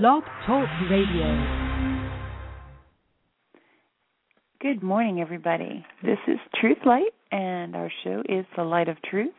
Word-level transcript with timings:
Blog 0.00 0.22
Talk 0.46 0.66
Radio. 0.90 1.36
Good 4.58 4.82
morning, 4.82 5.20
everybody. 5.20 5.84
This 6.02 6.16
is 6.26 6.38
Truth 6.58 6.78
Light, 6.86 7.12
and 7.30 7.76
our 7.76 7.92
show 8.02 8.22
is 8.26 8.46
The 8.56 8.64
Light 8.64 8.88
of 8.88 8.96
Truth, 9.02 9.34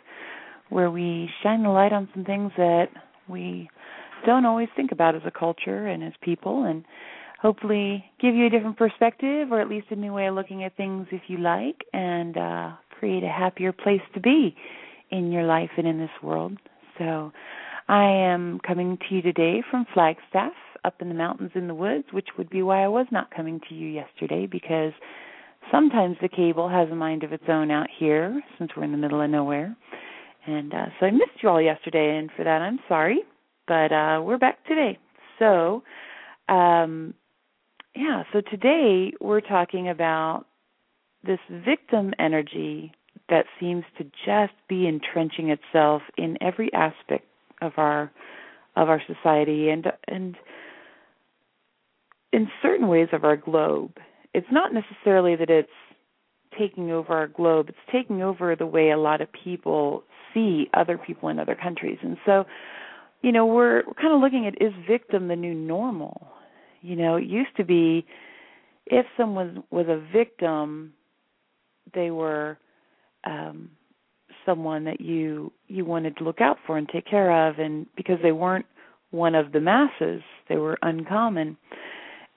where 0.70 0.92
we 0.92 1.28
shine 1.42 1.64
the 1.64 1.70
light 1.70 1.92
on 1.92 2.08
some 2.14 2.24
things 2.24 2.52
that 2.58 2.90
we 3.28 3.68
don't 4.28 4.46
always 4.46 4.68
think 4.76 4.92
about 4.92 5.16
as 5.16 5.24
a 5.26 5.32
culture 5.32 5.88
and 5.88 6.04
as 6.04 6.14
people, 6.22 6.66
and 6.66 6.86
hopefully 7.42 8.06
give 8.22 8.36
you 8.36 8.46
a 8.46 8.50
different 8.52 8.78
perspective 8.78 9.52
or 9.52 9.60
at 9.60 9.68
least 9.68 9.88
a 9.90 9.96
new 9.96 10.14
way 10.14 10.28
of 10.28 10.36
looking 10.36 10.64
at 10.64 10.78
things 10.78 11.08
if 11.12 11.24
you 11.30 11.40
like, 11.40 11.84
and 11.94 12.38
uh, 12.38 12.74
create 13.00 13.24
a 13.24 13.28
happier 13.28 13.72
place 13.72 14.04
to 14.14 14.20
be 14.20 14.56
in 15.10 15.32
your 15.32 15.46
life 15.46 15.72
and 15.78 15.88
in 15.88 15.98
this 15.98 16.12
world. 16.22 16.56
So, 17.00 17.32
I 17.88 18.06
am 18.06 18.60
coming 18.66 18.98
to 18.98 19.16
you 19.16 19.22
today 19.22 19.62
from 19.70 19.86
Flagstaff, 19.94 20.54
up 20.86 21.02
in 21.02 21.10
the 21.10 21.16
mountains 21.16 21.52
in 21.56 21.68
the 21.68 21.76
woods, 21.76 22.06
which 22.12 22.30
would 22.38 22.50
be 22.50 22.62
why 22.62 22.84
I 22.84 22.88
was 22.88 23.08
not 23.12 23.34
coming 23.34 23.60
to 23.70 23.76
you 23.76 23.88
yesterday 23.88 24.48
because 24.48 24.94
sometimes 25.72 26.18
the 26.22 26.30
cable 26.30 26.70
has 26.70 26.90
a 26.90 26.96
mind 26.96 27.24
of 27.24 27.34
its 27.34 27.44
own 27.48 27.72
out 27.72 27.88
here 27.98 28.42
since 28.58 28.72
we're 28.76 28.84
in 28.84 28.92
the 28.92 28.98
middle 28.98 29.22
of 29.22 29.30
nowhere. 29.30 29.76
And 30.46 30.74
uh, 30.74 30.86
so 31.00 31.06
I 31.06 31.12
missed 31.12 31.42
you 31.42 31.50
all 31.50 31.62
yesterday, 31.62 32.18
and 32.18 32.30
for 32.36 32.44
that 32.44 32.62
I'm 32.62 32.80
sorry. 32.88 33.20
But 33.68 33.92
uh, 33.94 34.22
we're 34.22 34.38
back 34.38 34.66
today. 34.66 34.98
So, 35.40 35.84
um, 36.50 37.14
yeah, 37.96 38.24
so 38.34 38.42
today 38.42 39.14
we're 39.22 39.42
talking 39.42 39.90
about 39.90 40.46
this 41.26 41.40
victim 41.50 42.14
energy 42.20 42.92
that 43.30 43.46
seems 43.60 43.86
to 43.98 44.04
just 44.26 44.54
be 44.68 44.86
entrenching 44.88 45.50
itself 45.50 46.02
in 46.18 46.38
every 46.42 46.72
aspect 46.74 47.26
of 47.64 47.74
our 47.78 48.12
of 48.76 48.90
our 48.90 49.02
society 49.08 49.70
and 49.70 49.92
and 50.08 50.36
in 52.32 52.50
certain 52.62 52.88
ways 52.88 53.08
of 53.14 53.24
our 53.24 53.38
globe. 53.38 53.98
It's 54.34 54.48
not 54.52 54.74
necessarily 54.74 55.36
that 55.36 55.50
it's 55.50 55.70
taking 56.58 56.92
over 56.92 57.14
our 57.14 57.28
globe, 57.28 57.70
it's 57.70 57.78
taking 57.92 58.22
over 58.22 58.56
the 58.56 58.66
way 58.66 58.90
a 58.90 58.98
lot 58.98 59.22
of 59.22 59.30
people 59.32 60.04
see 60.34 60.70
other 60.74 60.98
people 60.98 61.30
in 61.30 61.40
other 61.40 61.56
countries. 61.56 62.00
And 62.02 62.18
so, 62.26 62.46
you 63.22 63.32
know, 63.32 63.46
we're 63.46 63.84
we're 63.86 63.94
kind 63.94 64.14
of 64.14 64.22
looking 64.22 64.48
at 64.48 64.62
is 64.62 64.74
victim 64.88 65.28
the 65.28 65.36
new 65.36 65.54
normal? 65.54 66.28
You 66.82 66.96
know, 66.96 67.16
it 67.16 67.26
used 67.26 67.56
to 67.58 67.64
be 67.64 68.06
if 68.88 69.06
someone 69.16 69.64
was 69.70 69.86
a 69.88 70.02
victim, 70.12 70.94
they 71.94 72.12
were 72.12 72.58
um 73.24 73.70
someone 74.46 74.84
that 74.86 75.00
you 75.00 75.52
you 75.74 75.86
wanted 75.86 76.18
to 76.18 76.24
look 76.24 76.42
out 76.42 76.58
for 76.66 76.78
and 76.78 76.88
take 76.88 77.06
care 77.06 77.48
of 77.50 77.60
and 77.60 77.88
because 77.96 78.18
they 78.22 78.32
weren't 78.32 78.66
one 79.12 79.36
of 79.36 79.52
the 79.52 79.60
masses 79.60 80.22
they 80.50 80.58
were 80.58 80.78
uncommon. 80.82 81.58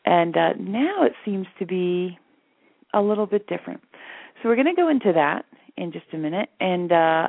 And 0.04 0.36
uh, 0.36 0.52
now 0.58 1.04
it 1.04 1.12
seems 1.24 1.46
to 1.58 1.66
be 1.66 2.18
a 2.94 3.00
little 3.00 3.26
bit 3.26 3.46
different. 3.46 3.80
So 4.42 4.48
we're 4.48 4.56
going 4.56 4.74
to 4.74 4.80
go 4.80 4.88
into 4.88 5.12
that 5.14 5.44
in 5.76 5.92
just 5.92 6.06
a 6.12 6.18
minute. 6.18 6.48
And 6.60 6.92
uh, 6.92 7.28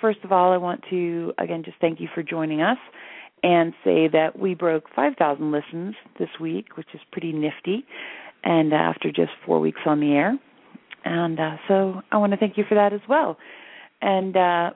first 0.00 0.18
of 0.22 0.32
all 0.32 0.52
i 0.52 0.56
want 0.58 0.84
to 0.90 1.32
again 1.38 1.62
just 1.64 1.78
thank 1.80 1.98
you 1.98 2.08
for 2.14 2.22
joining 2.22 2.60
us 2.60 2.76
and 3.42 3.72
say 3.82 4.06
that 4.06 4.38
we 4.38 4.54
broke 4.54 4.84
5000 4.94 5.50
listens 5.50 5.94
this 6.18 6.28
week 6.38 6.76
which 6.76 6.88
is 6.92 7.00
pretty 7.10 7.32
nifty 7.32 7.86
and 8.44 8.72
uh, 8.72 8.76
after 8.76 9.10
just 9.10 9.30
four 9.44 9.60
weeks 9.60 9.80
on 9.86 10.00
the 10.00 10.12
air. 10.12 10.38
And 11.04 11.38
uh, 11.38 11.56
so 11.66 12.02
I 12.10 12.18
want 12.18 12.32
to 12.32 12.38
thank 12.38 12.56
you 12.56 12.64
for 12.68 12.74
that 12.74 12.92
as 12.92 13.00
well. 13.08 13.36
And 14.00 14.36
uh, 14.36 14.70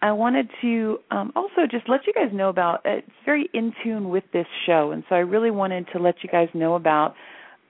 I 0.00 0.12
wanted 0.12 0.48
to 0.60 0.98
um, 1.10 1.32
also 1.34 1.66
just 1.68 1.88
let 1.88 2.06
you 2.06 2.12
guys 2.12 2.30
know 2.32 2.48
about 2.48 2.82
it's 2.84 3.08
very 3.24 3.50
in 3.52 3.72
tune 3.82 4.10
with 4.10 4.24
this 4.32 4.46
show, 4.64 4.92
and 4.92 5.02
so 5.08 5.16
I 5.16 5.20
really 5.20 5.50
wanted 5.50 5.86
to 5.92 5.98
let 5.98 6.16
you 6.22 6.28
guys 6.30 6.48
know 6.54 6.74
about 6.74 7.14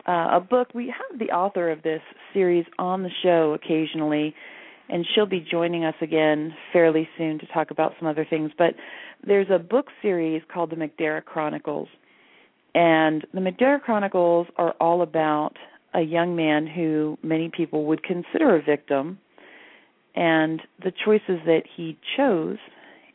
uh, 0.06 0.36
a 0.36 0.40
book. 0.40 0.68
We 0.74 0.86
have 0.86 1.18
the 1.18 1.30
author 1.32 1.70
of 1.70 1.82
this 1.82 2.02
series 2.34 2.66
on 2.78 3.02
the 3.02 3.10
show 3.22 3.54
occasionally, 3.54 4.34
and 4.90 5.06
she'll 5.14 5.26
be 5.26 5.40
joining 5.40 5.84
us 5.84 5.94
again 6.02 6.54
fairly 6.72 7.08
soon 7.16 7.38
to 7.38 7.46
talk 7.46 7.70
about 7.70 7.92
some 7.98 8.06
other 8.08 8.26
things. 8.28 8.50
But 8.58 8.74
there's 9.26 9.48
a 9.50 9.58
book 9.58 9.86
series 10.02 10.42
called 10.52 10.70
the 10.70 10.76
MacDara 10.76 11.24
Chronicles, 11.24 11.88
and 12.74 13.26
the 13.32 13.40
MacDara 13.40 13.80
Chronicles 13.80 14.48
are 14.56 14.74
all 14.80 15.00
about 15.00 15.54
a 15.94 16.02
young 16.02 16.36
man 16.36 16.66
who 16.66 17.18
many 17.22 17.50
people 17.54 17.86
would 17.86 18.02
consider 18.02 18.56
a 18.56 18.62
victim 18.62 19.18
and 20.18 20.60
the 20.82 20.92
choices 21.04 21.40
that 21.46 21.62
he 21.76 21.96
chose 22.16 22.58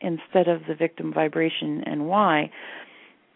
instead 0.00 0.48
of 0.48 0.62
the 0.66 0.74
victim 0.74 1.12
vibration 1.12 1.82
and 1.84 2.06
why. 2.06 2.50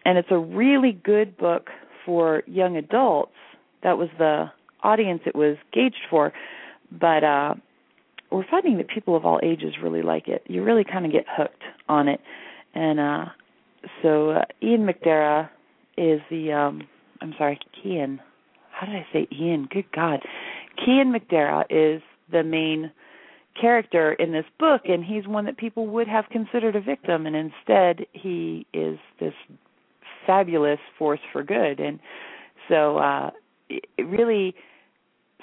And 0.07 0.17
it's 0.17 0.29
a 0.31 0.39
really 0.39 0.99
good 1.05 1.37
book 1.37 1.69
for 2.07 2.43
young 2.47 2.79
adults. 2.79 3.33
That 3.83 3.99
was 3.99 4.09
the 4.17 4.47
audience 4.83 5.21
it 5.27 5.37
was 5.37 5.57
gauged 5.73 6.07
for. 6.09 6.33
But 6.91 7.23
uh 7.23 7.55
we're 8.33 8.47
finding 8.51 8.79
that 8.79 8.89
people 8.89 9.17
of 9.17 9.25
all 9.25 9.39
ages 9.43 9.75
really 9.83 10.03
like 10.03 10.29
it. 10.29 10.43
You 10.47 10.63
really 10.63 10.85
kind 10.85 11.05
of 11.05 11.13
get 11.13 11.25
hooked 11.29 11.63
on 11.89 12.09
it. 12.09 12.21
And 12.75 12.99
uh 12.99 13.25
so 14.03 14.31
uh, 14.31 14.45
Ian 14.63 14.87
MacDara 14.87 15.51
is 15.99 16.21
the 16.31 16.53
um 16.53 16.89
I'm 17.21 17.35
sorry, 17.37 17.59
Kian. 17.85 18.19
How 18.73 18.87
did 18.87 18.97
I 18.97 19.07
say 19.13 19.29
Ian? 19.31 19.69
Good 19.71 19.93
God. 19.95 20.21
Kian 20.79 21.15
MacDara 21.15 21.65
is 21.69 22.01
the 22.33 22.43
main 22.43 22.93
character 23.61 24.13
in 24.15 24.33
this 24.33 24.45
book 24.59 24.83
and 24.85 25.05
he's 25.05 25.27
one 25.27 25.45
that 25.47 25.57
people 25.57 25.87
would 25.87 26.09
have 26.09 26.25
considered 26.31 26.77
a 26.77 26.81
victim 26.81 27.27
and 27.27 27.37
instead 27.37 28.07
he 28.13 28.67
is 28.73 28.99
this 29.21 29.35
fabulous 30.27 30.79
force 30.99 31.21
for 31.33 31.43
good. 31.43 31.81
And 31.81 31.99
so 32.69 32.99
uh 32.99 33.31
it 33.69 33.85
really 33.99 34.55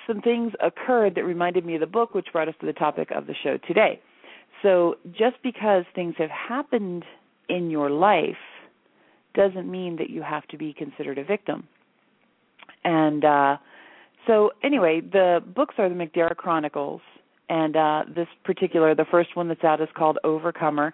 some 0.07 0.21
things 0.21 0.53
occurred 0.61 1.15
that 1.15 1.23
reminded 1.23 1.65
me 1.65 1.75
of 1.75 1.81
the 1.81 1.87
book 1.87 2.13
which 2.13 2.27
brought 2.31 2.47
us 2.47 2.55
to 2.59 2.65
the 2.65 2.73
topic 2.73 3.09
of 3.11 3.27
the 3.27 3.33
show 3.43 3.57
today. 3.67 3.99
So 4.61 4.95
just 5.11 5.37
because 5.43 5.83
things 5.93 6.15
have 6.17 6.29
happened 6.29 7.03
in 7.49 7.69
your 7.69 7.89
life 7.89 8.35
doesn't 9.33 9.69
mean 9.69 9.97
that 9.97 10.09
you 10.09 10.21
have 10.21 10.47
to 10.47 10.57
be 10.57 10.73
considered 10.73 11.17
a 11.17 11.23
victim. 11.23 11.67
And 12.83 13.25
uh 13.25 13.57
so 14.27 14.51
anyway 14.63 15.01
the 15.01 15.43
books 15.55 15.75
are 15.77 15.89
the 15.89 15.95
MacDara 15.95 16.35
chronicles 16.35 17.01
and 17.49 17.75
uh, 17.75 18.03
this 18.13 18.27
particular, 18.43 18.95
the 18.95 19.05
first 19.09 19.35
one 19.35 19.47
that's 19.47 19.63
out 19.63 19.81
is 19.81 19.89
called 19.95 20.17
Overcomer, 20.23 20.93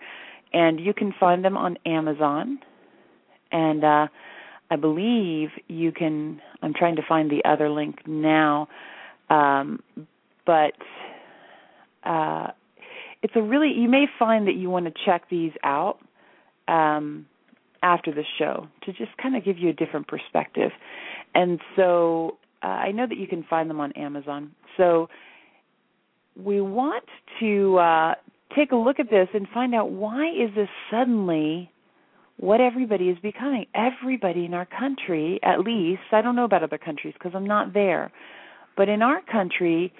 and 0.53 0.79
you 0.79 0.93
can 0.93 1.13
find 1.19 1.45
them 1.45 1.55
on 1.57 1.77
Amazon. 1.85 2.59
And 3.51 3.83
uh, 3.83 4.07
I 4.69 4.75
believe 4.75 5.49
you 5.67 5.91
can. 5.91 6.41
I'm 6.61 6.73
trying 6.73 6.95
to 6.97 7.01
find 7.07 7.29
the 7.29 7.43
other 7.45 7.69
link 7.69 7.99
now, 8.07 8.67
um, 9.29 9.81
but 10.45 10.73
uh, 12.03 12.47
it's 13.21 13.33
a 13.35 13.41
really. 13.41 13.71
You 13.73 13.89
may 13.89 14.05
find 14.19 14.47
that 14.47 14.55
you 14.55 14.69
want 14.69 14.85
to 14.85 14.93
check 15.05 15.29
these 15.29 15.51
out 15.63 15.99
um, 16.67 17.25
after 17.83 18.13
the 18.13 18.23
show 18.37 18.67
to 18.83 18.93
just 18.93 19.15
kind 19.21 19.35
of 19.35 19.43
give 19.43 19.57
you 19.57 19.69
a 19.69 19.73
different 19.73 20.07
perspective. 20.07 20.71
And 21.33 21.59
so 21.75 22.37
uh, 22.63 22.67
I 22.67 22.91
know 22.91 23.07
that 23.07 23.17
you 23.17 23.27
can 23.27 23.43
find 23.43 23.69
them 23.69 23.79
on 23.79 23.91
Amazon. 23.93 24.51
So 24.77 25.09
we 26.43 26.61
want 26.61 27.05
to 27.39 27.77
uh, 27.77 28.15
take 28.55 28.71
a 28.71 28.75
look 28.75 28.99
at 28.99 29.09
this 29.09 29.27
and 29.33 29.47
find 29.53 29.73
out 29.75 29.91
why 29.91 30.29
is 30.29 30.53
this 30.55 30.69
suddenly 30.89 31.71
what 32.37 32.59
everybody 32.59 33.09
is 33.09 33.17
becoming. 33.19 33.65
Everybody 33.75 34.45
in 34.45 34.53
our 34.53 34.65
country, 34.65 35.39
at 35.43 35.59
least, 35.59 36.01
I 36.11 36.21
don't 36.21 36.35
know 36.35 36.43
about 36.43 36.63
other 36.63 36.79
countries 36.79 37.13
because 37.13 37.33
I'm 37.35 37.45
not 37.45 37.73
there, 37.73 38.11
but 38.75 38.89
in 38.89 39.01
our 39.01 39.21
country, 39.21 39.93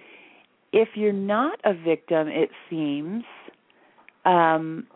if 0.74 0.90
you're 0.96 1.14
not 1.14 1.60
a 1.64 1.74
victim, 1.74 2.28
it 2.28 2.50
seems, 2.70 3.24
um, 4.26 4.88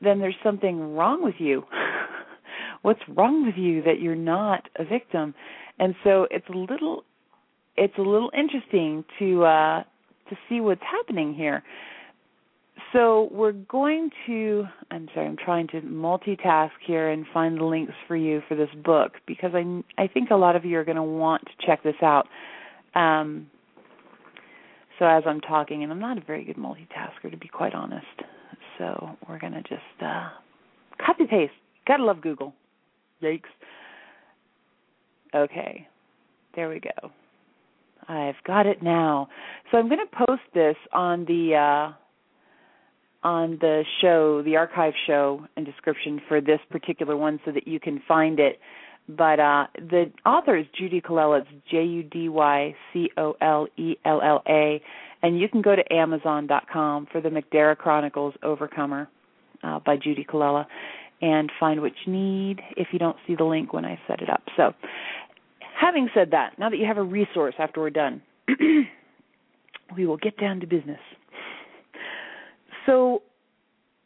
then 0.00 0.18
there's 0.18 0.36
something 0.42 0.94
wrong 0.94 1.22
with 1.22 1.34
you. 1.38 1.64
What's 2.82 3.00
wrong 3.08 3.44
with 3.46 3.56
you 3.56 3.82
that 3.82 4.00
you're 4.00 4.14
not 4.14 4.68
a 4.76 4.84
victim? 4.84 5.34
And 5.78 5.94
so 6.04 6.26
it's 6.30 6.48
a 6.48 6.56
little 6.56 7.04
it's 7.76 7.96
a 7.96 8.02
little 8.02 8.30
interesting 8.36 9.04
to 9.18 9.44
uh 9.44 9.82
to 10.32 10.38
see 10.48 10.60
what's 10.60 10.82
happening 10.82 11.34
here. 11.34 11.62
So 12.92 13.28
we're 13.30 13.52
going 13.52 14.10
to 14.26 14.64
I'm 14.90 15.08
sorry, 15.14 15.26
I'm 15.26 15.36
trying 15.36 15.68
to 15.68 15.80
multitask 15.80 16.70
here 16.86 17.10
and 17.10 17.24
find 17.32 17.58
the 17.58 17.64
links 17.64 17.92
for 18.06 18.16
you 18.16 18.42
for 18.48 18.54
this 18.54 18.68
book 18.84 19.12
because 19.26 19.52
I 19.54 19.82
I 20.02 20.06
think 20.08 20.30
a 20.30 20.36
lot 20.36 20.56
of 20.56 20.64
you 20.64 20.78
are 20.78 20.84
going 20.84 20.96
to 20.96 21.02
want 21.02 21.42
to 21.44 21.66
check 21.66 21.82
this 21.82 21.94
out. 22.02 22.26
Um, 22.94 23.50
so 24.98 25.06
as 25.06 25.22
I'm 25.26 25.40
talking, 25.40 25.82
and 25.82 25.90
I'm 25.90 26.00
not 26.00 26.18
a 26.18 26.20
very 26.20 26.44
good 26.44 26.56
multitasker 26.56 27.30
to 27.30 27.36
be 27.36 27.48
quite 27.48 27.74
honest. 27.74 28.06
So 28.78 29.16
we're 29.28 29.38
going 29.38 29.54
to 29.54 29.62
just 29.62 30.02
uh, 30.04 30.28
copy 31.04 31.24
paste. 31.28 31.52
Gotta 31.86 32.04
love 32.04 32.20
Google. 32.20 32.54
Yikes. 33.22 33.42
Okay, 35.34 35.88
there 36.54 36.68
we 36.68 36.80
go. 36.80 37.10
I've 38.08 38.42
got 38.46 38.66
it 38.66 38.82
now. 38.82 39.28
So 39.70 39.78
I'm 39.78 39.88
going 39.88 40.00
to 40.00 40.26
post 40.26 40.42
this 40.54 40.76
on 40.92 41.24
the 41.24 41.54
uh, 41.92 41.92
on 43.26 43.58
the 43.60 43.84
show, 44.00 44.42
the 44.42 44.56
archive 44.56 44.94
show 45.06 45.46
and 45.56 45.64
description 45.64 46.20
for 46.28 46.40
this 46.40 46.60
particular 46.70 47.16
one 47.16 47.40
so 47.44 47.52
that 47.52 47.68
you 47.68 47.78
can 47.78 48.02
find 48.06 48.40
it. 48.40 48.58
But 49.08 49.40
uh 49.40 49.66
the 49.74 50.12
author 50.24 50.56
is 50.56 50.66
Judy 50.78 51.00
Colella. 51.00 51.40
It's 51.40 51.50
J 51.70 51.84
U 51.84 52.02
D 52.04 52.28
Y 52.28 52.74
C 52.92 53.10
O 53.16 53.34
L 53.40 53.66
E 53.76 53.96
L 54.04 54.20
L 54.22 54.42
A 54.48 54.80
and 55.22 55.38
you 55.38 55.48
can 55.48 55.62
go 55.62 55.74
to 55.74 55.92
amazon.com 55.92 57.06
for 57.10 57.20
the 57.20 57.28
MacDara 57.28 57.76
Chronicles 57.76 58.34
Overcomer 58.42 59.08
uh, 59.62 59.78
by 59.84 59.96
Judy 59.96 60.24
Colella 60.24 60.66
and 61.20 61.50
find 61.60 61.80
what 61.80 61.92
you 62.04 62.12
need 62.12 62.60
if 62.76 62.88
you 62.92 62.98
don't 62.98 63.16
see 63.26 63.36
the 63.36 63.44
link 63.44 63.72
when 63.72 63.84
I 63.84 63.98
set 64.08 64.20
it 64.20 64.28
up. 64.28 64.42
So, 64.56 64.72
having 65.82 66.08
said 66.14 66.30
that, 66.30 66.58
now 66.58 66.70
that 66.70 66.76
you 66.76 66.86
have 66.86 66.96
a 66.96 67.02
resource 67.02 67.54
after 67.58 67.80
we're 67.80 67.90
done, 67.90 68.22
we 69.96 70.06
will 70.06 70.16
get 70.16 70.38
down 70.38 70.60
to 70.60 70.66
business. 70.66 71.00
So, 72.86 73.22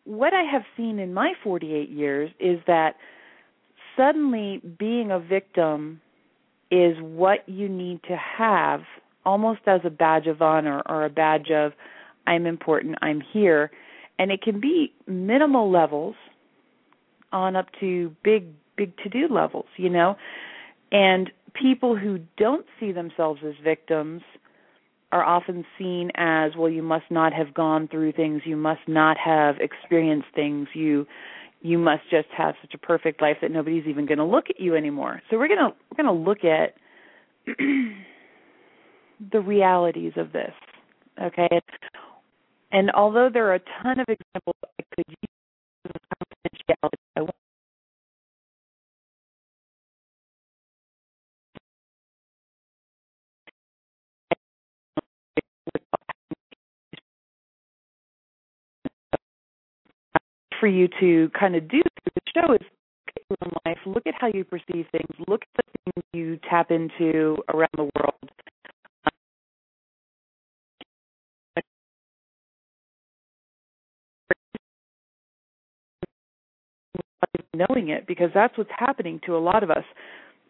what 0.04 0.32
I 0.32 0.42
have 0.42 0.62
seen 0.76 0.98
in 0.98 1.12
my 1.12 1.32
48 1.44 1.90
years 1.90 2.30
is 2.40 2.60
that 2.66 2.94
suddenly 3.96 4.60
being 4.78 5.10
a 5.10 5.18
victim 5.18 6.00
is 6.70 6.96
what 7.00 7.48
you 7.48 7.68
need 7.68 8.00
to 8.04 8.16
have 8.16 8.80
almost 9.24 9.60
as 9.66 9.80
a 9.84 9.90
badge 9.90 10.26
of 10.28 10.40
honor 10.40 10.82
or 10.88 11.04
a 11.04 11.10
badge 11.10 11.50
of 11.50 11.72
I'm 12.26 12.46
important, 12.46 12.96
I'm 13.02 13.20
here. 13.20 13.70
And 14.18 14.30
it 14.30 14.42
can 14.42 14.60
be 14.60 14.92
minimal 15.06 15.70
levels 15.70 16.14
on 17.32 17.56
up 17.56 17.66
to 17.80 18.14
big 18.22 18.46
big 18.76 18.96
to-do 18.98 19.26
levels, 19.28 19.66
you 19.76 19.90
know. 19.90 20.16
And 20.92 21.30
people 21.60 21.96
who 21.96 22.18
don't 22.36 22.66
see 22.78 22.92
themselves 22.92 23.40
as 23.46 23.54
victims 23.62 24.22
are 25.12 25.24
often 25.24 25.64
seen 25.78 26.10
as 26.16 26.52
well 26.56 26.68
you 26.68 26.82
must 26.82 27.10
not 27.10 27.32
have 27.32 27.54
gone 27.54 27.88
through 27.88 28.12
things, 28.12 28.42
you 28.44 28.56
must 28.56 28.86
not 28.88 29.16
have 29.18 29.56
experienced 29.60 30.28
things, 30.34 30.68
you 30.74 31.06
you 31.62 31.78
must 31.78 32.02
just 32.10 32.28
have 32.36 32.54
such 32.60 32.74
a 32.74 32.78
perfect 32.78 33.22
life 33.22 33.38
that 33.42 33.50
nobody's 33.50 33.86
even 33.86 34.06
going 34.06 34.18
to 34.18 34.24
look 34.24 34.50
at 34.50 34.60
you 34.60 34.76
anymore. 34.76 35.22
So 35.30 35.38
we're 35.38 35.48
going 35.48 35.58
to 35.58 35.74
we're 35.90 36.04
going 36.04 36.14
to 36.14 36.30
look 36.30 36.44
at 36.44 36.74
the 39.32 39.40
realities 39.40 40.12
of 40.16 40.32
this. 40.32 40.52
Okay? 41.22 41.48
And 42.72 42.90
although 42.92 43.30
there 43.32 43.48
are 43.48 43.54
a 43.54 43.60
ton 43.82 44.00
of 44.00 44.06
examples 44.08 44.56
I 44.64 44.82
could 44.94 45.04
use 45.08 45.92
confidentiality, 46.12 47.05
for 60.60 60.66
you 60.66 60.88
to 61.00 61.30
kind 61.38 61.56
of 61.56 61.68
do 61.68 61.80
through 61.80 62.12
the 62.14 62.20
show 62.34 62.52
is 62.54 62.60
look 62.60 63.08
at 63.08 63.22
your 63.30 63.52
life, 63.64 63.78
look 63.86 64.06
at 64.06 64.14
how 64.18 64.28
you 64.32 64.44
perceive 64.44 64.86
things, 64.92 65.08
look 65.28 65.42
at 65.42 65.64
the 65.64 65.92
things 65.92 66.04
you 66.12 66.38
tap 66.48 66.70
into 66.70 67.36
around 67.52 67.70
the 67.76 67.90
world, 67.96 68.14
um, 77.22 77.64
knowing 77.68 77.88
it 77.88 78.06
because 78.06 78.30
that's 78.34 78.56
what's 78.56 78.70
happening 78.76 79.20
to 79.26 79.36
a 79.36 79.38
lot 79.38 79.62
of 79.62 79.70
us. 79.70 79.84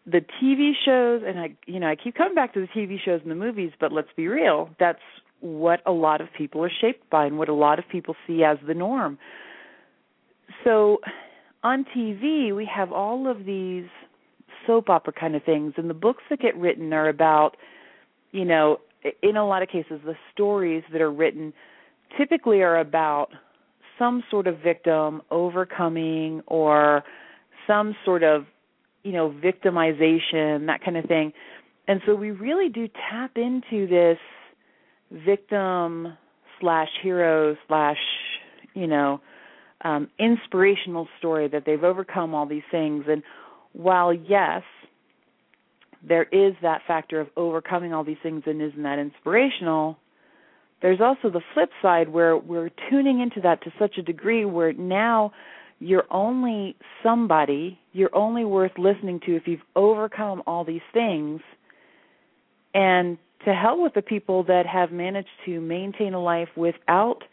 The 0.05 0.21
TV 0.41 0.71
shows 0.85 1.23
and 1.27 1.39
I 1.39 1.55
you 1.65 1.79
know 1.79 1.87
I 1.87 1.95
keep 1.95 2.15
coming 2.15 2.35
back 2.35 2.53
to 2.53 2.61
the 2.61 2.67
TV 2.67 2.97
shows 3.03 3.21
and 3.21 3.31
the 3.31 3.35
movies 3.35 3.71
but 3.79 3.91
let's 3.91 4.07
be 4.15 4.27
real 4.27 4.69
that's 4.79 5.01
what 5.41 5.81
a 5.85 5.91
lot 5.91 6.21
of 6.21 6.29
people 6.35 6.63
are 6.63 6.71
shaped 6.81 7.09
by 7.09 7.25
and 7.25 7.37
what 7.37 7.49
a 7.49 7.53
lot 7.53 7.77
of 7.77 7.87
people 7.89 8.15
see 8.25 8.43
as 8.43 8.57
the 8.65 8.73
norm 8.73 9.19
so 10.63 10.99
on 11.63 11.85
TV 11.95 12.55
we 12.55 12.65
have 12.73 12.91
all 12.91 13.29
of 13.29 13.45
these 13.45 13.87
soap 14.65 14.89
opera 14.89 15.13
kind 15.13 15.35
of 15.35 15.43
things 15.43 15.73
and 15.77 15.89
the 15.89 15.93
books 15.93 16.23
that 16.29 16.39
get 16.39 16.55
written 16.57 16.93
are 16.93 17.09
about 17.09 17.57
you 18.31 18.45
know 18.45 18.79
in 19.23 19.37
a 19.37 19.47
lot 19.47 19.61
of 19.61 19.69
cases 19.69 19.99
the 20.05 20.15
stories 20.33 20.83
that 20.91 21.01
are 21.01 21.11
written 21.11 21.53
typically 22.17 22.61
are 22.61 22.79
about 22.79 23.29
some 23.97 24.23
sort 24.29 24.47
of 24.47 24.59
victim 24.59 25.21
overcoming 25.31 26.41
or 26.47 27.03
some 27.65 27.95
sort 28.05 28.23
of 28.23 28.45
you 29.03 29.11
know 29.11 29.33
victimization 29.43 30.67
that 30.67 30.81
kind 30.83 30.97
of 30.97 31.05
thing. 31.05 31.33
And 31.87 32.01
so 32.05 32.15
we 32.15 32.31
really 32.31 32.69
do 32.69 32.87
tap 33.09 33.31
into 33.37 33.87
this 33.87 34.17
victim 35.25 36.17
slash 36.59 36.89
hero 37.01 37.55
slash 37.67 37.97
you 38.73 38.87
know 38.87 39.21
um 39.87 40.09
inspirational 40.19 41.07
story 41.17 41.47
that 41.47 41.63
they've 41.65 41.83
overcome 41.83 42.35
all 42.35 42.45
these 42.45 42.67
things 42.71 43.05
and 43.07 43.23
while 43.73 44.13
yes 44.13 44.63
there 46.07 46.27
is 46.31 46.53
that 46.61 46.81
factor 46.87 47.19
of 47.19 47.27
overcoming 47.35 47.93
all 47.93 48.03
these 48.03 48.17
things 48.21 48.43
and 48.45 48.61
isn't 48.61 48.83
that 48.83 48.99
inspirational 48.99 49.97
there's 50.81 51.01
also 51.01 51.29
the 51.29 51.41
flip 51.53 51.69
side 51.81 52.09
where 52.09 52.37
we're 52.37 52.69
tuning 52.89 53.19
into 53.19 53.41
that 53.41 53.63
to 53.63 53.71
such 53.79 53.97
a 53.97 54.01
degree 54.01 54.45
where 54.45 54.73
now 54.73 55.31
you're 55.79 56.05
only 56.11 56.75
somebody, 57.03 57.79
you're 57.93 58.15
only 58.15 58.45
worth 58.45 58.71
listening 58.77 59.19
to 59.25 59.35
if 59.35 59.47
you've 59.47 59.61
overcome 59.75 60.43
all 60.47 60.63
these 60.63 60.81
things. 60.93 61.41
And 62.73 63.17
to 63.45 63.53
hell 63.53 63.81
with 63.81 63.93
the 63.93 64.01
people 64.01 64.43
that 64.43 64.65
have 64.65 64.91
managed 64.91 65.29
to 65.45 65.59
maintain 65.59 66.13
a 66.13 66.21
life 66.21 66.49
without 66.55 67.23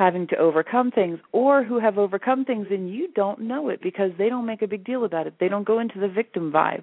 having 0.00 0.26
to 0.26 0.36
overcome 0.36 0.90
things 0.90 1.18
or 1.32 1.62
who 1.62 1.78
have 1.78 1.98
overcome 1.98 2.44
things 2.44 2.66
and 2.70 2.92
you 2.92 3.06
don't 3.14 3.40
know 3.40 3.68
it 3.68 3.80
because 3.82 4.10
they 4.18 4.28
don't 4.28 4.46
make 4.46 4.62
a 4.62 4.66
big 4.66 4.84
deal 4.84 5.04
about 5.04 5.26
it. 5.26 5.34
They 5.38 5.48
don't 5.48 5.66
go 5.66 5.78
into 5.78 6.00
the 6.00 6.08
victim 6.08 6.50
vibe. 6.50 6.82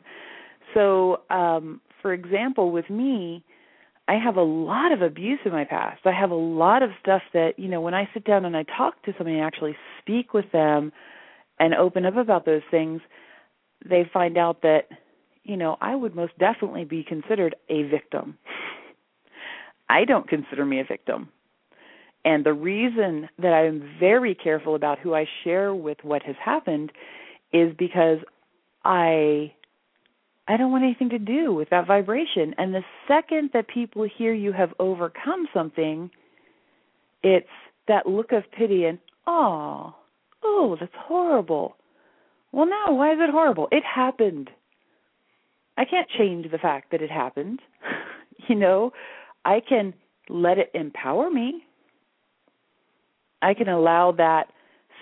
So, 0.74 1.22
um 1.30 1.82
for 2.02 2.14
example, 2.14 2.72
with 2.72 2.90
me, 2.90 3.44
I 4.08 4.14
have 4.24 4.38
a 4.38 4.44
lot 4.44 4.92
of 4.92 5.02
abuse 5.02 5.40
in 5.46 5.52
my 5.52 5.66
past. 5.66 6.02
I 6.06 6.12
have 6.12 6.32
a 6.32 6.36
lot 6.36 6.84
of 6.84 6.92
stuff 7.02 7.24
that, 7.34 7.58
you 7.58 7.68
know, 7.68 7.82
when 7.82 7.96
I 7.96 8.08
sit 8.14 8.24
down 8.24 8.46
and 8.46 8.56
I 8.56 8.64
talk 8.64 9.02
to 9.04 9.14
somebody 9.18 9.38
and 9.38 9.46
actually 9.46 9.76
speak 10.00 10.34
with 10.34 10.50
them 10.54 10.94
and 11.60 11.74
open 11.74 12.06
up 12.06 12.16
about 12.16 12.46
those 12.46 12.62
things, 12.70 13.02
they 13.84 14.10
find 14.14 14.38
out 14.38 14.62
that, 14.62 14.84
you 15.44 15.58
know, 15.58 15.76
I 15.82 15.96
would 15.96 16.16
most 16.16 16.38
definitely 16.38 16.86
be 16.86 17.04
considered 17.04 17.56
a 17.70 17.84
victim. 17.84 18.38
I 19.90 20.06
don't 20.06 20.28
consider 20.28 20.66
me 20.66 20.80
a 20.80 20.86
victim. 20.86 21.30
And 22.28 22.46
the 22.46 22.54
reason 22.54 23.30
that 23.40 23.54
I'm 23.54 23.90
very 24.02 24.36
careful 24.36 24.76
about 24.76 25.00
who 25.00 25.16
I 25.16 25.26
share 25.46 25.74
with 25.74 25.98
what 26.04 26.24
has 26.24 26.36
happened 26.44 26.92
is 27.54 27.74
because 27.80 28.18
I 28.84 29.54
I 30.46 30.58
don't 30.58 30.70
want 30.74 30.84
anything 30.84 31.10
to 31.12 31.20
do 31.20 31.54
with 31.54 31.70
that 31.70 31.88
vibration. 31.88 32.54
And 32.58 32.74
the 32.74 32.84
second 33.08 33.52
that 33.54 33.70
people 33.70 34.06
hear 34.18 34.34
you 34.34 34.52
have 34.52 34.74
overcome 34.78 35.48
something, 35.54 36.12
it's 37.24 37.48
that 37.88 38.08
look 38.08 38.34
of 38.34 38.44
pity 38.52 38.84
and, 38.84 39.00
oh, 39.26 39.96
oh, 40.44 40.76
that's 40.78 40.92
horrible. 40.98 41.78
Well, 42.52 42.66
no, 42.66 42.94
why 42.94 43.14
is 43.14 43.20
it 43.22 43.30
horrible? 43.30 43.70
It 43.72 43.84
happened. 43.86 44.50
I 45.78 45.86
can't 45.86 46.10
change 46.10 46.52
the 46.52 46.58
fact 46.58 46.92
that 46.92 47.02
it 47.02 47.10
happened. 47.10 47.62
you 48.50 48.56
know, 48.56 48.92
I 49.46 49.62
can 49.62 49.94
let 50.28 50.58
it 50.58 50.72
empower 50.74 51.30
me. 51.30 51.64
I 53.42 53.54
can 53.54 53.70
allow 53.70 54.12
that 54.14 54.52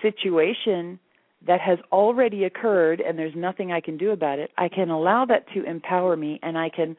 situation 0.02 0.98
that 1.46 1.60
has 1.60 1.78
already 1.92 2.44
occurred 2.44 3.00
and 3.00 3.18
there's 3.18 3.34
nothing 3.36 3.72
I 3.72 3.80
can 3.80 3.96
do 3.96 4.10
about 4.10 4.38
it, 4.38 4.50
I 4.58 4.68
can 4.68 4.90
allow 4.90 5.24
that 5.26 5.46
to 5.54 5.64
empower 5.64 6.16
me 6.16 6.40
and 6.42 6.58
I 6.58 6.70
can 6.70 6.96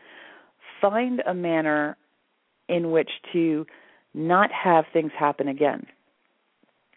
find 0.81 1.21
a 1.27 1.33
manner 1.33 1.97
in 2.69 2.91
which 2.91 3.09
to 3.33 3.65
not 4.13 4.51
have 4.51 4.85
things 4.93 5.11
happen 5.17 5.47
again. 5.47 5.85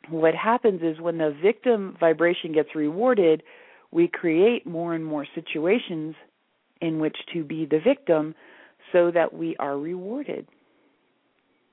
What 0.08 0.34
happens 0.34 0.80
is 0.82 1.00
when 1.00 1.18
the 1.18 1.36
victim 1.42 1.96
vibration 2.00 2.52
gets 2.52 2.74
rewarded, 2.74 3.42
we 3.90 4.08
create 4.08 4.66
more 4.66 4.94
and 4.94 5.04
more 5.04 5.26
situations 5.34 6.14
in 6.80 6.98
which 6.98 7.16
to 7.34 7.44
be 7.44 7.66
the 7.66 7.80
victim 7.80 8.34
so 8.92 9.10
that 9.10 9.32
we 9.32 9.56
are 9.56 9.78
rewarded. 9.78 10.46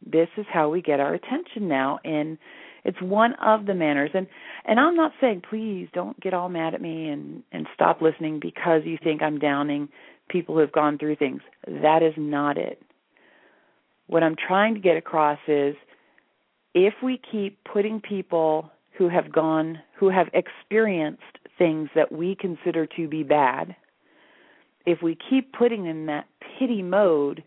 This 0.06 0.30
is 0.38 0.46
how 0.52 0.70
we 0.70 0.82
get 0.82 1.00
our 1.00 1.14
attention 1.14 1.68
now 1.68 2.00
and 2.04 2.38
it's 2.84 3.02
one 3.02 3.34
of 3.44 3.66
the 3.66 3.74
manners 3.74 4.12
and 4.14 4.28
and 4.66 4.80
I'm 4.80 4.96
not 4.96 5.12
saying 5.20 5.44
please 5.50 5.90
don't 5.94 6.20
get 6.20 6.34
all 6.34 6.50
mad 6.50 6.74
at 6.74 6.82
me 6.82 7.10
and 7.10 7.44
and 7.52 7.68
stop 7.74 8.02
listening 8.02 8.40
because 8.40 8.82
you 8.86 8.98
think 9.04 9.22
I'm 9.22 9.40
downing 9.40 9.90
people 10.30 10.56
who 10.56 10.62
have 10.62 10.72
gone 10.72 10.98
through 10.98 11.16
things. 11.16 11.42
That 11.68 12.04
is 12.04 12.14
not 12.18 12.58
it. 12.58 12.82
What 14.08 14.24
I'm 14.24 14.36
trying 14.36 14.74
to 14.76 14.80
get 14.80 14.98
across 14.98 15.40
is 15.48 15.76
if 16.74 16.94
we 17.04 17.20
keep 17.32 17.58
putting 17.64 18.00
people 18.00 18.72
who 18.98 19.10
have 19.10 19.32
gone 19.32 19.80
who 20.00 20.10
have 20.10 20.28
experienced 20.34 21.24
things 21.58 21.90
that 21.96 22.12
we 22.12 22.36
consider 22.36 22.86
to 22.86 23.08
be 23.08 23.24
bad, 23.24 23.76
if 24.86 25.02
we 25.02 25.18
keep 25.30 25.54
putting 25.54 25.84
them 25.84 25.92
in 25.92 26.06
that 26.06 26.28
pity 26.58 26.82
mode, 26.82 27.44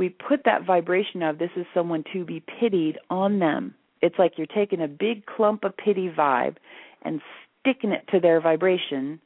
we 0.00 0.08
put 0.08 0.44
that 0.46 0.64
vibration 0.64 1.22
of 1.22 1.38
this 1.38 1.50
is 1.56 1.66
someone 1.74 2.02
to 2.10 2.24
be 2.24 2.42
pitied 2.58 2.98
on 3.10 3.38
them 3.38 3.74
It's 4.00 4.18
like 4.18 4.32
you're 4.38 4.46
taking 4.46 4.80
a 4.80 4.88
big 4.88 5.26
clump 5.26 5.62
of 5.62 5.76
pity 5.76 6.08
vibe 6.08 6.56
and 7.02 7.20
sticking 7.60 7.92
it 7.92 8.08
to 8.10 8.18
their 8.18 8.40
vibration, 8.40 9.20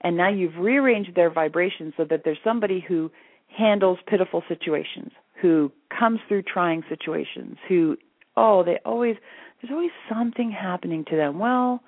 and 0.00 0.16
now 0.16 0.28
you've 0.28 0.56
rearranged 0.56 1.14
their 1.14 1.30
vibration 1.30 1.94
so 1.96 2.04
that 2.10 2.22
there's 2.24 2.42
somebody 2.42 2.84
who 2.86 3.08
handles 3.56 3.98
pitiful 4.08 4.42
situations, 4.48 5.12
who 5.40 5.70
comes 5.96 6.18
through 6.26 6.42
trying 6.42 6.82
situations, 6.88 7.56
who 7.68 7.96
oh, 8.36 8.64
they 8.64 8.80
always 8.84 9.14
there's 9.62 9.70
always 9.70 9.92
something 10.08 10.50
happening 10.50 11.04
to 11.10 11.14
them. 11.14 11.38
Well, 11.38 11.84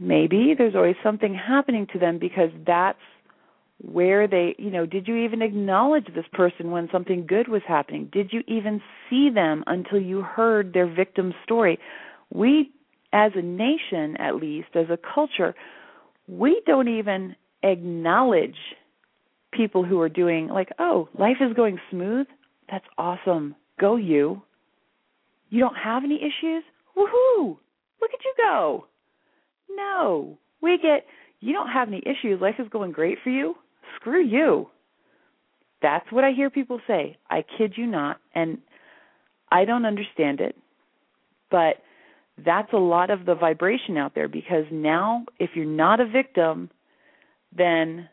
maybe 0.00 0.54
there's 0.58 0.74
always 0.74 0.96
something 1.00 1.32
happening 1.32 1.86
to 1.92 2.00
them 2.00 2.18
because 2.18 2.50
that's 2.66 2.98
where 3.78 4.26
they, 4.26 4.54
you 4.58 4.70
know, 4.70 4.86
did 4.86 5.06
you 5.06 5.16
even 5.16 5.42
acknowledge 5.42 6.06
this 6.14 6.24
person 6.32 6.70
when 6.70 6.88
something 6.90 7.26
good 7.26 7.48
was 7.48 7.62
happening? 7.66 8.08
Did 8.12 8.32
you 8.32 8.42
even 8.48 8.80
see 9.08 9.28
them 9.30 9.64
until 9.66 10.00
you 10.00 10.22
heard 10.22 10.72
their 10.72 10.86
victim 10.86 11.34
story? 11.44 11.78
We, 12.32 12.70
as 13.12 13.32
a 13.34 13.42
nation 13.42 14.16
at 14.18 14.36
least, 14.36 14.68
as 14.74 14.86
a 14.90 14.98
culture, 15.14 15.54
we 16.26 16.62
don't 16.66 16.88
even 16.88 17.36
acknowledge 17.62 18.56
people 19.52 19.84
who 19.84 20.00
are 20.00 20.08
doing, 20.08 20.48
like, 20.48 20.70
oh, 20.78 21.08
life 21.18 21.36
is 21.40 21.54
going 21.54 21.78
smooth? 21.90 22.26
That's 22.70 22.84
awesome. 22.98 23.54
Go 23.78 23.96
you. 23.96 24.42
You 25.50 25.60
don't 25.60 25.76
have 25.76 26.02
any 26.02 26.16
issues? 26.16 26.64
Woohoo! 26.96 27.56
Look 28.00 28.10
at 28.12 28.24
you 28.24 28.34
go. 28.38 28.86
No. 29.70 30.38
We 30.62 30.78
get, 30.78 31.06
you 31.40 31.52
don't 31.52 31.68
have 31.68 31.88
any 31.88 32.02
issues. 32.04 32.40
Life 32.40 32.56
is 32.58 32.68
going 32.70 32.92
great 32.92 33.18
for 33.22 33.30
you 33.30 33.54
screw 33.96 34.24
you. 34.24 34.68
That's 35.82 36.10
what 36.10 36.24
I 36.24 36.32
hear 36.32 36.50
people 36.50 36.80
say. 36.86 37.16
I 37.30 37.44
kid 37.58 37.74
you 37.76 37.86
not. 37.86 38.18
And 38.34 38.58
I 39.50 39.64
don't 39.64 39.84
understand 39.84 40.40
it. 40.40 40.56
But 41.50 41.76
that's 42.44 42.72
a 42.72 42.78
lot 42.78 43.10
of 43.10 43.24
the 43.24 43.34
vibration 43.34 43.96
out 43.96 44.14
there 44.14 44.28
because 44.28 44.64
now, 44.70 45.24
if 45.38 45.50
you're 45.54 45.64
not 45.64 46.00
a 46.00 46.06
victim, 46.06 46.70
then 47.56 48.08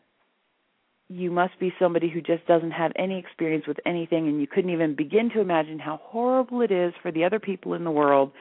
you 1.08 1.30
must 1.30 1.58
be 1.58 1.72
somebody 1.78 2.08
who 2.08 2.20
just 2.20 2.46
doesn't 2.46 2.70
have 2.70 2.92
any 2.96 3.18
experience 3.18 3.66
with 3.66 3.76
anything 3.84 4.26
and 4.26 4.40
you 4.40 4.46
couldn't 4.46 4.70
even 4.70 4.94
begin 4.94 5.30
to 5.30 5.40
imagine 5.40 5.78
how 5.78 6.00
horrible 6.02 6.62
it 6.62 6.70
is 6.70 6.94
for 7.02 7.12
the 7.12 7.24
other 7.24 7.38
people 7.38 7.74
in 7.74 7.84
the 7.84 7.90
world 7.90 8.32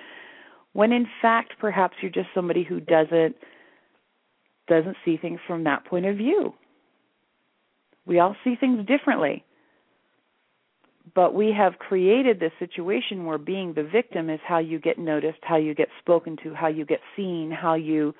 when 0.71 0.91
in 0.91 1.05
fact 1.21 1.53
perhaps 1.59 1.95
you're 2.01 2.11
just 2.11 2.29
somebody 2.33 2.63
who 2.63 2.79
doesn't 2.79 3.35
doesn't 4.67 4.95
see 5.03 5.17
things 5.17 5.39
from 5.45 5.65
that 5.65 5.85
point 5.85 6.05
of 6.05 6.15
view 6.15 6.53
we 8.05 8.19
all 8.19 8.35
see 8.43 8.55
things 8.55 8.85
differently. 8.85 9.43
But 11.15 11.33
we 11.33 11.53
have 11.55 11.79
created 11.79 12.39
this 12.39 12.53
situation 12.59 13.25
where 13.25 13.37
being 13.37 13.73
the 13.73 13.83
victim 13.83 14.29
is 14.29 14.39
how 14.45 14.59
you 14.59 14.79
get 14.79 14.97
noticed, 14.97 15.39
how 15.41 15.57
you 15.57 15.75
get 15.75 15.89
spoken 15.99 16.37
to, 16.43 16.53
how 16.53 16.67
you 16.67 16.85
get 16.85 17.01
seen, 17.15 17.51
how 17.51 17.75
you 17.75 18.13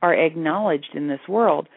are 0.00 0.14
acknowledged 0.14 0.90
in 0.94 1.08
this 1.08 1.20
world. 1.28 1.68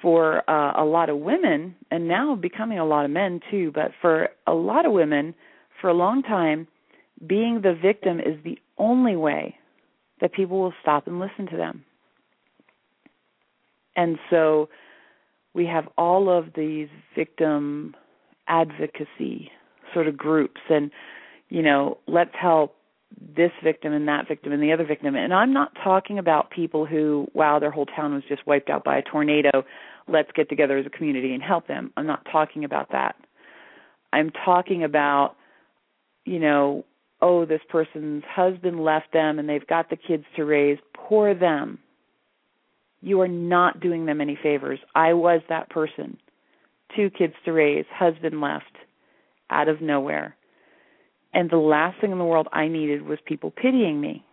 For 0.00 0.48
uh, 0.50 0.74
a 0.76 0.84
lot 0.84 1.08
of 1.08 1.18
women, 1.18 1.74
and 1.90 2.06
now 2.06 2.34
becoming 2.34 2.78
a 2.78 2.84
lot 2.84 3.06
of 3.06 3.10
men 3.10 3.40
too, 3.50 3.72
but 3.74 3.90
for 4.02 4.28
a 4.46 4.52
lot 4.52 4.84
of 4.84 4.92
women, 4.92 5.34
for 5.80 5.88
a 5.88 5.94
long 5.94 6.22
time, 6.22 6.66
being 7.26 7.62
the 7.62 7.74
victim 7.74 8.20
is 8.20 8.36
the 8.44 8.58
only 8.76 9.16
way 9.16 9.56
that 10.20 10.32
people 10.32 10.60
will 10.60 10.74
stop 10.82 11.06
and 11.06 11.20
listen 11.20 11.46
to 11.50 11.56
them. 11.56 11.84
And 13.96 14.18
so 14.28 14.68
we 15.54 15.66
have 15.66 15.88
all 15.96 16.28
of 16.28 16.48
these 16.54 16.88
victim 17.16 17.94
advocacy 18.48 19.50
sort 19.94 20.06
of 20.06 20.16
groups 20.16 20.60
and 20.68 20.90
you 21.48 21.62
know 21.62 21.96
let's 22.06 22.34
help 22.38 22.76
this 23.36 23.52
victim 23.62 23.92
and 23.92 24.08
that 24.08 24.26
victim 24.26 24.52
and 24.52 24.62
the 24.62 24.72
other 24.72 24.84
victim. 24.84 25.14
And 25.14 25.32
i'm 25.32 25.52
not 25.52 25.72
talking 25.82 26.18
about 26.18 26.50
people 26.50 26.84
who 26.84 27.28
wow 27.32 27.58
their 27.58 27.70
whole 27.70 27.86
town 27.86 28.12
was 28.12 28.24
just 28.28 28.46
wiped 28.46 28.68
out 28.68 28.84
by 28.84 28.98
a 28.98 29.02
tornado. 29.02 29.64
Let's 30.06 30.30
get 30.34 30.48
together 30.50 30.76
as 30.76 30.84
a 30.84 30.90
community 30.90 31.32
and 31.32 31.42
help 31.42 31.66
them. 31.66 31.90
I'm 31.96 32.06
not 32.06 32.26
talking 32.30 32.64
about 32.64 32.92
that. 32.92 33.16
I'm 34.12 34.30
talking 34.44 34.84
about 34.84 35.36
you 36.24 36.38
know 36.38 36.84
oh 37.22 37.46
this 37.46 37.62
person's 37.68 38.24
husband 38.28 38.84
left 38.84 39.12
them 39.12 39.38
and 39.38 39.48
they've 39.48 39.66
got 39.66 39.90
the 39.90 39.96
kids 39.96 40.24
to 40.36 40.44
raise. 40.44 40.78
Poor 40.94 41.34
them 41.34 41.78
you 43.04 43.20
are 43.20 43.28
not 43.28 43.80
doing 43.80 44.06
them 44.06 44.20
any 44.22 44.38
favors. 44.42 44.78
I 44.94 45.12
was 45.12 45.42
that 45.48 45.68
person. 45.68 46.16
Two 46.96 47.10
kids 47.10 47.34
to 47.44 47.52
raise, 47.52 47.84
husband 47.92 48.40
left 48.40 48.64
out 49.50 49.68
of 49.68 49.82
nowhere. 49.82 50.36
And 51.34 51.50
the 51.50 51.58
last 51.58 52.00
thing 52.00 52.12
in 52.12 52.18
the 52.18 52.24
world 52.24 52.48
I 52.52 52.66
needed 52.66 53.02
was 53.02 53.18
people 53.26 53.50
pitying 53.50 54.00
me. 54.00 54.24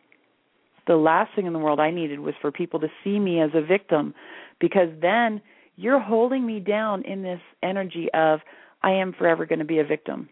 The 0.88 0.96
last 0.96 1.36
thing 1.36 1.48
in 1.48 1.54
the 1.54 1.60
world 1.60 1.82
I 1.82 1.92
needed 1.92 2.22
was 2.22 2.34
for 2.40 2.52
people 2.52 2.80
to 2.80 2.88
see 3.04 3.20
me 3.20 3.42
as 3.42 3.50
a 3.54 3.62
victim 3.62 4.14
because 4.60 4.90
then 5.02 5.42
you're 5.76 6.00
holding 6.00 6.46
me 6.46 6.60
down 6.60 7.04
in 7.04 7.24
this 7.24 7.42
energy 7.62 8.08
of 8.14 8.40
I 8.84 8.92
am 8.92 9.12
forever 9.14 9.46
going 9.46 9.60
to 9.60 9.66
be 9.66 9.80
a 9.80 9.84
victim. 9.84 10.30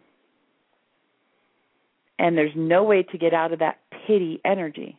And 2.17 2.37
there's 2.37 2.53
no 2.55 2.83
way 2.83 3.03
to 3.03 3.17
get 3.17 3.33
out 3.33 3.51
of 3.51 3.59
that 3.59 3.79
pity 4.07 4.39
energy. 4.45 4.97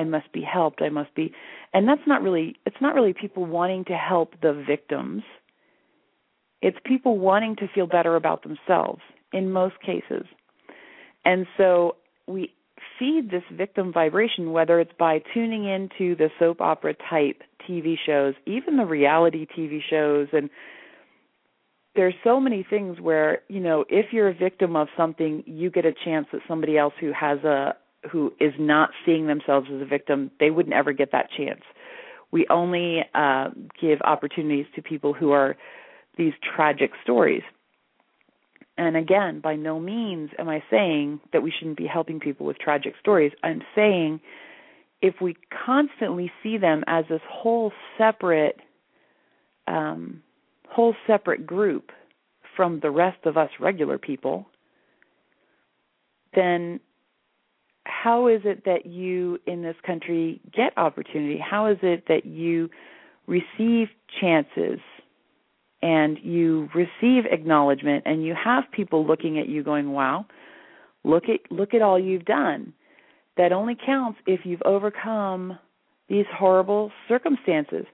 I 0.00 0.04
must 0.04 0.32
be 0.32 0.42
helped. 0.42 0.80
I 0.82 0.88
must 0.88 1.14
be 1.14 1.32
and 1.74 1.86
that's 1.86 2.06
not 2.06 2.22
really 2.22 2.56
it's 2.64 2.80
not 2.80 2.94
really 2.94 3.12
people 3.12 3.44
wanting 3.44 3.84
to 3.86 3.94
help 3.94 4.34
the 4.40 4.52
victims. 4.66 5.22
It's 6.62 6.78
people 6.84 7.18
wanting 7.18 7.56
to 7.56 7.68
feel 7.74 7.86
better 7.86 8.16
about 8.16 8.42
themselves 8.42 9.02
in 9.32 9.52
most 9.52 9.76
cases. 9.80 10.24
And 11.24 11.46
so 11.56 11.96
we 12.26 12.52
feed 12.98 13.30
this 13.30 13.42
victim 13.52 13.92
vibration 13.92 14.52
whether 14.52 14.80
it's 14.80 14.92
by 14.98 15.22
tuning 15.34 15.66
into 15.66 16.16
the 16.16 16.30
soap 16.38 16.60
opera 16.60 16.94
type 16.94 17.42
TV 17.68 17.96
shows, 18.04 18.34
even 18.46 18.78
the 18.78 18.86
reality 18.86 19.46
TV 19.46 19.80
shows 19.88 20.28
and 20.32 20.48
there's 21.96 22.14
so 22.22 22.38
many 22.38 22.64
things 22.68 23.00
where, 23.00 23.40
you 23.48 23.58
know, 23.58 23.84
if 23.88 24.12
you're 24.12 24.28
a 24.28 24.34
victim 24.34 24.76
of 24.76 24.86
something, 24.96 25.42
you 25.44 25.70
get 25.70 25.84
a 25.84 25.92
chance 26.04 26.28
that 26.32 26.40
somebody 26.46 26.78
else 26.78 26.94
who 27.00 27.12
has 27.12 27.40
a 27.40 27.74
who 28.10 28.32
is 28.40 28.52
not 28.58 28.90
seeing 29.04 29.26
themselves 29.26 29.68
as 29.72 29.80
a 29.80 29.84
victim, 29.84 30.30
they 30.40 30.50
wouldn't 30.50 30.74
ever 30.74 30.92
get 30.92 31.12
that 31.12 31.28
chance. 31.36 31.62
We 32.30 32.46
only 32.48 33.00
uh, 33.14 33.50
give 33.80 34.00
opportunities 34.02 34.66
to 34.76 34.82
people 34.82 35.12
who 35.12 35.32
are 35.32 35.56
these 36.16 36.32
tragic 36.54 36.92
stories. 37.02 37.42
And 38.78 38.96
again, 38.96 39.40
by 39.40 39.56
no 39.56 39.78
means 39.78 40.30
am 40.38 40.48
I 40.48 40.62
saying 40.70 41.20
that 41.32 41.42
we 41.42 41.52
shouldn't 41.56 41.76
be 41.76 41.86
helping 41.86 42.20
people 42.20 42.46
with 42.46 42.58
tragic 42.58 42.94
stories. 43.00 43.32
I'm 43.42 43.62
saying 43.74 44.20
if 45.02 45.16
we 45.20 45.36
constantly 45.66 46.30
see 46.42 46.56
them 46.56 46.84
as 46.86 47.04
this 47.08 47.20
whole 47.28 47.72
separate 47.98 48.56
um, 49.66 50.22
whole 50.68 50.94
separate 51.06 51.46
group 51.46 51.90
from 52.56 52.80
the 52.80 52.90
rest 52.90 53.18
of 53.24 53.36
us 53.36 53.50
regular 53.58 53.98
people, 53.98 54.46
then 56.34 56.80
how 57.90 58.28
is 58.28 58.42
it 58.44 58.64
that 58.64 58.86
you 58.86 59.38
in 59.46 59.62
this 59.62 59.76
country 59.84 60.40
get 60.54 60.76
opportunity? 60.76 61.38
How 61.38 61.66
is 61.66 61.78
it 61.82 62.04
that 62.08 62.24
you 62.24 62.70
receive 63.26 63.88
chances 64.20 64.78
and 65.82 66.18
you 66.22 66.68
receive 66.74 67.24
acknowledgement 67.30 68.04
and 68.06 68.24
you 68.24 68.34
have 68.42 68.64
people 68.70 69.06
looking 69.06 69.38
at 69.38 69.48
you 69.48 69.62
going, 69.62 69.92
"Wow, 69.92 70.26
look 71.04 71.28
at 71.28 71.50
look 71.50 71.74
at 71.74 71.82
all 71.82 71.98
you've 71.98 72.24
done." 72.24 72.72
That 73.36 73.52
only 73.52 73.74
counts 73.74 74.20
if 74.26 74.44
you've 74.44 74.62
overcome 74.62 75.58
these 76.08 76.26
horrible 76.32 76.92
circumstances. 77.08 77.86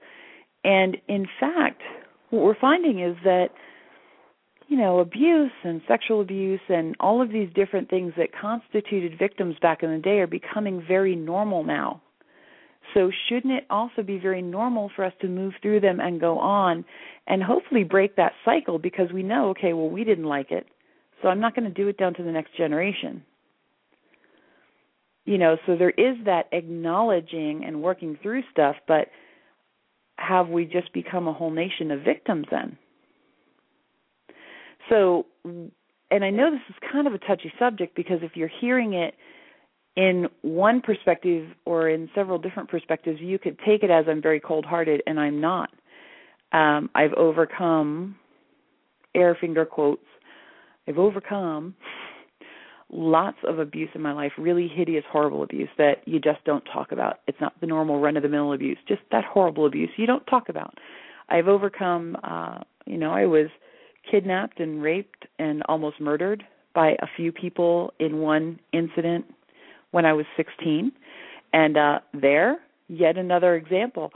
And 0.63 0.97
in 1.07 1.27
fact, 1.39 1.81
what 2.29 2.43
we're 2.43 2.55
finding 2.59 2.99
is 2.99 3.15
that 3.23 3.49
you 4.67 4.77
know, 4.77 4.99
abuse 4.99 5.51
and 5.63 5.81
sexual 5.87 6.21
abuse 6.21 6.59
and 6.67 6.95
all 6.99 7.21
of 7.21 7.31
these 7.31 7.49
different 7.55 7.89
things 7.89 8.13
that 8.17 8.29
constituted 8.39 9.17
victims 9.17 9.55
back 9.61 9.81
in 9.81 9.91
the 9.91 9.99
day 9.99 10.19
are 10.19 10.27
becoming 10.27 10.83
very 10.85 11.15
normal 11.15 11.63
now. 11.63 12.01
So, 12.93 13.11
shouldn't 13.27 13.53
it 13.53 13.65
also 13.69 14.01
be 14.01 14.17
very 14.17 14.41
normal 14.41 14.89
for 14.95 15.03
us 15.03 15.13
to 15.21 15.27
move 15.27 15.53
through 15.61 15.81
them 15.81 15.99
and 15.99 16.21
go 16.21 16.39
on 16.39 16.85
and 17.27 17.43
hopefully 17.43 17.83
break 17.83 18.15
that 18.15 18.33
cycle 18.45 18.79
because 18.79 19.11
we 19.13 19.23
know, 19.23 19.49
okay, 19.49 19.73
well, 19.73 19.89
we 19.89 20.03
didn't 20.03 20.25
like 20.25 20.51
it, 20.51 20.67
so 21.21 21.27
I'm 21.27 21.41
not 21.41 21.55
going 21.55 21.67
to 21.67 21.73
do 21.73 21.89
it 21.89 21.97
down 21.97 22.13
to 22.15 22.23
the 22.23 22.31
next 22.31 22.55
generation. 22.55 23.23
You 25.25 25.37
know, 25.37 25.57
so 25.65 25.75
there 25.75 25.89
is 25.89 26.15
that 26.25 26.47
acknowledging 26.53 27.63
and 27.65 27.81
working 27.81 28.17
through 28.21 28.43
stuff, 28.51 28.77
but 28.87 29.09
have 30.15 30.47
we 30.47 30.63
just 30.63 30.93
become 30.93 31.27
a 31.27 31.33
whole 31.33 31.51
nation 31.51 31.91
of 31.91 32.01
victims 32.01 32.45
then? 32.49 32.77
So, 34.89 35.25
and 35.43 36.23
I 36.23 36.29
know 36.29 36.51
this 36.51 36.61
is 36.69 36.75
kind 36.91 37.07
of 37.07 37.13
a 37.13 37.17
touchy 37.19 37.51
subject 37.59 37.95
because 37.95 38.19
if 38.21 38.35
you're 38.35 38.51
hearing 38.61 38.93
it 38.93 39.15
in 39.95 40.27
one 40.41 40.81
perspective 40.81 41.49
or 41.65 41.89
in 41.89 42.09
several 42.13 42.37
different 42.37 42.69
perspectives, 42.69 43.19
you 43.19 43.39
could 43.39 43.57
take 43.65 43.83
it 43.83 43.89
as 43.89 44.05
I'm 44.07 44.21
very 44.21 44.39
cold 44.39 44.65
hearted, 44.65 45.01
and 45.07 45.19
I'm 45.19 45.41
not. 45.41 45.69
Um, 46.51 46.89
I've 46.95 47.13
overcome, 47.13 48.15
air 49.15 49.35
finger 49.39 49.65
quotes, 49.65 50.05
I've 50.87 50.97
overcome 50.97 51.75
lots 52.89 53.37
of 53.45 53.59
abuse 53.59 53.89
in 53.95 54.01
my 54.01 54.13
life, 54.13 54.31
really 54.37 54.69
hideous, 54.73 55.03
horrible 55.11 55.43
abuse 55.43 55.67
that 55.77 55.95
you 56.05 56.19
just 56.19 56.43
don't 56.45 56.63
talk 56.71 56.93
about. 56.93 57.19
It's 57.27 57.39
not 57.41 57.59
the 57.59 57.67
normal 57.67 57.99
run 57.99 58.15
of 58.15 58.23
the 58.23 58.29
mill 58.29 58.53
abuse, 58.53 58.77
just 58.87 59.01
that 59.11 59.25
horrible 59.25 59.65
abuse 59.65 59.89
you 59.97 60.05
don't 60.05 60.25
talk 60.27 60.47
about. 60.47 60.77
I've 61.27 61.47
overcome 61.47 62.15
uh 62.23 62.59
you 62.85 62.97
know, 62.97 63.11
I 63.11 63.25
was 63.25 63.47
kidnapped 64.09 64.59
and 64.59 64.81
raped 64.81 65.25
and 65.39 65.63
almost 65.67 65.99
murdered 65.99 66.43
by 66.73 66.89
a 67.01 67.07
few 67.15 67.31
people 67.31 67.93
in 67.99 68.19
one 68.19 68.59
incident 68.71 69.25
when 69.91 70.05
I 70.05 70.13
was 70.13 70.25
16. 70.35 70.91
And 71.53 71.77
uh 71.77 71.99
there, 72.13 72.57
yet 72.87 73.17
another 73.17 73.55
example. 73.55 74.11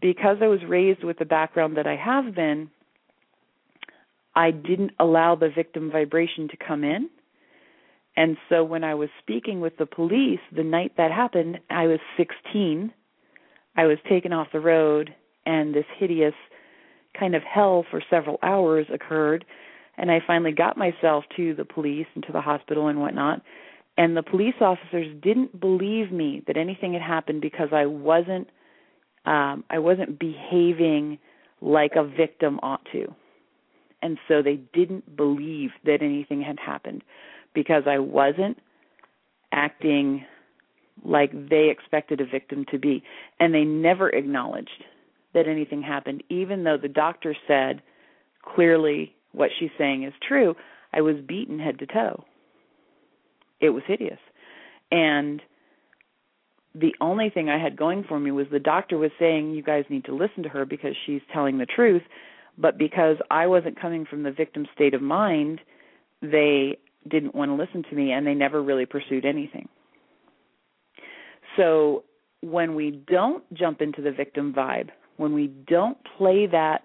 Because 0.00 0.38
I 0.40 0.46
was 0.46 0.60
raised 0.66 1.04
with 1.04 1.18
the 1.18 1.24
background 1.24 1.76
that 1.76 1.86
I 1.86 1.96
have 1.96 2.34
been, 2.34 2.70
I 4.34 4.50
didn't 4.50 4.92
allow 4.98 5.34
the 5.34 5.50
victim 5.54 5.90
vibration 5.90 6.48
to 6.48 6.56
come 6.56 6.82
in. 6.82 7.10
And 8.16 8.36
so 8.48 8.64
when 8.64 8.84
I 8.84 8.94
was 8.94 9.08
speaking 9.20 9.60
with 9.60 9.76
the 9.78 9.86
police 9.86 10.40
the 10.54 10.64
night 10.64 10.92
that 10.96 11.10
happened, 11.10 11.60
I 11.70 11.86
was 11.86 12.00
16. 12.16 12.92
I 13.76 13.86
was 13.86 13.98
taken 14.08 14.32
off 14.32 14.48
the 14.52 14.60
road 14.60 15.14
and 15.46 15.74
this 15.74 15.86
hideous 15.98 16.34
kind 17.18 17.34
of 17.34 17.42
hell 17.42 17.84
for 17.90 18.02
several 18.10 18.38
hours 18.42 18.86
occurred 18.92 19.44
and 19.96 20.10
I 20.10 20.20
finally 20.26 20.52
got 20.52 20.76
myself 20.76 21.24
to 21.36 21.54
the 21.54 21.64
police 21.64 22.06
and 22.14 22.24
to 22.24 22.32
the 22.32 22.40
hospital 22.40 22.88
and 22.88 23.00
whatnot. 23.00 23.42
And 23.98 24.16
the 24.16 24.22
police 24.22 24.54
officers 24.60 25.06
didn't 25.22 25.60
believe 25.60 26.10
me 26.10 26.42
that 26.46 26.56
anything 26.56 26.94
had 26.94 27.02
happened 27.02 27.42
because 27.42 27.68
I 27.72 27.86
wasn't 27.86 28.48
um 29.26 29.64
I 29.70 29.78
wasn't 29.78 30.18
behaving 30.18 31.18
like 31.60 31.92
a 31.94 32.04
victim 32.04 32.58
ought 32.62 32.84
to. 32.92 33.14
And 34.00 34.18
so 34.26 34.42
they 34.42 34.56
didn't 34.72 35.16
believe 35.16 35.70
that 35.84 36.02
anything 36.02 36.42
had 36.42 36.58
happened 36.58 37.04
because 37.54 37.84
I 37.86 37.98
wasn't 37.98 38.58
acting 39.52 40.24
like 41.04 41.30
they 41.48 41.68
expected 41.70 42.20
a 42.20 42.26
victim 42.26 42.64
to 42.72 42.78
be. 42.78 43.04
And 43.38 43.54
they 43.54 43.62
never 43.62 44.08
acknowledged 44.08 44.84
that 45.34 45.48
anything 45.48 45.82
happened, 45.82 46.22
even 46.28 46.64
though 46.64 46.76
the 46.76 46.88
doctor 46.88 47.34
said 47.46 47.82
clearly 48.42 49.14
what 49.32 49.50
she's 49.58 49.70
saying 49.78 50.04
is 50.04 50.12
true. 50.26 50.54
I 50.92 51.00
was 51.00 51.16
beaten 51.26 51.58
head 51.58 51.78
to 51.78 51.86
toe. 51.86 52.24
It 53.60 53.70
was 53.70 53.82
hideous. 53.86 54.18
And 54.90 55.40
the 56.74 56.94
only 57.00 57.30
thing 57.30 57.48
I 57.48 57.58
had 57.58 57.76
going 57.76 58.04
for 58.04 58.18
me 58.18 58.30
was 58.30 58.46
the 58.50 58.58
doctor 58.58 58.98
was 58.98 59.10
saying, 59.18 59.52
You 59.52 59.62
guys 59.62 59.84
need 59.88 60.04
to 60.06 60.14
listen 60.14 60.42
to 60.42 60.48
her 60.48 60.64
because 60.64 60.94
she's 61.06 61.22
telling 61.32 61.58
the 61.58 61.66
truth. 61.66 62.02
But 62.58 62.78
because 62.78 63.16
I 63.30 63.46
wasn't 63.46 63.80
coming 63.80 64.04
from 64.04 64.22
the 64.22 64.32
victim 64.32 64.66
state 64.74 64.92
of 64.92 65.00
mind, 65.00 65.60
they 66.20 66.78
didn't 67.08 67.34
want 67.34 67.50
to 67.50 67.54
listen 67.54 67.82
to 67.88 67.96
me 67.96 68.12
and 68.12 68.26
they 68.26 68.34
never 68.34 68.62
really 68.62 68.86
pursued 68.86 69.24
anything. 69.24 69.68
So 71.56 72.04
when 72.42 72.74
we 72.74 72.90
don't 72.90 73.42
jump 73.54 73.80
into 73.80 74.02
the 74.02 74.12
victim 74.12 74.52
vibe, 74.52 74.90
when 75.22 75.32
we 75.32 75.46
don't 75.46 75.96
play 76.18 76.46
that 76.46 76.82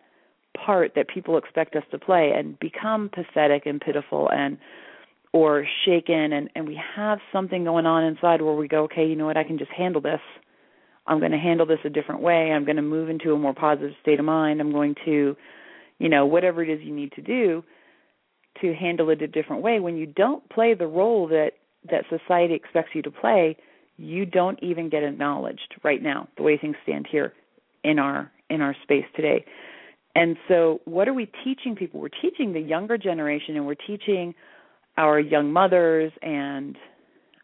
part 0.65 0.93
that 0.95 1.07
people 1.07 1.37
expect 1.37 1.75
us 1.75 1.83
to 1.91 1.99
play 1.99 2.31
and 2.35 2.57
become 2.59 3.09
pathetic 3.09 3.65
and 3.65 3.81
pitiful 3.81 4.29
and 4.31 4.57
or 5.33 5.67
shaken 5.85 6.33
and 6.33 6.49
and 6.55 6.67
we 6.67 6.79
have 6.95 7.19
something 7.31 7.63
going 7.63 7.85
on 7.85 8.03
inside 8.03 8.41
where 8.41 8.53
we 8.53 8.67
go 8.67 8.83
okay 8.83 9.05
you 9.05 9.15
know 9.15 9.25
what 9.25 9.37
I 9.37 9.43
can 9.43 9.57
just 9.57 9.71
handle 9.71 10.01
this. 10.01 10.21
I'm 11.05 11.19
going 11.19 11.31
to 11.31 11.37
handle 11.37 11.65
this 11.65 11.79
a 11.85 11.89
different 11.89 12.21
way. 12.21 12.51
I'm 12.51 12.65
going 12.65 12.75
to 12.75 12.81
move 12.81 13.09
into 13.09 13.31
a 13.31 13.37
more 13.37 13.53
positive 13.53 13.93
state 14.01 14.19
of 14.19 14.25
mind. 14.25 14.61
I'm 14.61 14.71
going 14.71 14.95
to 15.05 15.35
you 15.99 16.09
know 16.09 16.25
whatever 16.25 16.63
it 16.63 16.69
is 16.69 16.79
you 16.81 16.93
need 16.93 17.11
to 17.13 17.21
do 17.21 17.63
to 18.61 18.73
handle 18.73 19.09
it 19.09 19.21
a 19.21 19.27
different 19.27 19.61
way. 19.61 19.79
When 19.79 19.97
you 19.97 20.05
don't 20.05 20.47
play 20.49 20.73
the 20.73 20.87
role 20.87 21.27
that 21.27 21.51
that 21.89 22.05
society 22.09 22.53
expects 22.53 22.91
you 22.93 23.01
to 23.01 23.11
play 23.11 23.57
you 23.97 24.25
don't 24.25 24.61
even 24.61 24.89
get 24.89 25.03
acknowledged 25.03 25.75
right 25.83 26.01
now 26.01 26.27
the 26.37 26.43
way 26.43 26.57
things 26.57 26.75
stand 26.83 27.07
here 27.09 27.33
in 27.87 27.99
our 27.99 28.31
in 28.49 28.61
our 28.61 28.75
space 28.83 29.05
today 29.15 29.45
and 30.17 30.35
so, 30.47 30.81
what 30.85 31.07
are 31.07 31.13
we 31.13 31.29
teaching 31.43 31.75
people? 31.75 31.99
We're 31.99 32.09
teaching 32.09 32.51
the 32.51 32.59
younger 32.59 32.97
generation, 32.97 33.55
and 33.55 33.67
we're 33.67 33.75
teaching 33.75 34.33
our 34.97 35.19
young 35.19 35.53
mothers 35.53 36.11
and 36.23 36.75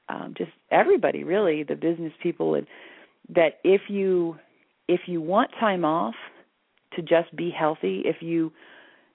um, 0.09 0.33
just 0.35 0.49
everybody, 0.71 1.23
really, 1.23 1.61
the 1.61 1.75
business 1.75 2.11
people, 2.23 2.55
and 2.55 2.65
that 3.29 3.59
if 3.63 3.81
you 3.89 4.37
if 4.87 5.01
you 5.05 5.21
want 5.21 5.51
time 5.59 5.85
off 5.85 6.15
to 6.95 7.03
just 7.03 7.35
be 7.35 7.51
healthy, 7.51 8.01
if 8.05 8.23
you 8.23 8.51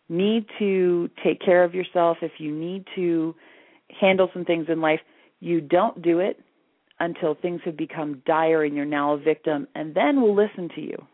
need 0.09 0.47
to 0.61 1.11
take 1.25 1.41
care 1.41 1.65
of 1.65 1.75
yourself, 1.75 2.19
if 2.23 2.33
you 2.39 2.55
need 2.55 2.85
to 2.95 3.35
handle 4.01 4.31
some 4.33 4.45
things 4.45 4.67
in 4.69 4.81
life, 4.81 5.01
you 5.41 5.61
don't 5.61 6.01
do 6.01 6.21
it 6.21 6.39
until 7.01 7.35
things 7.35 7.61
have 7.65 7.77
become 7.77 8.23
dire 8.25 8.63
and 8.63 8.77
you're 8.77 8.85
now 8.85 9.15
a 9.15 9.19
victim, 9.19 9.67
and 9.75 9.97
then 9.97 10.23
we'll 10.23 10.37
listen 10.37 10.69
to 10.77 10.81
you 10.81 11.05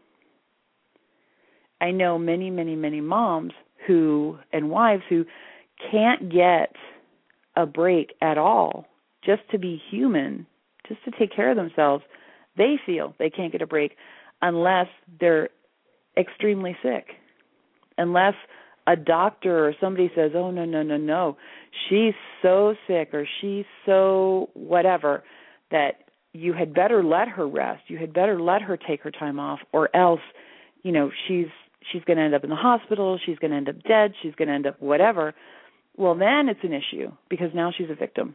I 1.85 1.91
know 1.91 2.19
many, 2.19 2.49
many, 2.49 2.77
many 2.77 3.03
moms 3.03 3.53
who 3.87 4.39
and 4.55 4.71
wives 4.71 5.03
who 5.11 5.27
can't 5.91 6.33
get 6.33 6.75
a 7.57 7.67
break 7.67 8.15
at 8.23 8.39
all 8.39 8.87
just 9.23 9.43
to 9.51 9.59
be 9.59 9.83
human, 9.91 10.47
just 10.89 11.05
to 11.05 11.11
take 11.11 11.37
care 11.37 11.51
of 11.51 11.57
themselves. 11.57 12.03
They 12.57 12.77
feel 12.87 13.15
they 13.19 13.29
can't 13.29 13.53
get 13.53 13.61
a 13.61 13.67
break 13.67 13.97
unless 14.41 14.87
they're 15.21 15.51
extremely 16.17 16.75
sick. 16.83 17.09
Unless 17.99 18.35
a 18.87 18.97
doctor 18.97 19.69
or 19.69 19.75
somebody 19.79 20.11
says, 20.17 20.31
"Oh 20.35 20.51
no, 20.51 20.65
no, 20.65 20.83
no, 20.83 20.97
no. 20.97 21.37
She's 21.89 22.15
so 22.41 22.75
sick 22.87 23.13
or 23.13 23.29
she's 23.43 23.67
so 23.85 24.49
whatever 24.55 25.23
that 25.71 25.97
you 26.33 26.55
had 26.55 26.73
better 26.73 27.05
let 27.05 27.29
her 27.29 27.47
rest. 27.47 27.83
You 27.89 27.99
had 27.99 28.15
better 28.15 28.41
let 28.41 28.63
her 28.63 28.79
take 28.79 29.03
her 29.03 29.11
time 29.11 29.39
off 29.39 29.61
or 29.73 29.95
else, 29.95 30.25
you 30.83 30.91
know, 30.91 31.11
she's 31.29 31.49
she's 31.93 32.05
going 32.05 32.17
to 32.17 32.23
end 32.23 32.35
up 32.35 32.45
in 32.45 32.51
the 32.51 32.57
hospital, 32.57 33.19
she's 33.25 33.39
going 33.39 33.51
to 33.51 33.57
end 33.57 33.69
up 33.69 33.83
dead, 33.85 34.13
she's 34.23 34.35
going 34.35 34.49
to 34.49 34.55
end 34.55 34.67
up 34.67 34.81
whatever, 34.81 35.35
well, 35.97 36.15
then 36.15 36.49
it's 36.49 36.61
an 36.63 36.73
issue 36.73 37.13
because 37.29 37.51
now 37.55 37.73
she's 37.77 37.91
a 37.91 37.95
victim. 37.95 38.35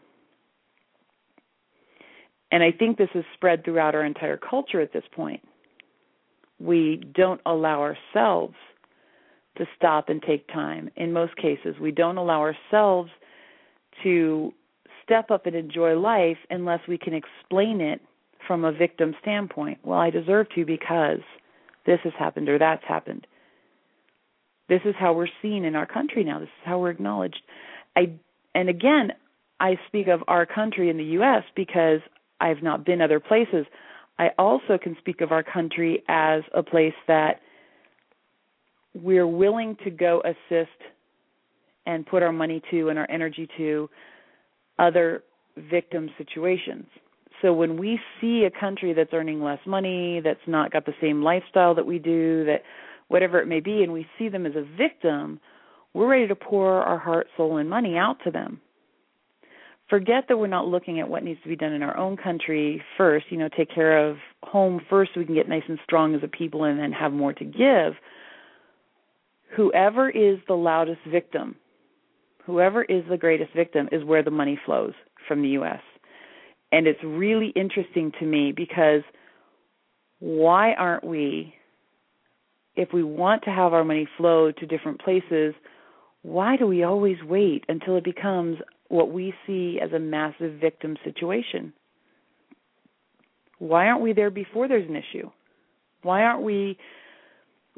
And 2.52 2.64
I 2.64 2.72
think 2.72 2.98
this 2.98 3.10
is 3.14 3.24
spread 3.34 3.64
throughout 3.64 3.96
our 3.96 4.04
entire 4.04 4.38
culture 4.38 4.82
at 4.82 4.94
this 4.94 5.04
point. 5.14 5.42
We 6.60 7.02
don't 7.14 7.42
allow 7.46 7.82
ourselves 7.82 8.56
to 9.58 9.66
stop 9.76 10.10
and 10.10 10.22
take 10.22 10.48
time. 10.48 10.90
In 10.96 11.14
most 11.14 11.36
cases, 11.36 11.76
we 11.80 11.92
don't 11.92 12.18
allow 12.18 12.40
ourselves 12.40 13.12
to 14.04 14.54
step 15.04 15.32
up 15.32 15.46
and 15.46 15.56
enjoy 15.56 15.98
life 15.98 16.38
unless 16.50 16.80
we 16.88 16.98
can 16.98 17.14
explain 17.14 17.82
it 17.82 18.02
from 18.48 18.64
a 18.64 18.72
victim 18.72 19.16
standpoint. 19.22 19.80
Well, 19.84 20.00
I 20.00 20.10
deserve 20.10 20.48
to 20.56 20.66
because 20.66 21.20
this 21.86 22.00
has 22.04 22.14
happened 22.18 22.50
or 22.50 22.58
that's 22.58 22.84
happened. 22.88 23.28
This 24.70 24.82
is 24.86 24.96
how 24.98 25.14
we're 25.14 25.28
seen 25.42 25.66
in 25.66 25.76
our 25.76 25.88
country 25.88 26.24
now. 26.24 26.40
This 26.40 26.48
is 26.48 26.66
how 26.66 26.80
we're 26.80 26.92
acknowledged. 26.92 27.42
I 27.96 28.14
and 28.56 28.70
again, 28.70 29.12
I 29.60 29.78
speak 29.88 30.08
of 30.08 30.22
our 30.28 30.46
country 30.46 30.90
in 30.90 30.98
the 30.98 31.04
US 31.20 31.44
because 31.56 32.00
I've 32.40 32.64
not 32.64 32.86
been 32.86 33.02
other 33.02 33.20
places. 33.20 33.66
I 34.18 34.30
also 34.38 34.78
can 34.82 34.96
speak 35.00 35.22
of 35.22 35.32
our 35.32 35.44
country 35.44 36.04
as 36.08 36.44
a 36.54 36.64
place 36.64 36.94
that 37.08 37.42
we're 38.94 39.28
willing 39.28 39.78
to 39.84 39.90
go 39.90 40.22
assist 40.24 40.70
and 41.86 42.06
put 42.06 42.22
our 42.22 42.32
money 42.32 42.62
to 42.72 42.90
and 42.90 43.00
our 43.00 43.10
energy 43.10 43.48
to 43.58 43.90
other 44.78 45.24
victim 45.58 46.10
situations. 46.18 46.86
So 47.42 47.54
when 47.54 47.78
we 47.78 48.00
see 48.20 48.46
a 48.46 48.60
country 48.60 48.94
that's 48.94 49.14
earning 49.14 49.42
less 49.42 49.60
money, 49.66 50.22
that's 50.24 50.40
not 50.48 50.72
got 50.72 50.86
the 50.86 50.94
same 51.02 51.24
lifestyle 51.24 51.74
that 51.76 51.86
we 51.86 52.00
do, 52.00 52.46
that 52.46 52.64
whatever 53.10 53.42
it 53.42 53.48
may 53.48 53.60
be, 53.60 53.84
and 53.84 53.92
we 53.92 54.08
see 54.18 54.30
them 54.30 54.46
as 54.46 54.54
a 54.56 54.66
victim, 54.78 55.40
we're 55.94 56.08
ready 56.08 56.28
to 56.28 56.36
pour 56.36 56.82
our 56.82 56.98
heart, 56.98 57.28
soul, 57.36 57.58
and 57.58 57.70
money 57.70 57.98
out 57.98 58.18
to 58.24 58.32
them. 58.32 58.62
Forget 59.90 60.26
that 60.30 60.38
we're 60.38 60.48
not 60.48 60.68
looking 60.68 61.00
at 61.00 61.10
what 61.10 61.24
needs 61.24 61.42
to 61.42 61.50
be 61.50 61.56
done 61.56 61.74
in 61.74 61.82
our 61.82 61.98
own 61.98 62.16
country 62.16 62.82
first, 62.96 63.26
you 63.32 63.38
know, 63.38 63.50
take 63.50 63.74
care 63.74 64.08
of 64.08 64.18
home 64.44 64.80
first 64.88 65.12
so 65.14 65.20
we 65.20 65.26
can 65.26 65.34
get 65.34 65.50
nice 65.50 65.64
and 65.68 65.80
strong 65.84 66.14
as 66.14 66.22
a 66.24 66.28
people 66.28 66.64
and 66.64 66.80
then 66.80 66.92
have 66.92 67.12
more 67.12 67.34
to 67.34 67.44
give. 67.44 67.94
Whoever 69.58 70.08
is 70.08 70.38
the 70.48 70.54
loudest 70.54 71.02
victim, 71.12 71.56
whoever 72.46 72.84
is 72.84 73.04
the 73.10 73.18
greatest 73.18 73.52
victim, 73.56 73.90
is 73.92 74.04
where 74.04 74.22
the 74.22 74.30
money 74.30 74.60
flows 74.64 74.94
from 75.28 75.42
the 75.42 75.50
U.S. 75.50 75.82
And 76.72 76.86
it's 76.86 77.04
really 77.04 77.52
interesting 77.56 78.12
to 78.20 78.26
me 78.26 78.54
because 78.56 79.02
why 80.20 80.74
aren't 80.74 81.04
we 81.04 81.56
if 82.80 82.94
we 82.94 83.04
want 83.04 83.44
to 83.44 83.50
have 83.50 83.74
our 83.74 83.84
money 83.84 84.08
flow 84.16 84.54
to 84.54 84.66
different 84.66 85.02
places, 85.02 85.54
why 86.22 86.56
do 86.56 86.66
we 86.66 86.84
always 86.84 87.18
wait 87.28 87.66
until 87.68 87.98
it 87.98 88.06
becomes 88.06 88.58
what 88.88 89.12
we 89.12 89.34
see 89.46 89.80
as 89.84 89.92
a 89.92 90.00
massive 90.00 90.54
victim 90.62 90.96
situation? 91.04 91.74
Why 93.58 93.88
aren't 93.88 94.02
we 94.02 94.14
there 94.14 94.30
before 94.32 94.70
there's 94.70 94.88
an 94.88 94.96
issue? 94.96 95.30
Why 96.04 96.24
aren't 96.24 96.42
we 96.42 96.78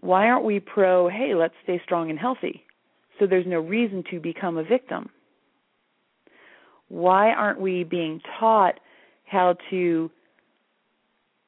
why 0.01 0.27
aren't 0.27 0.45
we 0.45 0.59
pro, 0.59 1.09
hey, 1.09 1.33
let's 1.35 1.55
stay 1.63 1.81
strong 1.83 2.11
and 2.11 2.19
healthy? 2.19 2.63
So 3.19 3.25
there's 3.25 3.47
no 3.47 3.59
reason 3.59 4.03
to 4.11 4.19
become 4.19 4.57
a 4.57 4.63
victim. 4.63 5.09
Why 6.89 7.31
aren't 7.31 7.59
we 7.59 7.83
being 7.83 8.21
taught 8.39 8.79
how 9.25 9.55
to 9.71 10.11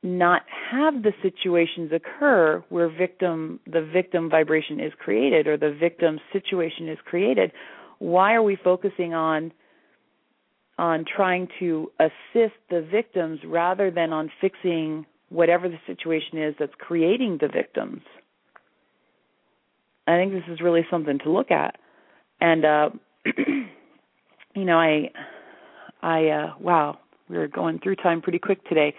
not 0.03 0.41
have 0.69 1.01
the 1.01 1.13
situations 1.21 1.91
occur 1.93 2.63
where 2.69 2.89
victim 2.89 3.59
the 3.65 3.81
victim 3.81 4.29
vibration 4.29 4.79
is 4.79 4.91
created 4.99 5.47
or 5.47 5.57
the 5.57 5.71
victim 5.73 6.19
situation 6.33 6.89
is 6.89 6.97
created? 7.05 7.51
Why 7.99 8.33
are 8.33 8.43
we 8.43 8.57
focusing 8.61 9.13
on 9.13 9.53
on 10.77 11.05
trying 11.05 11.47
to 11.59 11.89
assist 11.99 12.55
the 12.69 12.81
victims 12.81 13.39
rather 13.45 13.89
than 13.89 14.11
on 14.11 14.29
fixing 14.41 15.05
whatever 15.29 15.69
the 15.69 15.79
situation 15.87 16.37
is 16.37 16.55
that's 16.59 16.73
creating 16.77 17.37
the 17.39 17.47
victims? 17.47 18.01
I 20.05 20.17
think 20.17 20.33
this 20.33 20.43
is 20.49 20.59
really 20.59 20.85
something 20.91 21.19
to 21.19 21.31
look 21.31 21.49
at. 21.49 21.77
And 22.41 22.65
uh 22.65 22.89
you 24.53 24.65
know, 24.65 24.77
I 24.77 25.11
I 26.01 26.27
uh 26.27 26.53
wow, 26.59 26.99
we 27.29 27.37
are 27.37 27.47
going 27.47 27.79
through 27.79 27.95
time 27.95 28.21
pretty 28.21 28.39
quick 28.39 28.67
today. 28.67 28.93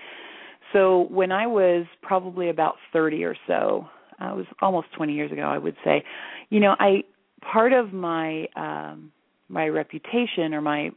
So 0.75 1.07
when 1.09 1.33
I 1.33 1.47
was 1.47 1.87
probably 2.03 2.51
about 2.51 2.75
30 2.93 3.25
or 3.25 3.37
so, 3.47 3.87
uh, 4.21 4.33
it 4.33 4.37
was 4.37 4.47
almost 4.61 4.89
20 4.97 5.15
years 5.15 5.33
ago, 5.33 5.43
I 5.43 5.57
would 5.57 5.77
say. 5.85 6.05
You 6.51 6.61
know, 6.61 6.75
I 6.79 7.05
part 7.41 7.73
of 7.73 7.93
my 7.93 8.47
um 8.57 9.13
my 9.49 9.69
reputation 9.69 10.53
or 10.53 10.61
my 10.61 10.91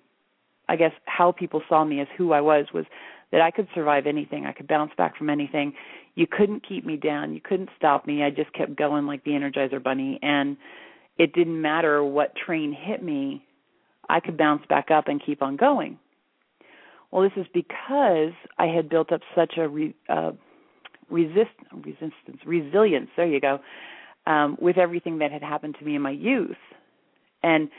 I 0.67 0.75
guess 0.75 0.91
how 1.05 1.31
people 1.31 1.61
saw 1.69 1.85
me 1.85 2.01
as 2.01 2.07
who 2.17 2.33
I 2.33 2.41
was 2.41 2.65
was 2.73 2.85
that 3.31 3.41
I 3.41 3.51
could 3.51 3.67
survive 3.75 4.07
anything. 4.07 4.45
I 4.45 4.51
could 4.51 4.67
bounce 4.67 4.91
back 4.97 5.17
from 5.17 5.29
anything. 5.29 5.73
You 6.15 6.27
couldn't 6.27 6.67
keep 6.67 6.85
me 6.85 6.97
down. 6.97 7.33
You 7.33 7.41
couldn't 7.41 7.69
stop 7.77 8.07
me. 8.07 8.23
I 8.23 8.31
just 8.31 8.51
kept 8.53 8.75
going 8.75 9.05
like 9.05 9.23
the 9.23 9.31
Energizer 9.31 9.81
Bunny 9.81 10.19
and 10.21 10.57
it 11.17 11.33
didn't 11.33 11.61
matter 11.61 12.03
what 12.03 12.33
train 12.35 12.73
hit 12.73 13.03
me. 13.03 13.43
I 14.09 14.21
could 14.21 14.37
bounce 14.37 14.63
back 14.67 14.89
up 14.89 15.07
and 15.07 15.21
keep 15.23 15.41
on 15.41 15.57
going. 15.57 15.99
Well, 17.11 17.23
this 17.23 17.37
is 17.37 17.47
because 17.53 18.33
I 18.57 18.67
had 18.67 18.89
built 18.89 19.11
up 19.11 19.21
such 19.35 19.53
a 19.57 19.67
re, 19.67 19.95
uh, 20.09 20.31
resist 21.09 21.51
resistance 21.73 22.41
resilience. 22.45 23.09
There 23.15 23.27
you 23.27 23.39
go. 23.39 23.59
Um, 24.25 24.57
with 24.59 24.77
everything 24.77 25.19
that 25.19 25.31
had 25.31 25.41
happened 25.41 25.77
to 25.79 25.85
me 25.85 25.95
in 25.95 26.01
my 26.01 26.11
youth, 26.11 26.57
and 27.43 27.69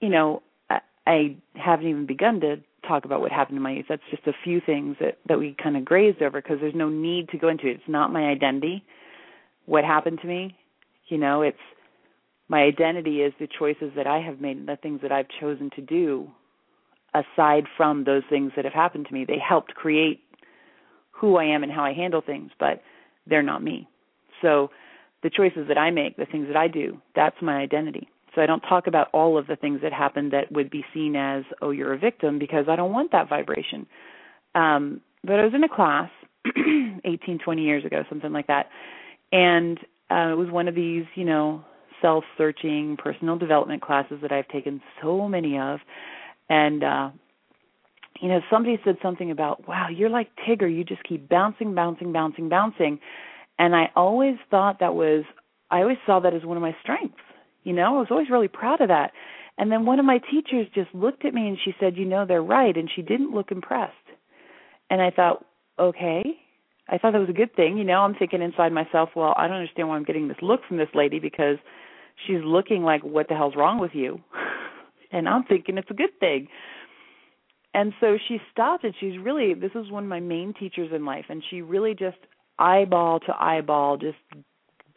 you 0.00 0.08
know, 0.08 0.42
I, 0.70 0.80
I 1.06 1.36
haven't 1.54 1.86
even 1.86 2.06
begun 2.06 2.40
to 2.40 2.56
talk 2.86 3.04
about 3.04 3.20
what 3.20 3.30
happened 3.30 3.56
in 3.58 3.62
my 3.62 3.72
youth. 3.72 3.86
That's 3.88 4.02
just 4.10 4.26
a 4.26 4.32
few 4.42 4.60
things 4.64 4.96
that 5.00 5.18
that 5.28 5.38
we 5.38 5.54
kind 5.62 5.76
of 5.76 5.84
grazed 5.84 6.22
over 6.22 6.40
because 6.40 6.58
there's 6.60 6.74
no 6.74 6.88
need 6.88 7.28
to 7.30 7.38
go 7.38 7.48
into 7.48 7.66
it. 7.66 7.72
It's 7.76 7.88
not 7.88 8.12
my 8.12 8.24
identity. 8.24 8.84
What 9.66 9.84
happened 9.84 10.20
to 10.22 10.26
me, 10.26 10.56
you 11.08 11.18
know, 11.18 11.42
it's 11.42 11.58
my 12.48 12.62
identity 12.62 13.20
is 13.22 13.32
the 13.38 13.48
choices 13.58 13.92
that 13.96 14.06
I 14.06 14.20
have 14.20 14.40
made 14.40 14.66
the 14.66 14.76
things 14.76 15.00
that 15.02 15.12
I've 15.12 15.28
chosen 15.40 15.70
to 15.76 15.82
do 15.82 16.30
aside 17.14 17.64
from 17.76 18.04
those 18.04 18.22
things 18.28 18.52
that 18.56 18.64
have 18.64 18.74
happened 18.74 19.06
to 19.06 19.14
me. 19.14 19.24
They 19.24 19.38
helped 19.38 19.74
create 19.74 20.20
who 21.10 21.36
I 21.36 21.44
am 21.44 21.62
and 21.62 21.70
how 21.70 21.84
I 21.84 21.92
handle 21.92 22.22
things, 22.24 22.50
but 22.58 22.82
they're 23.26 23.42
not 23.42 23.62
me. 23.62 23.88
So 24.40 24.70
the 25.22 25.30
choices 25.30 25.68
that 25.68 25.78
I 25.78 25.90
make, 25.90 26.16
the 26.16 26.26
things 26.26 26.48
that 26.48 26.56
I 26.56 26.68
do, 26.68 27.00
that's 27.14 27.36
my 27.40 27.56
identity. 27.56 28.08
So 28.34 28.40
I 28.40 28.46
don't 28.46 28.60
talk 28.60 28.86
about 28.86 29.08
all 29.12 29.38
of 29.38 29.46
the 29.46 29.56
things 29.56 29.80
that 29.82 29.92
happened 29.92 30.32
that 30.32 30.50
would 30.50 30.70
be 30.70 30.84
seen 30.94 31.14
as, 31.16 31.44
oh, 31.60 31.70
you're 31.70 31.92
a 31.92 31.98
victim, 31.98 32.38
because 32.38 32.64
I 32.68 32.76
don't 32.76 32.92
want 32.92 33.12
that 33.12 33.28
vibration. 33.28 33.86
Um, 34.54 35.00
but 35.22 35.38
I 35.38 35.44
was 35.44 35.54
in 35.54 35.62
a 35.64 35.68
class 35.68 36.10
18, 37.04 37.38
20 37.44 37.62
years 37.62 37.84
ago, 37.84 38.02
something 38.08 38.32
like 38.32 38.46
that, 38.48 38.68
and 39.30 39.78
uh, 40.10 40.32
it 40.32 40.36
was 40.36 40.50
one 40.50 40.68
of 40.68 40.74
these, 40.74 41.04
you 41.14 41.24
know, 41.24 41.64
self-searching 42.00 42.96
personal 42.98 43.38
development 43.38 43.80
classes 43.80 44.18
that 44.22 44.32
I've 44.32 44.48
taken 44.48 44.82
so 45.00 45.28
many 45.28 45.58
of, 45.58 45.78
and 46.48 46.84
uh 46.84 47.10
you 48.20 48.28
know 48.28 48.40
somebody 48.50 48.78
said 48.84 48.96
something 49.02 49.30
about 49.30 49.66
wow 49.68 49.88
you're 49.88 50.10
like 50.10 50.28
tigger 50.46 50.72
you 50.72 50.84
just 50.84 51.02
keep 51.04 51.28
bouncing 51.28 51.74
bouncing 51.74 52.12
bouncing 52.12 52.48
bouncing. 52.48 52.98
And 53.58 53.74
i 53.76 53.90
always 53.94 54.36
thought 54.50 54.80
that 54.80 54.94
was 54.94 55.24
i 55.70 55.80
always 55.80 55.98
saw 56.06 56.20
that 56.20 56.34
as 56.34 56.44
one 56.44 56.56
of 56.56 56.62
my 56.62 56.76
strengths 56.82 57.18
you 57.64 57.72
know? 57.72 57.96
I 57.96 58.00
was 58.00 58.08
always 58.10 58.30
really 58.30 58.48
proud 58.48 58.80
of 58.80 58.88
that. 58.88 59.12
And 59.58 59.70
then 59.70 59.84
one 59.84 59.98
of 59.98 60.04
my 60.04 60.18
teachers 60.18 60.66
just 60.74 60.92
looked 60.94 61.24
at 61.24 61.34
me 61.34 61.46
and 61.46 61.58
she 61.62 61.74
said 61.78 61.96
you 61.96 62.04
know 62.04 62.24
they're 62.26 62.42
right 62.42 62.76
and 62.76 62.90
she 62.94 63.02
didn't 63.02 63.32
look 63.32 63.50
impressed. 63.50 63.94
And 64.90 65.00
i 65.00 65.10
thought 65.10 65.44
okay. 65.78 66.22
I 66.88 66.98
thought 66.98 67.12
that 67.12 67.20
was 67.20 67.30
a 67.30 67.34
good 67.34 67.54
thing 67.54 67.78
you 67.78 67.84
know? 67.84 68.00
I'm 68.00 68.14
thinking 68.14 68.42
inside 68.42 68.72
myself 68.72 69.10
well 69.14 69.34
i 69.36 69.46
don't 69.46 69.56
understand 69.56 69.88
why 69.88 69.96
i'm 69.96 70.04
getting 70.04 70.28
this 70.28 70.36
look 70.42 70.60
from 70.66 70.76
this 70.76 70.88
lady 70.94 71.18
because 71.18 71.56
she's 72.26 72.42
looking 72.44 72.82
like 72.82 73.02
what 73.02 73.28
the 73.28 73.34
hell's 73.34 73.56
wrong 73.56 73.78
with 73.78 73.92
you 73.94 74.20
and 75.12 75.28
I'm 75.28 75.44
thinking 75.44 75.78
it's 75.78 75.90
a 75.90 75.94
good 75.94 76.18
thing. 76.18 76.48
And 77.74 77.92
so 78.00 78.18
she 78.28 78.38
stopped 78.50 78.84
and 78.84 78.94
she's 79.00 79.18
really 79.18 79.54
this 79.54 79.72
is 79.74 79.90
one 79.90 80.04
of 80.04 80.08
my 80.08 80.20
main 80.20 80.54
teachers 80.58 80.90
in 80.94 81.04
life 81.04 81.26
and 81.28 81.42
she 81.50 81.62
really 81.62 81.94
just 81.94 82.18
eyeball 82.58 83.20
to 83.20 83.32
eyeball 83.38 83.96
just 83.96 84.18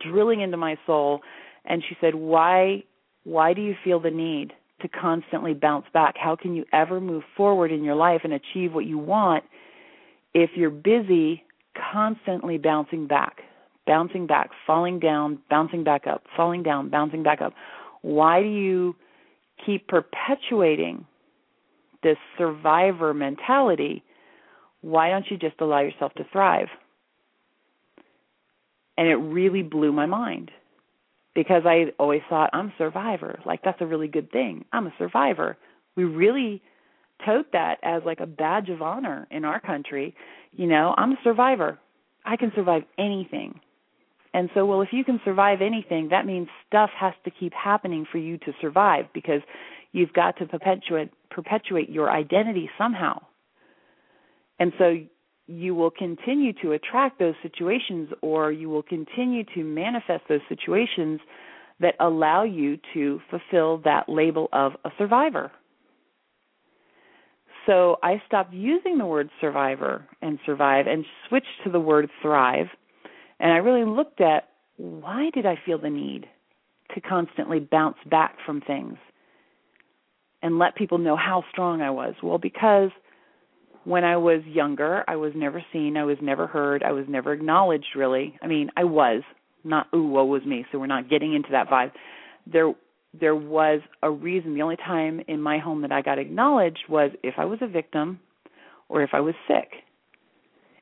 drilling 0.01 0.41
into 0.41 0.57
my 0.57 0.77
soul 0.85 1.21
and 1.63 1.83
she 1.87 1.95
said, 2.01 2.15
"Why 2.15 2.83
why 3.23 3.53
do 3.53 3.61
you 3.61 3.75
feel 3.83 3.99
the 3.99 4.11
need 4.11 4.53
to 4.81 4.87
constantly 4.87 5.53
bounce 5.53 5.85
back? 5.93 6.15
How 6.17 6.35
can 6.35 6.53
you 6.53 6.65
ever 6.73 6.99
move 6.99 7.23
forward 7.35 7.71
in 7.71 7.83
your 7.83 7.95
life 7.95 8.21
and 8.23 8.33
achieve 8.33 8.73
what 8.73 8.85
you 8.85 8.97
want 8.97 9.43
if 10.33 10.51
you're 10.55 10.69
busy 10.69 11.43
constantly 11.91 12.57
bouncing 12.57 13.07
back, 13.07 13.41
bouncing 13.87 14.27
back, 14.27 14.51
falling 14.67 14.99
down, 14.99 15.39
bouncing 15.49 15.83
back 15.83 16.07
up, 16.07 16.23
falling 16.35 16.61
down, 16.61 16.89
bouncing 16.89 17.23
back 17.23 17.41
up? 17.41 17.53
Why 18.01 18.41
do 18.41 18.49
you 18.49 18.95
keep 19.63 19.87
perpetuating 19.87 21.05
this 22.03 22.17
survivor 22.37 23.13
mentality, 23.13 24.03
why 24.81 25.09
don't 25.09 25.25
you 25.29 25.37
just 25.37 25.59
allow 25.59 25.81
yourself 25.81 26.13
to 26.15 26.23
thrive? 26.31 26.67
And 28.97 29.07
it 29.07 29.15
really 29.15 29.63
blew 29.63 29.91
my 29.91 30.05
mind 30.05 30.51
because 31.33 31.63
I 31.65 31.91
always 31.99 32.21
thought 32.29 32.49
I'm 32.53 32.67
a 32.67 32.73
survivor. 32.77 33.39
Like 33.45 33.61
that's 33.63 33.81
a 33.81 33.85
really 33.85 34.07
good 34.07 34.31
thing. 34.31 34.65
I'm 34.71 34.87
a 34.87 34.93
survivor. 34.97 35.57
We 35.95 36.05
really 36.05 36.61
tote 37.25 37.51
that 37.53 37.79
as 37.83 38.03
like 38.05 38.19
a 38.19 38.25
badge 38.25 38.69
of 38.69 38.81
honor 38.81 39.27
in 39.31 39.45
our 39.45 39.59
country. 39.59 40.15
You 40.53 40.67
know, 40.67 40.93
I'm 40.97 41.13
a 41.13 41.17
survivor. 41.23 41.79
I 42.23 42.37
can 42.37 42.51
survive 42.55 42.83
anything. 42.97 43.59
And 44.35 44.49
so, 44.53 44.65
well, 44.65 44.81
if 44.81 44.89
you 44.91 45.05
can 45.05 45.21
survive 45.23 45.61
anything, 45.61 46.09
that 46.09 46.25
means 46.25 46.49
stuff 46.67 46.89
has 46.99 47.13
to 47.23 47.31
keep 47.31 47.53
happening 47.53 48.05
for 48.11 48.17
you 48.17 48.37
to 48.39 48.51
survive 48.59 49.05
because 49.13 49.39
you've 49.93 50.11
got 50.11 50.37
to 50.39 50.45
perpetuate 50.45 51.09
perpetuate 51.31 51.89
your 51.89 52.11
identity 52.11 52.69
somehow. 52.77 53.21
And 54.59 54.73
so 54.77 54.97
you 55.47 55.73
will 55.73 55.89
continue 55.89 56.51
to 56.61 56.73
attract 56.73 57.17
those 57.17 57.35
situations 57.41 58.09
or 58.21 58.51
you 58.51 58.67
will 58.67 58.83
continue 58.83 59.45
to 59.55 59.63
manifest 59.63 60.25
those 60.27 60.41
situations 60.49 61.21
that 61.79 61.95
allow 62.01 62.43
you 62.43 62.77
to 62.93 63.21
fulfill 63.29 63.77
that 63.85 64.09
label 64.09 64.49
of 64.51 64.73
a 64.83 64.89
survivor. 64.97 65.49
So 67.67 67.99
I 68.03 68.21
stopped 68.27 68.53
using 68.53 68.97
the 68.97 69.05
word 69.05 69.29
survivor 69.39 70.05
and 70.21 70.39
survive 70.45 70.87
and 70.87 71.05
switched 71.29 71.63
to 71.63 71.71
the 71.71 71.79
word 71.79 72.09
thrive 72.21 72.67
and 73.45 73.53
I 73.53 73.57
really 73.57 73.85
looked 73.85 74.21
at 74.21 74.49
why 74.77 75.29
did 75.31 75.45
I 75.45 75.55
feel 75.67 75.77
the 75.77 75.91
need 75.91 76.25
to 76.95 76.99
constantly 76.99 77.59
bounce 77.59 77.97
back 78.09 78.37
from 78.43 78.59
things 78.59 78.97
and 80.41 80.57
let 80.57 80.75
people 80.75 80.97
know 80.97 81.15
how 81.15 81.43
strong 81.51 81.79
I 81.79 81.91
was? 81.91 82.15
Well, 82.23 82.39
because 82.39 82.89
when 83.83 84.03
I 84.03 84.17
was 84.17 84.41
younger, 84.47 85.03
I 85.07 85.17
was 85.17 85.33
never 85.35 85.63
seen, 85.71 85.95
I 85.95 86.05
was 86.05 86.17
never 86.23 86.47
heard, 86.47 86.81
I 86.81 86.91
was 86.91 87.05
never 87.07 87.33
acknowledged 87.33 87.89
really. 87.95 88.35
I 88.41 88.47
mean, 88.47 88.71
I 88.75 88.83
was 88.83 89.21
not 89.63 89.89
ooh, 89.93 90.07
woe 90.07 90.25
was 90.25 90.43
me, 90.43 90.65
so 90.71 90.79
we're 90.79 90.87
not 90.87 91.07
getting 91.07 91.35
into 91.35 91.49
that 91.51 91.69
vibe. 91.69 91.91
There 92.51 92.73
there 93.13 93.35
was 93.35 93.81
a 94.01 94.09
reason. 94.09 94.55
The 94.55 94.63
only 94.63 94.77
time 94.77 95.21
in 95.27 95.39
my 95.39 95.59
home 95.59 95.83
that 95.83 95.91
I 95.91 96.01
got 96.01 96.17
acknowledged 96.17 96.85
was 96.89 97.11
if 97.21 97.35
I 97.37 97.45
was 97.45 97.59
a 97.61 97.67
victim 97.67 98.19
or 98.89 99.03
if 99.03 99.11
I 99.13 99.19
was 99.19 99.35
sick. 99.47 99.69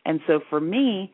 And 0.06 0.21
so 0.28 0.39
for 0.49 0.62
me, 0.62 1.12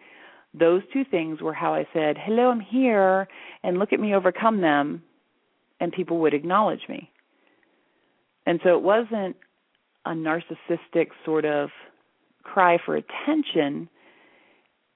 those 0.53 0.81
two 0.91 1.03
things 1.03 1.41
were 1.41 1.53
how 1.53 1.73
I 1.73 1.87
said, 1.93 2.17
Hello, 2.17 2.49
I'm 2.49 2.59
here, 2.59 3.27
and 3.63 3.77
look 3.77 3.93
at 3.93 3.99
me 3.99 4.15
overcome 4.15 4.61
them, 4.61 5.03
and 5.79 5.91
people 5.91 6.19
would 6.19 6.33
acknowledge 6.33 6.81
me. 6.89 7.09
And 8.45 8.59
so 8.63 8.75
it 8.75 8.81
wasn't 8.81 9.35
a 10.05 10.11
narcissistic 10.11 11.09
sort 11.23 11.45
of 11.45 11.69
cry 12.43 12.77
for 12.83 12.95
attention, 12.95 13.89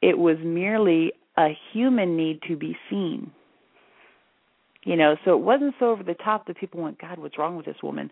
it 0.01 0.17
was 0.17 0.37
merely 0.43 1.13
a 1.37 1.49
human 1.71 2.17
need 2.17 2.41
to 2.47 2.55
be 2.55 2.75
seen. 2.89 3.31
You 4.85 4.97
know, 4.97 5.15
so 5.23 5.33
it 5.33 5.41
wasn't 5.41 5.75
so 5.79 5.91
over 5.91 6.03
the 6.03 6.15
top 6.15 6.47
that 6.47 6.57
people 6.57 6.81
went, 6.81 6.99
God, 6.99 7.19
what's 7.19 7.37
wrong 7.37 7.55
with 7.55 7.65
this 7.65 7.81
woman? 7.81 8.11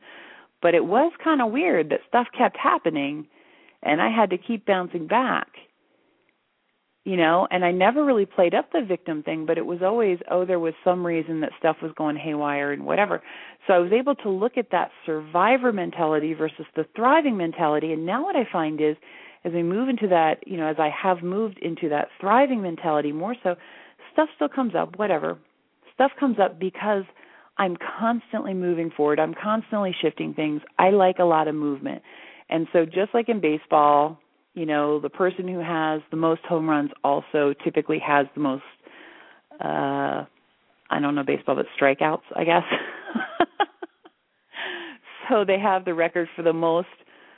But 0.62 0.74
it 0.74 0.86
was 0.86 1.12
kind 1.22 1.42
of 1.42 1.52
weird 1.52 1.90
that 1.90 2.00
stuff 2.08 2.28
kept 2.38 2.56
happening 2.56 3.28
and 3.84 4.02
I 4.02 4.10
had 4.10 4.30
to 4.30 4.38
keep 4.38 4.66
bouncing 4.66 5.08
back 5.08 5.48
you 7.04 7.18
know 7.18 7.48
and 7.52 7.66
i 7.66 7.72
never 7.72 8.06
really 8.06 8.26
played 8.26 8.54
up 8.54 8.72
the 8.72 8.82
victim 8.82 9.24
thing 9.24 9.46
but 9.46 9.58
it 9.58 9.66
was 9.66 9.80
always 9.82 10.20
oh 10.30 10.46
there 10.46 10.60
was 10.60 10.74
some 10.84 11.06
reason 11.06 11.42
that 11.42 11.52
stuff 11.58 11.78
was 11.82 11.92
going 11.98 12.16
haywire 12.16 12.72
and 12.72 12.86
whatever 12.86 13.22
so 13.68 13.74
i 13.74 13.80
was 13.80 13.92
able 13.92 14.16
to 14.16 14.30
look 14.30 14.58
at 14.58 14.72
that 14.72 14.92
survivor 15.06 15.72
mentality 15.72 16.34
versus 16.34 16.66
the 16.76 16.86
thriving 16.96 17.38
mentality 17.38 17.92
and 17.94 18.06
now 18.06 18.24
what 18.24 18.36
i 18.36 18.48
find 18.52 18.80
is 18.82 18.96
as 19.44 19.54
I 19.56 19.62
move 19.62 19.90
into 19.90 20.08
that, 20.08 20.46
you 20.46 20.58
know, 20.58 20.68
as 20.68 20.76
I 20.78 20.90
have 20.90 21.24
moved 21.24 21.58
into 21.62 21.90
that 21.90 22.10
thriving 22.20 22.62
mentality 22.62 23.12
more 23.12 23.36
so, 23.44 23.56
stuff 24.14 24.30
still 24.36 24.50
comes 24.50 24.76
up, 24.76 24.98
whatever. 24.98 25.38
Stuff 25.94 26.12
comes 26.20 26.38
up 26.40 26.60
because 26.60 27.04
I'm 27.58 27.76
constantly 28.00 28.54
moving 28.54 28.92
forward. 28.96 29.20
I'm 29.20 29.34
constantly 29.34 29.96
shifting 30.00 30.34
things. 30.34 30.62
I 30.78 30.92
like 30.92 31.18
a 31.20 31.24
lot 31.24 31.48
of 31.48 31.56
movement. 31.56 32.02
And 32.50 32.68
so 32.72 32.86
just 32.86 33.14
like 33.14 33.30
in 33.30 33.42
baseball, 33.42 34.20
you 34.54 34.66
know, 34.66 35.00
the 35.00 35.10
person 35.10 35.48
who 35.48 35.60
has 35.60 36.02
the 36.12 36.18
most 36.18 36.42
home 36.44 36.70
runs 36.70 36.92
also 37.04 37.54
typically 37.64 38.00
has 38.00 38.28
the 38.36 38.42
most 38.42 38.64
uh 39.64 40.26
I 40.92 41.00
don't 41.00 41.16
know 41.16 41.24
baseball 41.24 41.56
but 41.56 41.68
strikeouts, 41.80 42.24
I 42.36 42.44
guess. 42.44 42.64
so 45.30 45.46
they 45.46 45.58
have 45.58 45.86
the 45.86 45.94
record 45.94 46.28
for 46.36 46.42
the 46.42 46.54
most 46.54 46.88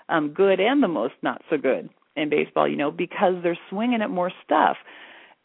um, 0.10 0.34
good 0.34 0.60
and 0.60 0.82
the 0.82 0.88
most 0.88 1.14
not 1.22 1.42
so 1.50 1.58
good 1.58 1.90
in 2.16 2.30
baseball, 2.30 2.68
you 2.68 2.76
know, 2.76 2.92
because 2.92 3.36
they're 3.44 3.58
swinging 3.70 4.02
at 4.02 4.10
more 4.10 4.32
stuff. 4.44 4.78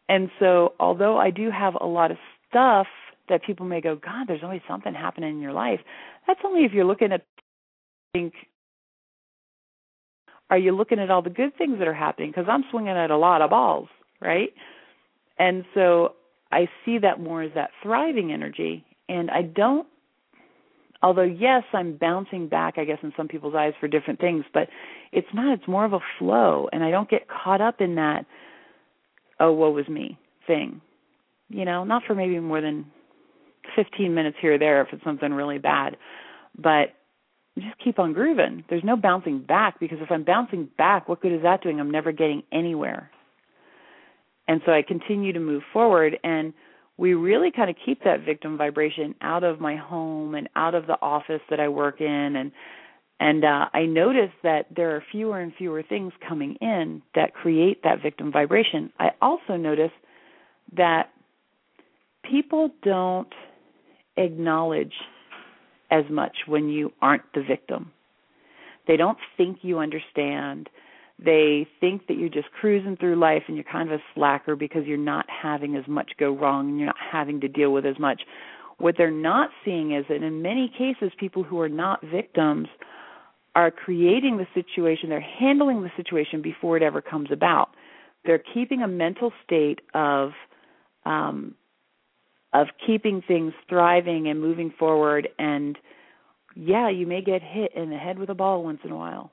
And 0.09 0.31
so, 0.39 0.73
although 0.81 1.19
I 1.19 1.31
do 1.31 1.51
have 1.51 1.75
a 1.81 1.87
lot 1.87 2.11
of 2.11 2.17
stuff 2.49 2.87
that 3.29 3.45
people 3.45 3.67
may 3.67 3.81
go, 3.83 3.97
God, 3.97 4.27
there's 4.27 4.43
always 4.43 4.63
something 4.67 4.95
happening 4.95 5.31
in 5.31 5.41
your 5.41 5.53
life. 5.53 5.81
That's 6.27 6.41
only 6.45 6.65
if 6.65 6.73
you're 6.73 6.87
looking 6.87 7.13
at 7.13 7.25
think 8.13 8.33
are 10.51 10.59
you 10.59 10.73
looking 10.75 10.99
at 10.99 11.11
all 11.11 11.23
the 11.23 11.31
good 11.31 11.57
things 11.57 11.79
that 11.79 11.89
are 11.89 11.95
happening? 11.95 12.31
Because 12.31 12.47
i'm 12.49 12.65
swinging 12.71 12.97
at 12.97 13.11
a 13.11 13.17
lot 13.17 13.43
of 13.43 13.51
balls 13.51 13.89
right? 14.21 14.53
And 15.39 15.65
so 15.75 16.15
i 16.51 16.69
see 16.85 16.99
that 16.99 17.21
more 17.21 17.43
as 17.43 17.53
that 17.55 17.71
thriving 17.83 18.33
energy. 18.33 18.85
And 19.09 19.31
i 19.31 19.43
don't 19.43 19.87
although 21.03 21.23
yes 21.23 21.63
i'm 21.73 21.97
bouncing 21.97 22.49
back 22.49 22.75
i 22.77 22.85
guess 22.85 22.99
in 23.03 23.13
some 23.17 23.29
people's 23.29 23.55
eyes 23.55 23.73
for 23.79 23.87
different 23.87 24.19
things 24.19 24.45
but 24.53 24.69
it's 25.13 25.29
not 25.33 25.53
it's 25.53 25.69
more 25.69 25.85
of 25.85 25.93
a 25.93 26.01
flow. 26.19 26.69
And 26.73 26.83
i 26.83 26.91
don't 26.91 27.09
get 27.09 27.29
caught 27.29 27.61
up 27.61 27.81
in 27.81 27.95
that 27.97 28.27
oh 29.41 29.53
woe 29.53 29.71
was 29.71 29.89
me 29.89 30.19
thing. 30.47 30.81
You 31.49 31.65
know 31.65 31.85
not 31.85 32.03
for 32.07 32.15
maybe 32.15 32.39
more 32.41 32.61
than 32.61 32.87
15 33.77 34.15
minutes 34.15 34.37
here 34.41 34.55
or 34.55 34.59
there 34.59 34.81
if 34.83 34.89
it's 34.93 35.05
something 35.05 35.33
really 35.33 35.59
bad. 35.59 35.97
But 36.57 36.95
just 37.63 37.79
keep 37.83 37.99
on 37.99 38.13
grooving. 38.13 38.65
There's 38.69 38.85
no 38.85 38.97
bouncing 38.97 39.41
back 39.41 39.81
because 39.81 39.99
if 40.01 40.11
i'm 40.11 40.25
bouncing 40.25 40.69
back 40.77 41.09
what 41.09 41.21
good 41.21 41.33
is 41.33 41.43
that 41.43 41.63
doing? 41.63 41.81
I'm 41.81 41.91
never 41.91 42.13
getting 42.13 42.43
anywhere. 42.53 43.11
And 44.47 44.61
so 44.65 44.73
i 44.73 44.83
continue 44.83 45.33
to 45.33 45.41
move 45.41 45.63
forward 45.73 46.19
and 46.23 46.53
we 46.99 47.15
really 47.15 47.51
kind 47.53 47.71
of 47.71 47.77
keep 47.87 48.03
that 48.05 48.25
victim 48.25 48.59
vibration 48.59 49.15
out 49.23 49.45
of 49.45 49.61
my 49.61 49.77
home 49.77 50.35
and 50.35 50.49
out 50.57 50.75
of 50.75 50.87
the 50.87 51.01
office 51.01 51.41
that 51.49 51.61
I 51.61 51.69
work 51.69 52.01
in. 52.01 52.37
And 52.37 52.53
and 53.21 53.45
uh, 53.45 53.67
I 53.73 53.87
notice 53.87 54.31
that 54.43 54.67
there 54.75 54.95
are 54.95 55.03
fewer 55.11 55.41
and 55.41 55.53
fewer 55.55 55.83
things 55.83 56.13
coming 56.29 56.57
in 56.61 57.03
that 57.15 57.35
create 57.35 57.83
that 57.83 58.03
victim 58.03 58.31
vibration. 58.31 58.93
I 58.99 59.11
also 59.21 59.57
notice 59.57 59.91
that 60.77 61.11
people 62.29 62.71
don't 62.83 63.33
acknowledge 64.17 64.93
as 65.91 66.05
much 66.11 66.37
when 66.47 66.69
you 66.69 66.93
aren't 67.01 67.33
the 67.35 67.43
victim. 67.43 67.93
They 68.87 68.97
don't 68.97 69.19
think 69.37 69.59
you 69.63 69.79
understand 69.79 70.69
they 71.19 71.67
think 71.81 72.07
that 72.07 72.17
you're 72.17 72.29
just 72.29 72.51
cruising 72.53 72.97
through 72.97 73.17
life 73.17 73.43
and 73.49 73.57
you're 73.57 73.65
kind 73.65 73.91
of 73.91 73.99
a 73.99 74.03
slacker 74.15 74.55
because 74.55 74.87
you're 74.87 74.97
not 74.97 75.27
having 75.29 75.75
as 75.75 75.87
much 75.89 76.13
go 76.19 76.31
wrong 76.31 76.69
and 76.69 76.79
you're 76.79 76.87
not 76.87 76.97
having 77.13 77.41
to 77.41 77.49
deal 77.49 77.73
with 77.73 77.85
as 77.85 77.99
much. 77.99 78.23
What 78.79 78.95
they're 78.97 79.11
not 79.11 79.51
seeing 79.65 79.93
is 79.93 80.05
that 80.09 80.23
in 80.23 80.43
many 80.43 80.71
cases, 80.79 81.11
people 81.19 81.43
who 81.43 81.61
are 81.61 81.69
not 81.69 82.01
victims 82.05 82.69
are 83.57 83.73
creating 83.73 84.37
the 84.37 84.47
situation, 84.55 85.09
they're 85.09 85.21
handling 85.21 85.83
the 85.83 85.91
situation 85.97 86.41
before 86.41 86.77
it 86.77 86.83
ever 86.85 87.03
comes 87.03 87.31
about. 87.33 87.71
They're 88.25 88.43
keeping 88.55 88.83
a 88.83 88.89
mental 88.89 89.33
state 89.45 89.81
of 89.95 90.31
um, 91.05 91.57
of 92.53 92.69
keeping 92.85 93.23
things 93.27 93.53
thriving 93.69 94.29
and 94.29 94.41
moving 94.41 94.73
forward 94.79 95.29
and 95.39 95.79
yeah, 96.57 96.89
you 96.89 97.07
may 97.07 97.23
get 97.23 97.41
hit 97.41 97.73
in 97.77 97.91
the 97.91 97.97
head 97.97 98.19
with 98.19 98.31
a 98.31 98.35
ball 98.35 98.65
once 98.65 98.81
in 98.85 98.91
a 98.91 98.97
while 98.97 99.31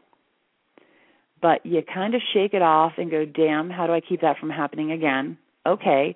but 1.45 1.63
you 1.63 1.81
kind 1.83 2.15
of 2.15 2.21
shake 2.33 2.55
it 2.55 2.63
off 2.63 2.93
and 2.97 3.11
go, 3.11 3.23
damn, 3.23 3.69
how 3.69 3.85
do 3.85 3.93
I 3.93 4.01
keep 4.01 4.21
that 4.21 4.39
from 4.39 4.49
happening 4.49 4.91
again? 4.91 5.37
Okay. 5.65 6.15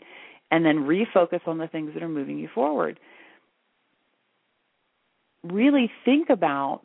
And 0.49 0.65
then 0.65 0.87
refocus 0.87 1.47
on 1.47 1.59
the 1.59 1.67
things 1.67 1.93
that 1.93 2.01
are 2.01 2.09
moving 2.09 2.39
you 2.39 2.49
forward. 2.51 2.99
Really 5.43 5.91
think 6.03 6.31
about 6.31 6.81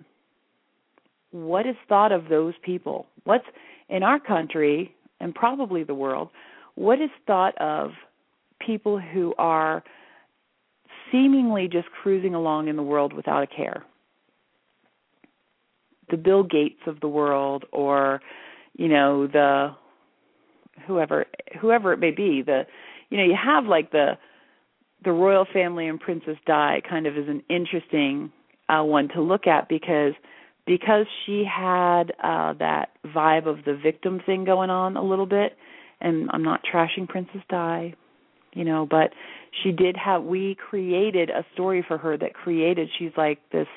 what 1.31 1.67
is 1.67 1.77
thought 1.89 2.13
of 2.13 2.29
those 2.29 2.53
people. 2.63 3.07
What's 3.25 3.47
in 3.89 4.03
our 4.03 4.21
country 4.21 4.95
and 5.21 5.35
probably 5.35 5.83
the 5.83 5.95
world, 5.95 6.29
what 6.75 7.01
is 7.01 7.09
thought 7.27 7.57
of 7.59 7.93
people 8.61 8.99
who 8.99 9.35
are 9.39 9.83
seemingly 11.15 11.69
just 11.69 11.87
cruising 12.03 12.35
along 12.35 12.67
in 12.67 12.75
the 12.75 12.83
world 12.83 13.13
without 13.13 13.45
a 13.45 13.47
care? 13.47 13.85
the 16.11 16.17
Bill 16.17 16.43
Gates 16.43 16.81
of 16.87 17.01
the 17.01 17.09
world 17.09 17.65
or 17.73 18.21
you 18.77 18.89
know 18.89 19.27
the 19.27 19.75
whoever 20.87 21.27
whoever 21.61 21.93
it 21.93 21.99
may 21.99 22.11
be 22.11 22.43
the 22.43 22.67
you 23.11 23.17
know 23.17 23.25
you 23.25 23.37
have 23.43 23.65
like 23.65 23.93
the 23.93 24.13
the 25.05 25.13
royal 25.13 25.47
family 25.51 25.87
and 25.87 26.01
Princess 26.01 26.37
Di 26.47 26.81
kind 26.89 27.07
of 27.07 27.17
is 27.17 27.29
an 27.29 27.43
interesting 27.49 28.33
uh 28.69 28.83
one 28.83 29.09
to 29.09 29.23
look 29.23 29.47
at 29.47 29.69
because 29.69 30.15
because 30.67 31.07
she 31.25 31.45
had 31.45 32.13
uh 32.23 32.55
that 32.55 32.91
vibe 33.07 33.47
of 33.47 33.65
the 33.65 33.77
victim 33.77 34.21
thing 34.25 34.45
going 34.45 34.71
on 34.71 34.97
a 34.97 35.03
little 35.03 35.27
bit 35.27 35.57
and 36.01 36.29
I'm 36.33 36.43
not 36.43 36.63
trashing 36.71 37.09
Princess 37.09 37.43
Di 37.49 37.95
you 38.55 38.65
know 38.65 38.87
but 38.89 39.11
she 39.63 39.71
did 39.71 39.97
have 39.97 40.23
we 40.23 40.57
created 40.71 41.31
a 41.31 41.45
story 41.53 41.85
for 41.87 41.99
her 41.99 42.17
that 42.17 42.35
created 42.35 42.89
she's 42.99 43.13
like 43.17 43.39
this 43.53 43.69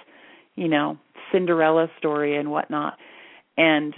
you 0.56 0.68
know 0.68 0.98
Cinderella 1.32 1.88
story 1.98 2.38
and 2.38 2.52
whatnot, 2.52 2.98
and 3.58 3.94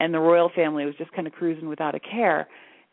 and 0.00 0.14
the 0.14 0.18
royal 0.18 0.50
family 0.54 0.84
was 0.84 0.94
just 0.96 1.12
kind 1.12 1.26
of 1.26 1.32
cruising 1.32 1.68
without 1.68 1.94
a 1.94 2.00
care, 2.00 2.48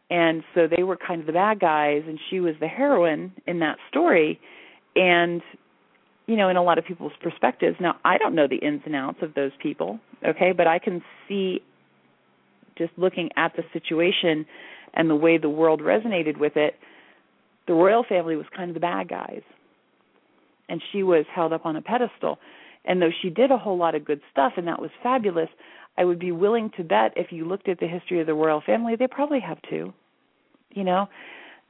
and 0.10 0.44
so 0.54 0.68
they 0.68 0.84
were 0.84 0.98
kind 0.98 1.22
of 1.22 1.28
the 1.28 1.34
bad 1.34 1.60
guys, 1.60 2.04
and 2.08 2.20
she 2.30 2.40
was 2.40 2.56
the 2.60 2.68
heroine 2.68 3.34
in 3.48 3.60
that 3.60 3.78
story, 3.90 4.40
and 4.96 5.42
you 6.28 6.36
know 6.36 6.50
in 6.50 6.58
a 6.58 6.64
lot 6.64 6.78
of 6.78 6.86
people's 6.86 7.14
perspectives. 7.22 7.78
Now 7.80 7.96
I 8.04 8.18
don't 8.18 8.36
know 8.36 8.48
the 8.48 8.58
ins 8.58 8.82
and 8.86 8.96
outs 8.96 9.20
of 9.22 9.34
those 9.34 9.52
people, 9.62 10.00
okay, 10.28 10.52
but 10.56 10.68
I 10.68 10.80
can 10.80 11.02
see 11.28 11.62
just 12.78 12.92
looking 12.98 13.30
at 13.38 13.54
the 13.56 13.64
situation 13.72 14.46
and 14.94 15.10
the 15.10 15.16
way 15.16 15.38
the 15.38 15.50
world 15.50 15.82
resonated 15.82 16.38
with 16.38 16.54
it, 16.58 16.76
the 17.68 17.74
royal 17.74 18.06
family 18.08 18.36
was 18.36 18.46
kind 18.56 18.70
of 18.70 18.74
the 18.74 18.80
bad 18.80 19.10
guys. 19.10 19.42
And 20.68 20.82
she 20.92 21.04
was 21.04 21.26
held 21.34 21.54
up 21.54 21.66
on 21.66 21.76
a 21.76 21.82
pedestal. 21.82 22.40
And 22.86 23.02
though 23.02 23.12
she 23.22 23.30
did 23.30 23.52
a 23.52 23.58
whole 23.58 23.78
lot 23.78 23.96
of 23.96 24.06
good 24.06 24.22
stuff 24.32 24.54
and 24.58 24.68
that 24.68 24.82
was 24.82 24.92
fabulous, 25.02 25.50
I 25.98 26.06
would 26.06 26.20
be 26.20 26.32
willing 26.32 26.72
to 26.78 26.84
bet 26.84 27.14
if 27.16 27.32
you 27.32 27.46
looked 27.46 27.68
at 27.68 27.80
the 27.80 27.88
history 27.88 28.20
of 28.20 28.28
the 28.28 28.34
royal 28.34 28.62
family, 28.66 28.96
they 28.96 29.08
probably 29.08 29.40
have 29.40 29.58
too. 29.70 29.94
You 30.72 30.84
know, 30.84 31.08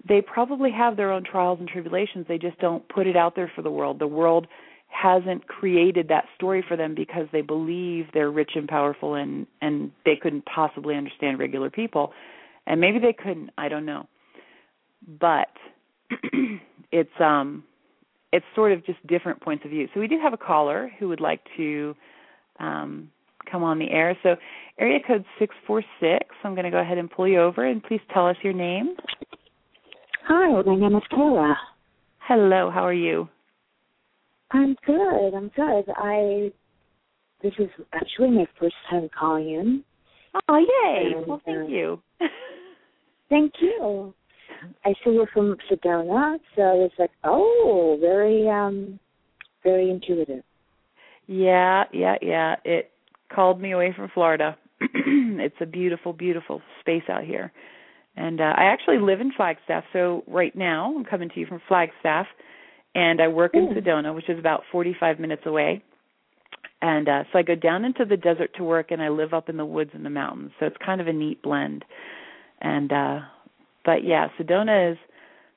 they 0.08 0.22
probably 0.22 0.72
have 0.72 0.98
their 0.98 1.12
own 1.12 1.24
trials 1.24 1.60
and 1.60 1.68
tribulations. 1.68 2.26
They 2.28 2.38
just 2.38 2.60
don't 2.60 2.88
put 2.90 3.08
it 3.08 3.16
out 3.16 3.36
there 3.36 3.52
for 3.56 3.62
the 3.62 3.72
world. 3.72 4.00
The 4.00 4.08
world 4.08 4.48
hasn't 4.88 5.48
created 5.48 6.08
that 6.08 6.26
story 6.36 6.64
for 6.68 6.78
them 6.78 6.96
because 6.96 7.28
they 7.32 7.42
believe 7.42 8.06
they're 8.14 8.32
rich 8.32 8.52
and 8.56 8.68
powerful 8.68 9.16
and 9.16 9.46
and 9.62 9.92
they 10.06 10.16
couldn't 10.16 10.46
possibly 10.46 10.96
understand 10.96 11.40
regular 11.40 11.70
people. 11.70 12.14
And 12.66 12.82
maybe 12.82 13.00
they 13.00 13.14
couldn't, 13.14 13.52
I 13.58 13.70
don't 13.70 13.86
know. 13.86 14.08
But 15.20 15.50
it's 16.92 17.10
um 17.20 17.64
it's 18.32 18.46
sort 18.54 18.72
of 18.72 18.86
just 18.86 19.06
different 19.08 19.40
points 19.42 19.64
of 19.64 19.72
view. 19.72 19.88
So 19.94 20.00
we 20.00 20.08
do 20.08 20.20
have 20.22 20.34
a 20.34 20.38
caller 20.38 20.92
who 21.00 21.08
would 21.08 21.22
like 21.22 21.40
to 21.56 21.96
um, 22.60 23.10
come 23.50 23.64
on 23.64 23.80
the 23.80 23.90
air. 23.90 24.18
So 24.24 24.36
area 24.80 25.00
code 25.06 25.24
six 25.40 25.56
four 25.66 25.82
six. 26.00 26.26
I'm 26.44 26.54
going 26.54 26.66
to 26.66 26.72
go 26.72 26.80
ahead 26.80 26.98
and 26.98 27.10
pull 27.10 27.28
you 27.28 27.40
over, 27.40 27.66
and 27.66 27.82
please 27.84 28.02
tell 28.14 28.28
us 28.28 28.36
your 28.44 28.54
name. 28.54 28.96
Hi, 30.28 30.62
my 30.62 30.76
name 30.76 30.96
is 30.96 31.04
Kayla. 31.12 31.56
Hello, 32.20 32.70
how 32.72 32.84
are 32.84 32.94
you? 32.94 33.30
I'm 34.52 34.76
good. 34.86 35.34
I'm 35.34 35.50
good. 35.56 35.86
I 35.96 36.52
this 37.42 37.54
is 37.60 37.70
actually 37.94 38.32
my 38.32 38.48
first 38.60 38.76
time 38.90 39.10
calling 39.18 39.50
in. 39.50 39.84
Oh, 40.50 40.58
yay! 40.58 41.14
And, 41.16 41.28
well, 41.28 41.42
thank 41.46 41.58
uh, 41.58 41.68
you. 41.68 42.02
thank 43.30 43.54
you. 43.62 44.14
I 44.84 44.94
see 45.04 45.12
you're 45.12 45.28
from 45.28 45.58
Sedona, 45.70 46.38
so 46.56 46.86
it's 46.86 46.96
like, 46.98 47.12
oh, 47.24 47.98
very, 48.00 48.50
um, 48.50 49.00
very 49.64 49.90
intuitive. 49.90 50.44
Yeah, 51.28 51.86
yeah, 51.92 52.16
yeah. 52.22 52.56
It 52.64 52.92
called 53.34 53.60
me 53.60 53.72
away 53.72 53.94
from 53.96 54.10
Florida. 54.14 54.58
it's 54.82 55.56
a 55.62 55.66
beautiful, 55.66 56.14
beautiful 56.14 56.62
space 56.82 57.04
out 57.10 57.24
here, 57.24 57.52
And 58.16 58.42
uh, 58.42 58.54
I 58.56 58.66
actually 58.66 59.00
live 59.00 59.22
in 59.22 59.32
Flagstaff, 59.36 59.86
so 59.94 60.24
right 60.28 60.56
now 60.56 60.94
I'm 60.96 61.06
coming 61.06 61.30
to 61.30 61.40
you 61.40 61.46
from 61.46 61.62
Flagstaff, 61.68 62.28
and 62.94 63.22
I 63.22 63.28
work 63.28 63.56
in 63.56 63.68
Sedona, 63.70 64.14
which 64.14 64.30
is 64.30 64.40
about 64.40 64.64
45 64.72 65.20
minutes 65.20 65.44
away. 65.46 65.84
And 66.82 67.08
uh, 67.08 67.24
so 67.32 67.40
I 67.40 67.42
go 67.42 67.56
down 67.56 67.84
into 67.86 68.06
the 68.06 68.18
desert 68.18 68.52
to 68.58 68.64
work, 68.64 68.92
and 68.92 69.02
I 69.02 69.10
live 69.10 69.34
up 69.34 69.50
in 69.50 69.58
the 69.58 69.66
woods 69.66 69.92
and 69.94 70.06
the 70.06 70.10
mountains. 70.10 70.52
So 70.60 70.66
it's 70.66 70.78
kind 70.86 71.02
of 71.02 71.08
a 71.08 71.14
neat 71.14 71.42
blend. 71.42 71.84
And 72.62 72.92
uh, 72.92 73.20
but 73.86 74.04
yeah, 74.04 74.28
Sedona 74.40 74.92
is 74.92 74.98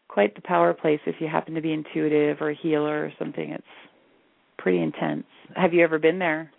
quite 0.09 0.35
the 0.35 0.43
power 0.43 0.75
place 0.75 1.01
if 1.07 1.17
you 1.21 1.29
happen 1.29 1.55
to 1.55 1.61
be 1.61 1.73
intuitive 1.73 2.39
or 2.41 2.51
a 2.51 2.55
healer 2.55 3.05
or 3.05 3.13
something. 3.19 3.51
It's 3.51 3.65
pretty 4.59 4.83
intense. 4.83 5.25
Have 5.57 5.73
you 5.73 5.83
ever 5.83 5.99
been 5.99 6.19
there? 6.19 6.51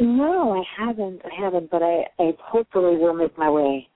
No, 0.00 0.52
I 0.52 0.84
haven't. 0.84 1.22
I 1.24 1.42
haven't, 1.42 1.70
but 1.70 1.82
I, 1.82 2.04
I 2.18 2.32
hopefully 2.42 2.96
will 2.96 3.14
make 3.14 3.36
my 3.38 3.48
way 3.48 3.88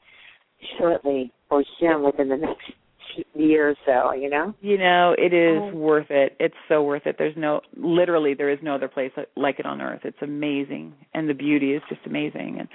shortly 0.78 1.32
or 1.50 1.64
soon 1.80 2.04
within 2.04 2.28
the 2.28 2.36
next 2.36 2.72
year 3.34 3.70
or 3.70 3.74
so, 3.84 4.12
you 4.12 4.30
know? 4.30 4.54
You 4.60 4.78
know, 4.78 5.14
it 5.16 5.32
is 5.32 5.60
um, 5.60 5.80
worth 5.80 6.10
it. 6.10 6.36
It's 6.38 6.54
so 6.68 6.82
worth 6.82 7.06
it. 7.06 7.16
There's 7.18 7.36
no 7.36 7.60
literally 7.76 8.34
there 8.34 8.50
is 8.50 8.58
no 8.62 8.74
other 8.74 8.88
place 8.88 9.10
like 9.36 9.58
it 9.58 9.66
on 9.66 9.80
earth. 9.80 10.00
It's 10.04 10.18
amazing 10.22 10.94
and 11.14 11.28
the 11.28 11.34
beauty 11.34 11.72
is 11.72 11.82
just 11.88 12.02
amazing 12.06 12.56
and 12.60 12.68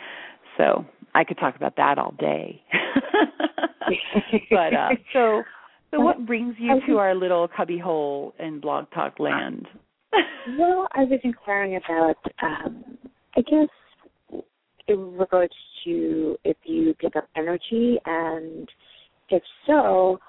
so 0.58 0.86
I 1.13 1.23
could 1.23 1.38
talk 1.38 1.56
about 1.56 1.76
that 1.78 1.97
all 1.97 2.13
day. 2.19 2.62
but 4.49 4.73
uh 4.73 4.89
so 5.13 5.43
so 5.91 5.99
what 5.99 6.26
brings 6.26 6.56
you 6.58 6.80
to 6.88 6.97
our 6.97 7.13
little 7.13 7.47
cubby 7.47 7.78
hole 7.78 8.34
in 8.39 8.60
blog 8.60 8.86
talk 8.93 9.19
land? 9.19 9.67
well, 10.58 10.88
I 10.93 11.04
was 11.04 11.19
inquiring 11.23 11.78
about 11.84 12.17
um 12.41 12.97
I 13.36 13.41
guess 13.41 14.41
in 14.88 15.17
regards 15.17 15.54
to 15.86 16.38
if 16.43 16.58
you 16.65 16.93
pick 16.99 17.15
up 17.15 17.28
energy 17.36 17.97
and 18.06 18.67
if 19.30 19.43
so, 19.65 20.19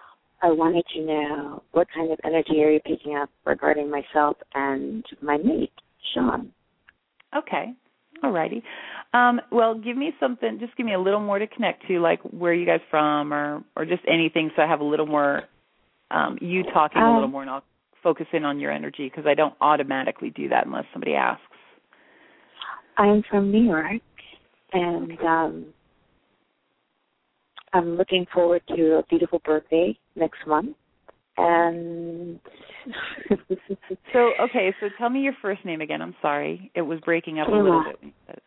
I 0.42 0.50
wanted 0.50 0.84
to 0.94 1.00
know 1.04 1.62
what 1.72 1.88
kind 1.94 2.12
of 2.12 2.18
energy 2.24 2.62
are 2.62 2.70
you 2.70 2.80
picking 2.80 3.16
up 3.16 3.30
regarding 3.44 3.90
myself 3.90 4.36
and 4.54 5.04
my 5.20 5.36
mate, 5.38 5.72
Sean. 6.14 6.52
Okay. 7.36 7.72
Alrighty. 8.22 8.62
Um, 9.12 9.40
well, 9.50 9.74
give 9.74 9.96
me 9.96 10.12
something. 10.18 10.58
Just 10.60 10.76
give 10.76 10.86
me 10.86 10.94
a 10.94 11.00
little 11.00 11.20
more 11.20 11.38
to 11.38 11.46
connect 11.46 11.86
to, 11.88 12.00
like 12.00 12.20
where 12.22 12.52
are 12.52 12.54
you 12.54 12.66
guys 12.66 12.80
from, 12.90 13.32
or 13.32 13.62
or 13.76 13.84
just 13.84 14.02
anything, 14.08 14.50
so 14.56 14.62
I 14.62 14.66
have 14.66 14.80
a 14.80 14.84
little 14.84 15.06
more. 15.06 15.42
Um, 16.10 16.38
you 16.40 16.62
talking 16.64 17.02
um, 17.02 17.08
a 17.08 17.14
little 17.14 17.24
um, 17.24 17.30
more, 17.32 17.42
and 17.42 17.50
I'll 17.50 17.64
focus 18.02 18.26
in 18.32 18.44
on 18.44 18.60
your 18.60 18.70
energy 18.70 19.08
because 19.08 19.24
I 19.26 19.34
don't 19.34 19.54
automatically 19.60 20.30
do 20.30 20.48
that 20.50 20.66
unless 20.66 20.84
somebody 20.92 21.14
asks. 21.14 21.42
I'm 22.96 23.22
from 23.28 23.50
New 23.50 23.62
York, 23.64 24.02
and 24.72 25.18
um, 25.20 25.66
I'm 27.72 27.96
looking 27.96 28.26
forward 28.32 28.62
to 28.68 28.98
a 28.98 29.02
beautiful 29.08 29.40
birthday 29.44 29.98
next 30.14 30.46
month. 30.46 30.76
And 31.36 32.38
so, 34.12 34.32
okay, 34.40 34.74
so 34.80 34.88
tell 34.98 35.10
me 35.10 35.20
your 35.20 35.34
first 35.42 35.64
name 35.64 35.80
again. 35.80 36.00
I'm 36.00 36.14
sorry, 36.22 36.70
it 36.74 36.82
was 36.82 37.00
breaking 37.00 37.40
up 37.40 37.48
a 37.48 37.50
little 37.50 37.84
bit. 37.84 38.42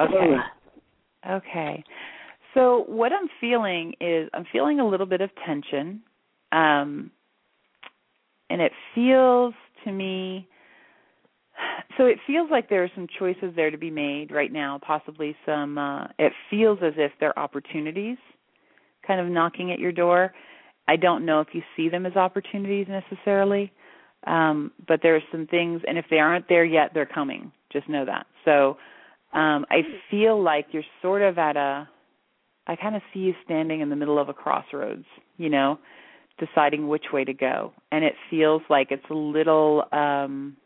Okay. 0.00 0.36
Okay. 1.30 1.84
So 2.54 2.84
what 2.86 3.12
I'm 3.12 3.28
feeling 3.40 3.94
is 4.00 4.28
I'm 4.32 4.46
feeling 4.52 4.80
a 4.80 4.88
little 4.88 5.06
bit 5.06 5.20
of 5.20 5.30
tension, 5.44 6.02
um, 6.52 7.10
and 8.48 8.62
it 8.62 8.72
feels 8.94 9.54
to 9.84 9.92
me 9.92 10.48
so 11.96 12.06
it 12.06 12.18
feels 12.26 12.50
like 12.50 12.68
there 12.68 12.82
are 12.82 12.90
some 12.94 13.06
choices 13.18 13.52
there 13.54 13.70
to 13.70 13.78
be 13.78 13.90
made 13.90 14.32
right 14.32 14.52
now 14.52 14.80
possibly 14.84 15.36
some 15.46 15.78
uh 15.78 16.04
it 16.18 16.32
feels 16.50 16.78
as 16.82 16.94
if 16.96 17.12
there 17.20 17.36
are 17.38 17.44
opportunities 17.44 18.16
kind 19.06 19.20
of 19.20 19.28
knocking 19.28 19.70
at 19.70 19.78
your 19.78 19.92
door 19.92 20.32
i 20.88 20.96
don't 20.96 21.24
know 21.24 21.40
if 21.40 21.48
you 21.52 21.62
see 21.76 21.88
them 21.88 22.06
as 22.06 22.16
opportunities 22.16 22.86
necessarily 22.88 23.72
um 24.26 24.70
but 24.86 25.00
there 25.02 25.16
are 25.16 25.22
some 25.30 25.46
things 25.46 25.82
and 25.86 25.98
if 25.98 26.06
they 26.10 26.18
aren't 26.18 26.48
there 26.48 26.64
yet 26.64 26.90
they're 26.94 27.06
coming 27.06 27.52
just 27.72 27.88
know 27.88 28.04
that 28.04 28.26
so 28.44 28.76
um 29.32 29.64
i 29.70 29.82
feel 30.10 30.40
like 30.40 30.66
you're 30.72 30.84
sort 31.02 31.22
of 31.22 31.38
at 31.38 31.56
a 31.56 31.88
i 32.66 32.76
kind 32.76 32.96
of 32.96 33.02
see 33.12 33.20
you 33.20 33.34
standing 33.44 33.80
in 33.80 33.90
the 33.90 33.96
middle 33.96 34.18
of 34.18 34.28
a 34.28 34.34
crossroads 34.34 35.06
you 35.36 35.48
know 35.48 35.78
deciding 36.38 36.88
which 36.88 37.04
way 37.12 37.24
to 37.24 37.34
go 37.34 37.72
and 37.92 38.04
it 38.04 38.14
feels 38.28 38.62
like 38.68 38.88
it's 38.90 39.08
a 39.10 39.14
little 39.14 39.84
um 39.92 40.56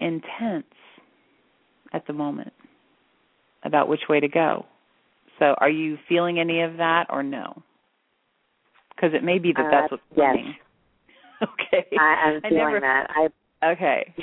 intense 0.00 0.64
at 1.92 2.06
the 2.06 2.12
moment 2.12 2.52
about 3.64 3.88
which 3.88 4.02
way 4.08 4.20
to 4.20 4.28
go. 4.28 4.66
So, 5.38 5.54
are 5.58 5.70
you 5.70 5.98
feeling 6.08 6.38
any 6.38 6.62
of 6.62 6.78
that 6.78 7.06
or 7.10 7.22
no? 7.22 7.62
Because 9.00 9.14
it 9.14 9.24
may 9.24 9.38
be 9.38 9.52
that 9.56 9.66
that's 9.70 9.92
uh, 9.92 9.96
what's 9.96 10.20
happening. 10.20 10.54
okay. 11.42 11.86
I, 11.98 12.34
am 12.34 12.40
feeling 12.42 12.56
never, 12.56 12.80
that. 12.80 13.06
I 13.62 13.72
okay. 13.72 14.14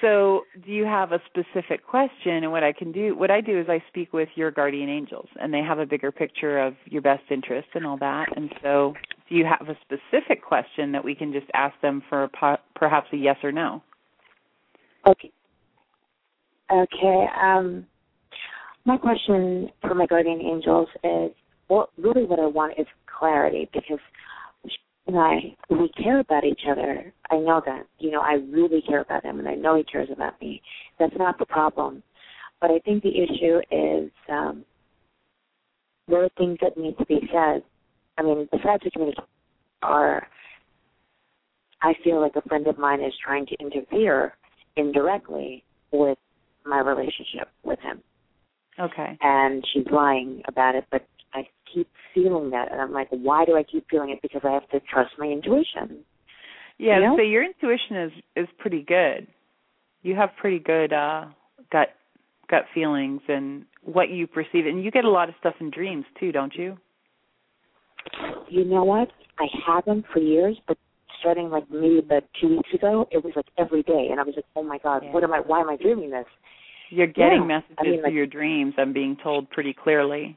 so, 0.00 0.42
do 0.64 0.70
you 0.70 0.84
have 0.84 1.10
a 1.12 1.20
specific 1.26 1.84
question? 1.84 2.44
And 2.44 2.52
what 2.52 2.62
I 2.62 2.72
can 2.72 2.92
do, 2.92 3.16
what 3.16 3.30
I 3.32 3.40
do 3.40 3.58
is 3.58 3.66
I 3.68 3.82
speak 3.88 4.12
with 4.12 4.28
your 4.36 4.52
guardian 4.52 4.88
angels, 4.88 5.28
and 5.40 5.52
they 5.52 5.60
have 5.60 5.78
a 5.78 5.86
bigger 5.86 6.12
picture 6.12 6.60
of 6.60 6.74
your 6.84 7.02
best 7.02 7.24
interest 7.30 7.68
and 7.74 7.84
all 7.84 7.96
that. 7.98 8.26
And 8.36 8.52
so, 8.62 8.94
do 9.28 9.34
you 9.34 9.44
have 9.44 9.68
a 9.68 9.76
specific 9.80 10.44
question 10.44 10.92
that 10.92 11.04
we 11.04 11.14
can 11.14 11.32
just 11.32 11.46
ask 11.54 11.74
them 11.80 12.02
for 12.08 12.30
perhaps 12.76 13.08
a 13.12 13.16
yes 13.16 13.36
or 13.42 13.50
no? 13.50 13.82
Okay. 15.06 15.32
Okay. 16.70 17.26
Um, 17.42 17.86
my 18.84 18.96
question 18.96 19.70
for 19.80 19.94
my 19.94 20.06
guardian 20.06 20.40
angels 20.40 20.88
is, 21.02 21.32
well, 21.68 21.90
really 21.98 22.24
what 22.24 22.38
I 22.38 22.46
want 22.46 22.74
is 22.78 22.86
clarity 23.22 23.68
because 23.72 24.00
you 25.06 25.14
know, 25.14 25.20
I 25.20 25.54
we 25.70 25.88
care 25.90 26.18
about 26.18 26.44
each 26.44 26.62
other. 26.68 27.12
I 27.30 27.36
know 27.36 27.62
that. 27.64 27.86
You 28.00 28.10
know, 28.10 28.20
I 28.20 28.38
really 28.50 28.82
care 28.82 29.00
about 29.00 29.24
him, 29.24 29.38
and 29.38 29.48
I 29.48 29.54
know 29.54 29.76
he 29.76 29.84
cares 29.84 30.08
about 30.12 30.40
me. 30.40 30.60
That's 30.98 31.14
not 31.16 31.38
the 31.38 31.46
problem. 31.46 32.02
But 32.60 32.72
I 32.72 32.80
think 32.80 33.04
the 33.04 33.10
issue 33.10 33.58
is 33.70 34.10
um, 34.28 34.64
there 36.08 36.24
are 36.24 36.28
things 36.36 36.58
that 36.62 36.76
need 36.76 36.98
to 36.98 37.06
be 37.06 37.20
said. 37.32 37.62
I 38.18 38.22
mean, 38.22 38.48
besides 38.50 38.82
the 38.84 38.90
communication, 38.90 39.24
are 39.82 40.26
I 41.80 41.94
feel 42.02 42.20
like 42.20 42.34
a 42.34 42.48
friend 42.48 42.66
of 42.66 42.76
mine 42.76 43.02
is 43.02 43.12
trying 43.24 43.46
to 43.46 43.56
interfere 43.60 44.34
indirectly 44.76 45.64
with 45.92 46.18
my 46.66 46.80
relationship 46.80 47.48
with 47.62 47.78
him. 47.80 48.00
Okay. 48.80 49.18
And 49.20 49.64
she's 49.72 49.86
lying 49.92 50.42
about 50.48 50.74
it, 50.74 50.84
but 50.90 51.06
keep 51.72 51.88
feeling 52.14 52.50
that, 52.50 52.70
and 52.70 52.80
I'm 52.80 52.92
like, 52.92 53.08
why 53.10 53.44
do 53.44 53.56
I 53.56 53.62
keep 53.62 53.86
feeling 53.90 54.10
it? 54.10 54.20
Because 54.22 54.42
I 54.44 54.52
have 54.52 54.68
to 54.70 54.80
trust 54.80 55.12
my 55.18 55.26
intuition. 55.26 56.04
Yeah. 56.78 56.98
You 56.98 57.06
know? 57.06 57.16
So 57.16 57.22
your 57.22 57.44
intuition 57.44 57.96
is 57.96 58.12
is 58.36 58.48
pretty 58.58 58.82
good. 58.82 59.26
You 60.02 60.14
have 60.16 60.30
pretty 60.40 60.58
good 60.58 60.92
uh 60.92 61.26
gut 61.70 61.88
gut 62.50 62.64
feelings 62.74 63.20
and 63.28 63.64
what 63.82 64.10
you 64.10 64.26
perceive, 64.26 64.66
and 64.66 64.84
you 64.84 64.90
get 64.90 65.04
a 65.04 65.10
lot 65.10 65.28
of 65.28 65.34
stuff 65.40 65.54
in 65.60 65.70
dreams 65.70 66.04
too, 66.18 66.32
don't 66.32 66.54
you? 66.54 66.76
You 68.48 68.64
know 68.64 68.84
what? 68.84 69.08
I 69.38 69.46
haven't 69.66 70.04
for 70.12 70.18
years, 70.18 70.56
but 70.68 70.76
starting 71.20 71.50
like 71.50 71.64
maybe 71.70 71.98
about 71.98 72.24
two 72.40 72.48
weeks 72.48 72.68
ago, 72.74 73.06
it 73.10 73.24
was 73.24 73.32
like 73.36 73.46
every 73.58 73.82
day, 73.82 74.08
and 74.10 74.20
I 74.20 74.24
was 74.24 74.34
like, 74.36 74.44
oh 74.56 74.62
my 74.62 74.78
god, 74.78 75.02
yeah. 75.04 75.12
what 75.12 75.24
am 75.24 75.32
I? 75.32 75.40
Why 75.40 75.60
am 75.60 75.70
I 75.70 75.76
dreaming 75.76 76.10
this? 76.10 76.26
You're 76.90 77.06
getting 77.06 77.46
yeah. 77.48 77.60
messages 77.60 77.76
I 77.78 77.82
mean, 77.84 78.02
like, 78.02 78.12
your 78.12 78.26
dreams. 78.26 78.74
I'm 78.76 78.92
being 78.92 79.16
told 79.22 79.48
pretty 79.50 79.74
clearly, 79.74 80.36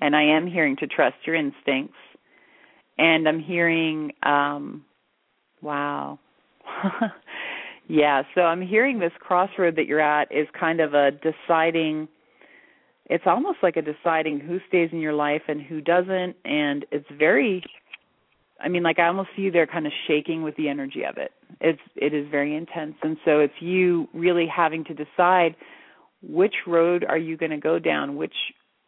and 0.00 0.14
I 0.14 0.22
am 0.22 0.46
hearing 0.46 0.76
to 0.76 0.86
trust 0.86 1.16
your 1.24 1.36
instincts, 1.36 1.96
and 2.96 3.28
I'm 3.28 3.40
hearing, 3.40 4.12
um, 4.22 4.84
wow. 5.62 6.18
yeah, 7.88 8.22
so 8.34 8.42
I'm 8.42 8.62
hearing 8.62 8.98
this 8.98 9.12
crossroad 9.18 9.76
that 9.76 9.86
you're 9.86 10.00
at 10.00 10.30
is 10.32 10.46
kind 10.58 10.80
of 10.80 10.94
a 10.94 11.10
deciding 11.10 12.08
it's 13.10 13.24
almost 13.24 13.60
like 13.62 13.78
a 13.78 13.82
deciding 13.82 14.38
who 14.38 14.58
stays 14.68 14.90
in 14.92 15.00
your 15.00 15.14
life 15.14 15.40
and 15.48 15.62
who 15.62 15.80
doesn't 15.80 16.36
and 16.44 16.84
it's 16.92 17.06
very 17.18 17.64
I 18.60 18.68
mean, 18.68 18.82
like 18.82 18.98
I 18.98 19.06
almost 19.06 19.30
see 19.36 19.42
you 19.42 19.52
there 19.52 19.66
kind 19.66 19.86
of 19.86 19.92
shaking 20.06 20.42
with 20.42 20.56
the 20.56 20.68
energy 20.68 21.04
of 21.04 21.16
it. 21.16 21.32
It's 21.60 21.80
it 21.94 22.12
is 22.12 22.26
very 22.30 22.56
intense, 22.56 22.94
and 23.02 23.16
so 23.24 23.40
it's 23.40 23.54
you 23.60 24.08
really 24.12 24.46
having 24.46 24.84
to 24.84 24.94
decide 24.94 25.54
which 26.22 26.54
road 26.66 27.04
are 27.08 27.18
you 27.18 27.36
going 27.36 27.52
to 27.52 27.58
go 27.58 27.78
down, 27.78 28.16
which 28.16 28.34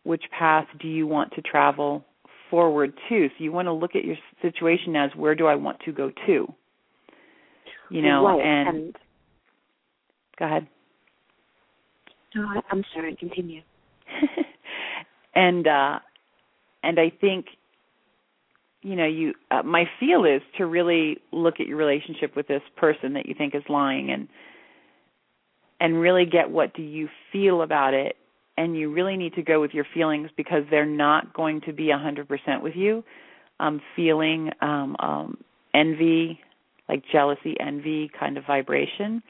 which 0.03 0.25
path 0.37 0.67
do 0.81 0.89
you 0.89 1.07
want 1.07 1.33
to 1.35 1.43
travel 1.43 2.05
forward 2.51 2.93
to. 3.09 3.29
So 3.29 3.35
you 3.45 3.53
want 3.53 3.67
to 3.67 3.73
look 3.73 3.95
at 3.95 4.05
your 4.05 4.17
situation 4.43 4.97
as 4.97 5.11
where 5.17 5.35
do 5.35 5.47
I 5.47 5.55
want 5.55 5.81
to 5.85 5.93
go 5.93 6.11
to. 6.27 6.53
You 7.91 8.03
know, 8.03 8.25
right. 8.25 8.41
and, 8.41 8.69
and 8.69 8.97
go 10.39 10.45
ahead. 10.45 10.67
No, 12.35 12.47
I'm 12.71 12.85
sorry. 12.95 13.17
Continue. 13.17 13.63
and 15.35 15.67
uh 15.67 15.99
and 16.83 16.99
I 16.99 17.13
think 17.21 17.47
you 18.83 18.97
know 18.97 19.07
you 19.07 19.35
uh, 19.51 19.63
my 19.63 19.85
feel 19.99 20.25
is 20.25 20.43
to 20.59 20.67
really 20.67 21.19
look 21.33 21.55
at 21.61 21.67
your 21.67 21.77
relationship 21.77 22.37
with 22.37 22.47
this 22.49 22.63
person 22.77 23.15
that 23.15 23.27
you 23.27 23.35
think 23.37 23.55
is 23.55 23.63
lying 23.69 24.11
and 24.11 24.29
and 25.81 26.01
really 26.01 26.27
get 26.27 26.51
what 26.51 26.75
do 26.75 26.83
you 26.83 27.09
feel 27.33 27.63
about 27.63 27.95
it 27.95 28.17
and 28.61 28.77
you 28.77 28.93
really 28.93 29.17
need 29.17 29.33
to 29.33 29.43
go 29.43 29.59
with 29.59 29.71
your 29.73 29.87
feelings 29.95 30.29
because 30.37 30.65
they're 30.71 30.85
not 30.85 31.33
going 31.33 31.63
to 31.63 31.73
be 31.73 31.85
100% 31.85 32.63
with 32.63 32.77
you. 32.77 33.03
I'm 33.59 33.81
feeling 33.97 34.51
um, 34.61 34.97
um, 34.99 35.39
envy, 35.73 36.39
like 36.87 37.03
jealousy, 37.11 37.57
envy 37.59 38.11
kind 38.19 38.37
of 38.37 38.45
vibration. 38.47 39.23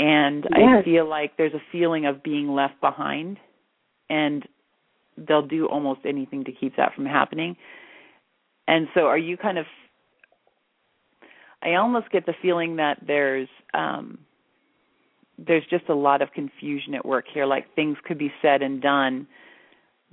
And 0.00 0.44
yes. 0.50 0.80
I 0.80 0.84
feel 0.84 1.08
like 1.08 1.36
there's 1.36 1.54
a 1.54 1.62
feeling 1.70 2.06
of 2.06 2.24
being 2.24 2.48
left 2.48 2.80
behind, 2.80 3.36
and 4.10 4.42
they'll 5.16 5.46
do 5.46 5.66
almost 5.66 6.00
anything 6.04 6.42
to 6.44 6.52
keep 6.52 6.76
that 6.78 6.94
from 6.96 7.06
happening. 7.06 7.56
And 8.66 8.88
so, 8.92 9.02
are 9.02 9.18
you 9.18 9.36
kind 9.36 9.58
of? 9.58 9.66
I 11.62 11.74
almost 11.74 12.10
get 12.10 12.26
the 12.26 12.34
feeling 12.42 12.76
that 12.76 12.98
there's 13.04 13.48
um, 13.74 14.18
there's 15.38 15.64
just 15.70 15.88
a 15.88 15.94
lot 15.94 16.20
of 16.20 16.32
confusion 16.32 16.94
at 16.94 17.06
work 17.06 17.24
here. 17.32 17.46
Like 17.46 17.74
things 17.74 17.96
could 18.04 18.18
be 18.18 18.32
said 18.42 18.62
and 18.62 18.82
done 18.82 19.26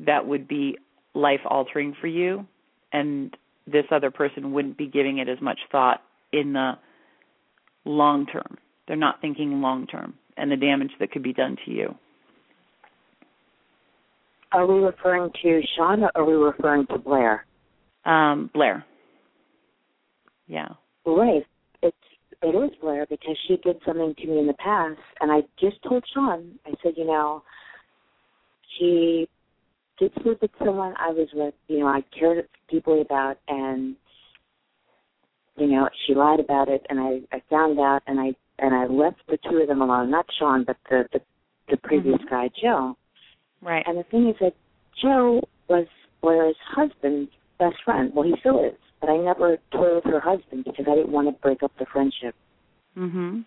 that 0.06 0.26
would 0.26 0.48
be 0.48 0.78
life 1.14 1.40
altering 1.46 1.96
for 2.00 2.08
you, 2.08 2.46
and 2.92 3.36
this 3.66 3.86
other 3.92 4.12
person 4.12 4.52
wouldn't 4.52 4.78
be 4.78 4.88
giving 4.88 5.18
it 5.18 5.30
as 5.30 5.42
much 5.42 5.60
thought 5.72 6.02
in 6.32 6.54
the 6.54 6.74
long 7.86 8.26
term. 8.26 8.58
They're 8.88 8.96
not 8.96 9.22
thinking 9.22 9.62
long 9.62 9.88
term 9.88 10.14
and 10.38 10.52
the 10.52 10.58
damage 10.58 10.92
that 11.00 11.12
could 11.12 11.24
be 11.24 11.34
done 11.34 11.56
to 11.66 11.72
you. 11.72 11.96
Are 14.52 14.66
we 14.66 14.80
referring 14.80 15.32
to 15.44 15.62
Sean 15.76 16.04
or 16.04 16.12
are 16.16 16.26
we 16.26 16.34
referring 16.34 16.86
to 16.88 16.98
Blair? 16.98 17.46
Um, 18.06 18.50
Blair. 18.54 18.86
Yeah. 20.48 20.70
Right. 21.06 21.46
It's 21.82 21.98
it 22.46 22.56
is 22.56 22.72
Blair 22.80 23.08
because 23.10 23.38
she 23.48 23.58
did 23.58 23.78
something 23.86 24.14
to 24.18 24.28
me 24.28 24.40
in 24.40 24.48
the 24.48 24.54
past 24.54 25.00
and 25.20 25.32
I 25.32 25.42
just 25.60 25.82
told 25.84 26.04
Sean, 26.14 26.60
I 26.66 26.72
said, 26.84 26.94
you 26.96 27.06
know, 27.06 27.42
she 28.78 29.28
did 30.00 30.12
sleep 30.22 30.40
with 30.42 30.52
someone 30.60 30.94
I 31.00 31.10
was 31.10 31.28
with, 31.34 31.56
you 31.68 31.80
know, 31.80 31.88
I 31.88 32.04
cared 32.18 32.48
deeply 32.70 33.02
about 33.02 33.38
and 33.48 33.96
you 35.58 35.68
know, 35.68 35.90
she 36.06 36.14
lied 36.14 36.40
about 36.40 36.68
it 36.70 36.86
and 36.90 37.00
I, 37.00 37.36
I 37.36 37.42
found 37.50 37.80
out 37.80 38.02
and 38.06 38.20
I 38.20 38.34
and 38.60 38.76
I 38.76 38.86
left 38.86 39.18
the 39.28 39.38
two 39.50 39.58
of 39.58 39.68
them 39.68 39.82
alone, 39.82 40.12
not 40.12 40.28
Sean 40.38 40.66
but 40.66 40.78
the 40.90 41.06
the, 41.14 41.20
the 41.70 41.78
previous 41.78 42.18
mm-hmm. 42.18 42.30
guy, 42.30 42.50
Joe. 42.62 42.96
Right. 43.62 43.84
And 43.88 43.98
the 43.98 44.04
thing 44.04 44.30
is 44.30 44.36
that 44.40 44.54
Joe 45.02 45.42
was 45.68 45.88
Blair's 46.22 46.58
husband's 46.68 47.32
best 47.58 47.78
friend. 47.84 48.12
Well 48.14 48.26
he 48.26 48.36
still 48.40 48.64
is. 48.64 48.78
But 49.02 49.10
I 49.10 49.18
never 49.18 49.58
told 49.72 50.04
her 50.06 50.20
husband 50.20 50.64
because 50.66 50.86
I 50.88 50.96
didn't 50.96 51.12
want 51.12 51.28
to 51.28 51.34
break 51.42 51.64
up 51.64 51.72
the 51.78 51.86
friendship. 51.86 52.36
Mhm. 52.98 53.46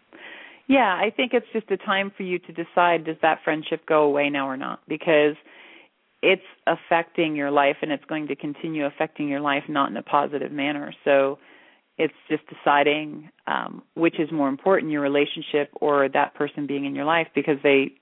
Yeah, 0.67 0.95
I 0.95 1.11
think 1.11 1.33
it's 1.33 1.49
just 1.53 1.71
a 1.71 1.79
time 1.79 2.11
for 2.11 2.23
you 2.23 2.39
to 2.41 2.53
decide 2.53 3.05
does 3.05 3.17
that 3.23 3.43
friendship 3.43 3.87
go 3.87 4.03
away 4.03 4.29
now 4.29 4.49
or 4.49 4.57
not 4.57 4.81
because 4.87 5.35
it's 6.23 6.43
affecting 6.67 7.37
your 7.37 7.51
life 7.51 7.77
and 7.81 7.91
it's 7.91 8.05
going 8.05 8.29
to 8.29 8.37
continue 8.37 8.85
affecting 8.85 9.29
your 9.29 9.41
life 9.41 9.65
not 9.69 9.91
in 9.91 9.97
a 9.97 10.03
positive 10.03 10.53
manner. 10.53 10.93
So 11.05 11.39
it's 11.97 12.15
just 12.29 12.43
deciding 12.47 13.31
um 13.47 13.83
which 13.95 14.21
is 14.21 14.31
more 14.31 14.49
important 14.49 14.93
your 14.93 15.01
relationship 15.01 15.71
or 15.81 16.09
that 16.09 16.35
person 16.35 16.67
being 16.67 16.85
in 16.85 16.95
your 16.95 17.07
life 17.07 17.29
because 17.35 17.59
they 17.63 17.93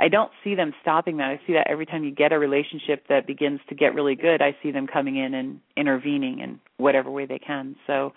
I 0.00 0.08
don't 0.08 0.32
see 0.42 0.54
them 0.54 0.72
stopping 0.80 1.18
that. 1.18 1.28
I 1.28 1.40
see 1.46 1.52
that 1.52 1.66
every 1.68 1.84
time 1.84 2.04
you 2.04 2.10
get 2.10 2.32
a 2.32 2.38
relationship 2.38 3.04
that 3.08 3.26
begins 3.26 3.60
to 3.68 3.74
get 3.74 3.94
really 3.94 4.14
good, 4.14 4.40
I 4.40 4.56
see 4.62 4.70
them 4.70 4.86
coming 4.86 5.16
in 5.16 5.34
and 5.34 5.60
intervening 5.76 6.40
in 6.40 6.58
whatever 6.78 7.10
way 7.10 7.26
they 7.26 7.38
can. 7.38 7.76
So 7.86 8.12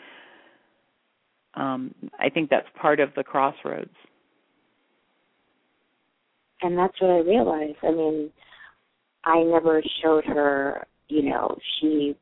um 1.55 1.93
I 2.19 2.29
think 2.29 2.49
that's 2.49 2.67
part 2.81 2.99
of 2.99 3.09
the 3.15 3.23
crossroads. 3.23 3.93
And 6.61 6.77
that's 6.77 6.99
what 7.01 7.11
I 7.11 7.19
realized. 7.19 7.77
I 7.83 7.91
mean, 7.91 8.31
I 9.25 9.43
never 9.43 9.83
showed 10.01 10.23
her, 10.23 10.87
you 11.09 11.23
know, 11.29 11.57
she 11.79 12.15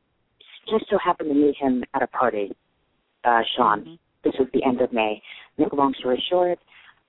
just 0.68 0.86
so 0.90 0.98
happened 0.98 1.30
to 1.30 1.34
meet 1.34 1.56
him 1.56 1.84
at 1.94 2.02
a 2.02 2.08
party, 2.08 2.50
uh, 3.24 3.42
Sean. 3.56 3.80
Mm-hmm. 3.80 3.94
This 4.24 4.34
was 4.38 4.48
the 4.52 4.64
end 4.64 4.80
of 4.80 4.92
May. 4.92 5.22
Make 5.58 5.72
a 5.72 5.76
long 5.76 5.94
story 5.98 6.22
short, 6.28 6.58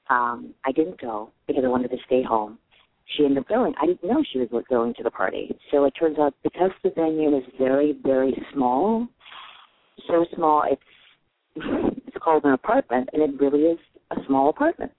um, 0.10 0.54
I 0.66 0.72
didn't 0.72 1.00
go 1.00 1.32
because 1.48 1.64
I 1.66 1.70
wanted 1.70 1.92
to 1.92 1.98
stay 2.06 2.24
home. 2.24 2.58
She 3.06 3.26
ended 3.26 3.40
up 3.40 3.50
going. 3.50 3.74
I 3.82 3.86
didn't 3.86 4.04
know 4.04 4.24
she 4.32 4.40
was 4.40 4.50
going 4.70 4.94
to 4.96 5.04
the 5.04 5.12
party. 5.12 5.56
So 5.72 5.84
it 5.86 5.92
turns 5.92 6.18
out 6.20 6.34
because 6.42 6.72
the 6.84 6.92
venue 6.92 7.36
is 7.38 7.44
very, 7.58 7.98
very 8.04 8.36
small, 8.54 9.08
so 10.08 10.26
small 10.36 10.64
it's 10.70 10.82
it's 12.08 12.18
called 12.24 12.44
an 12.46 12.54
apartment 12.54 13.10
and 13.14 13.22
it 13.22 13.40
really 13.40 13.64
is 13.64 13.80
a 14.12 14.16
small 14.26 14.50
apartment. 14.50 14.92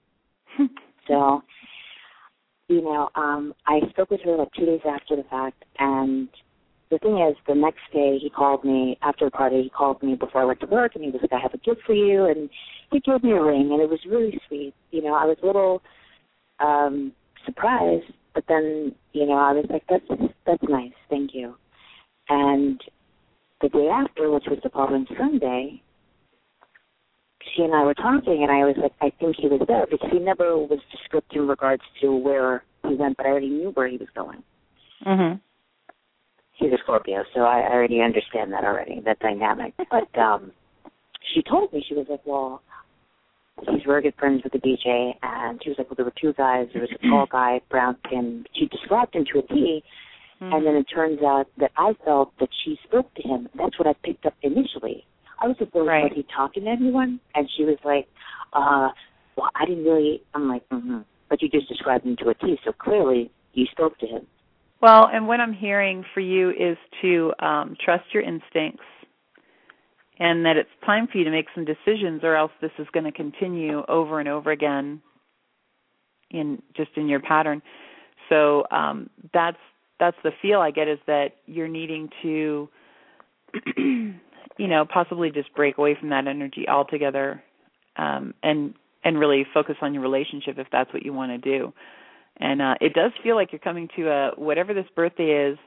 so 1.07 1.41
you 2.67 2.81
know, 2.81 3.09
um, 3.15 3.53
I 3.67 3.81
spoke 3.91 4.09
with 4.09 4.21
her 4.21 4.35
like 4.35 4.51
two 4.57 4.65
days 4.65 4.81
after 4.87 5.15
the 5.15 5.23
fact, 5.29 5.63
and 5.77 6.27
the 6.89 6.97
thing 6.99 7.19
is, 7.19 7.35
the 7.47 7.53
next 7.53 7.81
day 7.93 8.17
he 8.19 8.29
called 8.29 8.63
me 8.63 8.97
after 9.01 9.25
the 9.25 9.31
party. 9.31 9.63
He 9.63 9.69
called 9.69 10.01
me 10.01 10.15
before 10.15 10.41
I 10.41 10.45
went 10.45 10.59
to 10.61 10.67
work, 10.67 10.95
and 10.95 11.03
he 11.03 11.11
was 11.11 11.21
like, 11.21 11.33
"I 11.33 11.39
have 11.39 11.53
a 11.53 11.57
gift 11.59 11.81
for 11.85 11.93
you," 11.93 12.25
and 12.25 12.49
he 12.91 12.99
gave 12.99 13.23
me 13.23 13.31
a 13.31 13.41
ring, 13.41 13.69
and 13.71 13.81
it 13.81 13.89
was 13.89 13.99
really 14.07 14.39
sweet. 14.47 14.73
You 14.91 15.03
know, 15.03 15.13
I 15.13 15.25
was 15.25 15.37
a 15.41 15.45
little 15.45 15.81
um, 16.59 17.11
surprised, 17.45 18.11
but 18.33 18.43
then 18.47 18.93
you 19.13 19.25
know, 19.25 19.33
I 19.33 19.53
was 19.53 19.65
like, 19.69 19.83
"That's 19.89 20.05
that's 20.45 20.63
nice, 20.63 20.93
thank 21.09 21.31
you." 21.33 21.55
And 22.29 22.81
the 23.61 23.69
day 23.69 23.87
after, 23.87 24.31
which 24.31 24.45
was 24.49 24.59
the 24.63 24.69
following 24.69 25.05
Sunday, 25.17 25.81
she 27.55 27.63
and 27.63 27.73
I 27.73 27.83
were 27.83 27.93
talking, 27.93 28.43
and 28.43 28.51
I 28.51 28.65
was 28.65 28.75
like, 28.81 28.93
I 29.01 29.11
think 29.19 29.35
he 29.37 29.47
was 29.47 29.61
there 29.67 29.85
because 29.89 30.09
he 30.11 30.19
never 30.19 30.57
was 30.57 30.79
descriptive 30.91 31.43
in 31.43 31.47
regards 31.47 31.83
to 32.01 32.15
where 32.15 32.63
he 32.87 32.95
went, 32.95 33.17
but 33.17 33.25
I 33.25 33.29
already 33.29 33.49
knew 33.49 33.71
where 33.71 33.87
he 33.87 33.97
was 33.97 34.09
going. 34.15 34.43
Mhm. 35.05 35.39
He's 36.53 36.71
a 36.71 36.77
Scorpio, 36.83 37.23
so 37.33 37.41
I 37.41 37.69
already 37.69 38.01
understand 38.01 38.53
that 38.53 38.63
already, 38.63 39.01
that 39.01 39.19
dynamic. 39.19 39.73
But 39.91 40.17
um 40.17 40.51
she 41.33 41.41
told 41.41 41.73
me, 41.73 41.83
she 41.87 41.95
was 41.95 42.05
like, 42.09 42.21
well, 42.25 42.61
he's 43.69 43.83
very 43.85 44.01
good 44.01 44.15
friends 44.19 44.43
with 44.43 44.53
the 44.53 44.59
DJ, 44.59 45.13
and 45.23 45.59
she 45.63 45.69
was 45.69 45.77
like, 45.77 45.87
well, 45.89 45.95
there 45.95 46.05
were 46.05 46.13
two 46.19 46.33
guys. 46.33 46.67
There 46.73 46.81
was 46.81 46.91
a 46.91 47.07
tall 47.07 47.27
guy, 47.31 47.61
brown 47.69 47.97
skin. 48.07 48.45
She 48.53 48.65
described 48.67 49.15
him 49.15 49.25
to 49.33 49.39
a 49.39 49.41
T, 49.47 49.83
Mm-hmm. 50.41 50.51
and 50.53 50.67
then 50.67 50.75
it 50.75 50.83
turns 50.93 51.19
out 51.23 51.45
that 51.59 51.71
I 51.77 51.93
felt 52.03 52.33
that 52.41 52.49
she 52.65 52.77
spoke 52.83 53.07
to 53.15 53.23
him. 53.25 53.47
That's 53.57 53.79
what 53.79 53.87
I 53.87 53.93
picked 54.03 54.25
up 54.25 54.33
initially. 54.41 55.05
I 55.41 55.47
was 55.47 55.55
like, 55.61 55.73
Right. 55.73 56.03
was 56.03 56.11
he 56.13 56.25
talking 56.35 56.65
to 56.65 56.69
anyone? 56.71 57.21
And 57.35 57.49
she 57.55 57.63
was 57.63 57.77
like, 57.85 58.05
uh, 58.51 58.89
well, 59.37 59.49
I 59.55 59.63
didn't 59.65 59.85
really. 59.85 60.21
I'm 60.33 60.49
like, 60.49 60.67
mm-hmm. 60.67 60.99
But 61.29 61.41
you 61.41 61.47
just 61.47 61.69
described 61.69 62.05
him 62.05 62.17
to 62.17 62.29
a 62.31 62.33
T, 62.33 62.57
so 62.65 62.73
clearly 62.73 63.31
you 63.53 63.65
spoke 63.71 63.97
to 63.99 64.07
him. 64.07 64.27
Well, 64.81 65.07
and 65.11 65.25
what 65.25 65.39
I'm 65.39 65.53
hearing 65.53 66.03
for 66.13 66.19
you 66.19 66.49
is 66.49 66.77
to 67.01 67.31
um 67.39 67.77
trust 67.83 68.03
your 68.13 68.21
instincts 68.23 68.83
and 70.17 70.45
that 70.45 70.57
it's 70.57 70.69
time 70.85 71.07
for 71.07 71.17
you 71.17 71.23
to 71.25 71.31
make 71.31 71.47
some 71.53 71.65
decisions 71.65 72.21
or 72.23 72.35
else 72.35 72.51
this 72.61 72.71
is 72.79 72.87
going 72.93 73.03
to 73.03 73.11
continue 73.11 73.83
over 73.87 74.19
and 74.19 74.29
over 74.29 74.51
again 74.51 75.01
in 76.31 76.61
just 76.75 76.91
in 76.95 77.07
your 77.07 77.19
pattern. 77.19 77.61
So 78.29 78.65
um 78.71 79.09
that's 79.33 79.57
that's 79.99 80.17
the 80.23 80.31
feel 80.41 80.59
I 80.59 80.71
get 80.71 80.87
is 80.87 80.99
that 81.07 81.35
you're 81.45 81.67
needing 81.67 82.09
to 82.21 82.69
you 84.57 84.67
know, 84.67 84.85
possibly 84.85 85.31
just 85.31 85.53
break 85.53 85.77
away 85.77 85.95
from 85.99 86.09
that 86.09 86.27
energy 86.27 86.65
altogether 86.67 87.43
um 87.97 88.33
and 88.41 88.73
and 89.03 89.19
really 89.19 89.45
focus 89.53 89.75
on 89.81 89.93
your 89.93 90.01
relationship 90.01 90.57
if 90.57 90.67
that's 90.71 90.91
what 90.93 91.03
you 91.03 91.13
want 91.13 91.31
to 91.31 91.37
do. 91.37 91.73
And 92.37 92.61
uh 92.61 92.75
it 92.79 92.93
does 92.93 93.11
feel 93.21 93.35
like 93.35 93.51
you're 93.51 93.59
coming 93.59 93.89
to 93.97 94.09
a 94.09 94.31
whatever 94.37 94.73
this 94.73 94.87
birthday 94.95 95.51
is. 95.51 95.57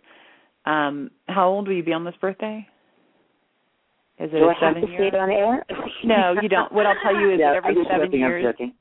Um 0.65 1.11
how 1.29 1.49
old 1.51 1.69
will 1.69 1.77
you 1.77 1.85
be 1.85 1.93
on 1.93 2.05
this 2.05 2.17
birthday? 2.21 2.67
Is 4.21 4.31
it 4.33 4.39
Do 4.39 4.45
a 4.45 4.49
I 4.49 4.55
have 4.55 4.75
seven 4.75 4.83
to 4.83 4.89
year? 4.91 4.99
say 5.01 5.07
it 5.09 5.15
on 5.15 5.31
air? 5.31 5.65
No, 6.05 6.35
you 6.43 6.49
don't. 6.49 6.73
What 6.73 6.87
I'll 6.87 6.97
tell 7.03 7.15
you 7.15 7.35
is 7.35 7.41
every 7.45 7.77
I'm 7.77 7.85
seven 7.91 8.07
joking, 8.07 8.21
years 8.21 8.55
I'm 8.61 8.73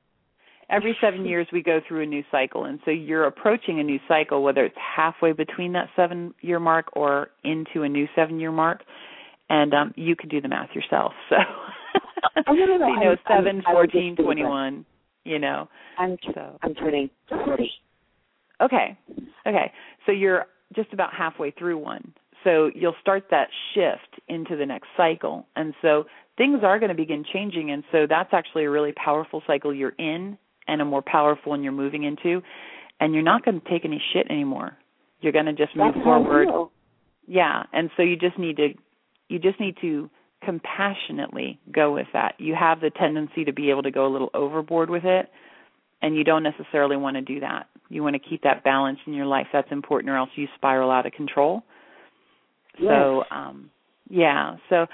every 0.69 0.97
seven 1.01 1.25
years 1.25 1.47
we 1.53 1.63
go 1.63 1.79
through 1.87 2.03
a 2.03 2.05
new 2.05 2.23
cycle 2.29 2.65
and 2.65 2.79
so 2.83 2.91
you're 2.91 3.23
approaching 3.25 3.79
a 3.79 3.83
new 3.83 3.99
cycle 4.07 4.43
whether 4.43 4.65
it's 4.65 4.75
halfway 4.77 5.31
between 5.31 5.71
that 5.73 5.87
seven 5.95 6.33
year 6.41 6.59
mark 6.59 6.87
or 6.93 7.29
into 7.45 7.83
a 7.83 7.89
new 7.89 8.05
seven 8.15 8.37
year 8.39 8.51
mark 8.51 8.81
and 9.49 9.73
um 9.73 9.93
you 9.95 10.13
can 10.13 10.27
do 10.27 10.41
the 10.41 10.47
math 10.49 10.69
yourself 10.75 11.13
so 11.29 11.37
Oh, 12.47 12.53
you 12.53 12.67
know 12.79 12.85
I'm- 12.85 12.99
I'm- 13.07 13.17
seven 13.29 13.63
I 13.65 13.73
would 13.75 13.83
just 13.91 13.93
fourteen 13.93 14.15
do 14.15 14.23
that. 14.23 14.23
twenty 14.23 14.43
one 14.43 14.85
you 15.23 15.39
know 15.39 15.69
I'm 15.97 16.17
so 16.33 16.57
I'm 16.61 16.75
turning 16.75 17.09
forty. 17.29 17.71
okay 18.61 18.97
okay 19.47 19.71
so 20.05 20.11
you're 20.11 20.47
just 20.75 20.91
about 20.91 21.13
halfway 21.13 21.51
through 21.51 21.77
one 21.77 22.13
so 22.47 22.71
you'll 22.73 22.95
start 23.01 23.25
that 23.31 23.49
shift 23.73 24.21
into 24.29 24.55
the 24.55 24.65
next 24.65 24.87
cycle. 24.95 25.45
And 25.57 25.73
so 25.81 26.05
things 26.37 26.61
are 26.63 26.79
going 26.79 26.89
to 26.89 26.95
begin 26.95 27.25
changing. 27.33 27.71
And 27.71 27.83
so 27.91 28.05
that's 28.07 28.29
actually 28.31 28.63
a 28.63 28.69
really 28.69 28.93
powerful 28.93 29.43
cycle 29.45 29.73
you're 29.73 29.95
in 29.99 30.37
and 30.67 30.81
a 30.81 30.85
more 30.85 31.01
powerful 31.01 31.49
one 31.49 31.61
you're 31.61 31.73
moving 31.73 32.03
into. 32.03 32.41
And 33.01 33.13
you're 33.13 33.23
not 33.23 33.43
going 33.43 33.59
to 33.59 33.69
take 33.69 33.83
any 33.83 34.01
shit 34.13 34.27
anymore. 34.29 34.77
You're 35.19 35.33
going 35.33 35.45
to 35.45 35.53
just 35.53 35.75
move 35.75 35.93
That's 35.93 36.03
forward. 36.05 36.47
yeah. 37.27 37.63
And 37.73 37.89
so 37.97 38.03
you 38.03 38.15
just 38.15 38.39
need 38.39 38.55
to 38.57 38.69
you 39.27 39.39
just 39.39 39.59
need 39.59 39.75
to 39.81 40.09
compassionately 40.41 41.59
go 41.69 41.91
with 41.91 42.07
that. 42.13 42.35
You 42.37 42.55
have 42.57 42.79
the 42.79 42.91
tendency 42.91 43.43
to 43.43 43.51
be 43.51 43.69
able 43.71 43.83
to 43.83 43.91
go 43.91 44.07
a 44.07 44.11
little 44.11 44.29
overboard 44.33 44.89
with 44.89 45.03
it 45.03 45.29
and 46.01 46.15
you 46.15 46.23
don't 46.23 46.43
necessarily 46.43 46.95
want 46.95 47.15
to 47.17 47.21
do 47.21 47.39
that. 47.41 47.67
You 47.89 48.03
want 48.03 48.15
to 48.15 48.29
keep 48.29 48.43
that 48.43 48.63
balance 48.63 48.99
in 49.05 49.13
your 49.13 49.25
life. 49.25 49.47
That's 49.51 49.71
important, 49.71 50.11
or 50.11 50.17
else 50.17 50.29
you 50.35 50.47
spiral 50.55 50.91
out 50.91 51.05
of 51.05 51.13
control. 51.13 51.63
Yes. 52.79 52.91
So, 52.91 53.23
um, 53.31 53.69
yeah. 54.09 54.57
So, 54.69 54.85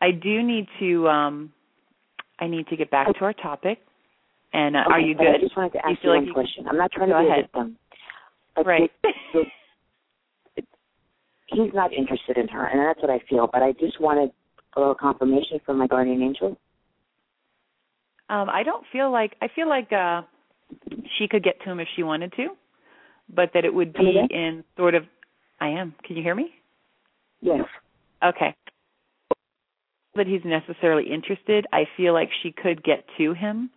I 0.00 0.10
do 0.10 0.42
need 0.42 0.66
to. 0.80 1.08
um 1.08 1.52
I 2.38 2.46
need 2.48 2.66
to 2.68 2.76
get 2.76 2.90
back 2.90 3.06
to 3.18 3.24
our 3.24 3.32
topic. 3.34 3.78
And 4.52 4.76
uh, 4.76 4.80
Okay, 4.86 4.92
are 4.94 5.00
you 5.00 5.14
good? 5.14 5.26
I 5.36 5.38
just 5.40 5.56
wanted 5.56 5.72
to 5.74 5.78
you 5.84 5.92
ask 5.92 6.02
feel 6.02 6.10
you 6.10 6.16
like 6.16 6.20
one 6.20 6.26
you- 6.26 6.32
question. 6.34 6.66
I'm 6.68 6.76
not 6.76 6.90
trying 6.92 7.08
to 7.10 7.18
be 7.20 7.26
ahead. 7.28 7.38
a 7.38 7.42
victim. 7.42 7.76
But 8.56 8.66
Right. 8.66 8.90
he's 11.46 11.72
not 11.74 11.92
interested 11.92 12.36
in 12.36 12.48
her, 12.48 12.66
and 12.66 12.80
that's 12.80 13.00
what 13.00 13.10
I 13.10 13.20
feel. 13.28 13.48
But 13.52 13.62
I 13.62 13.72
just 13.72 14.00
wanted 14.00 14.30
a 14.76 14.80
little 14.80 14.94
confirmation 14.94 15.60
from 15.64 15.78
my 15.78 15.86
guardian 15.86 16.22
angel. 16.22 16.56
Um, 18.28 18.48
I 18.48 18.62
don't 18.62 18.84
feel 18.92 19.10
like 19.10 19.36
I 19.42 19.48
feel 19.54 19.68
like 19.68 19.92
uh 19.92 20.22
she 21.18 21.28
could 21.28 21.44
get 21.44 21.60
to 21.64 21.70
him 21.70 21.80
if 21.80 21.88
she 21.96 22.02
wanted 22.02 22.32
to, 22.36 22.48
but 23.34 23.50
that 23.54 23.64
it 23.64 23.72
would 23.72 23.92
be 23.92 24.20
in 24.30 24.64
sort 24.76 24.94
of 24.94 25.04
I 25.60 25.68
am. 25.68 25.94
Can 26.04 26.16
you 26.16 26.22
hear 26.22 26.34
me? 26.34 26.50
Yes. 27.42 27.64
Okay. 28.24 28.54
That 30.14 30.26
he's 30.26 30.42
necessarily 30.44 31.12
interested. 31.12 31.66
I 31.72 31.84
feel 31.96 32.12
like 32.14 32.30
she 32.42 32.52
could 32.52 32.82
get 32.82 33.04
to 33.18 33.34
him 33.34 33.70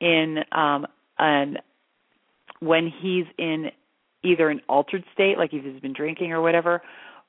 in 0.00 0.38
um 0.52 0.86
an 1.18 1.58
when 2.60 2.90
he's 3.02 3.26
in 3.38 3.70
either 4.22 4.48
an 4.48 4.60
altered 4.68 5.04
state, 5.12 5.36
like 5.38 5.52
if 5.52 5.64
he's 5.64 5.80
been 5.80 5.92
drinking 5.92 6.32
or 6.32 6.40
whatever, 6.40 6.82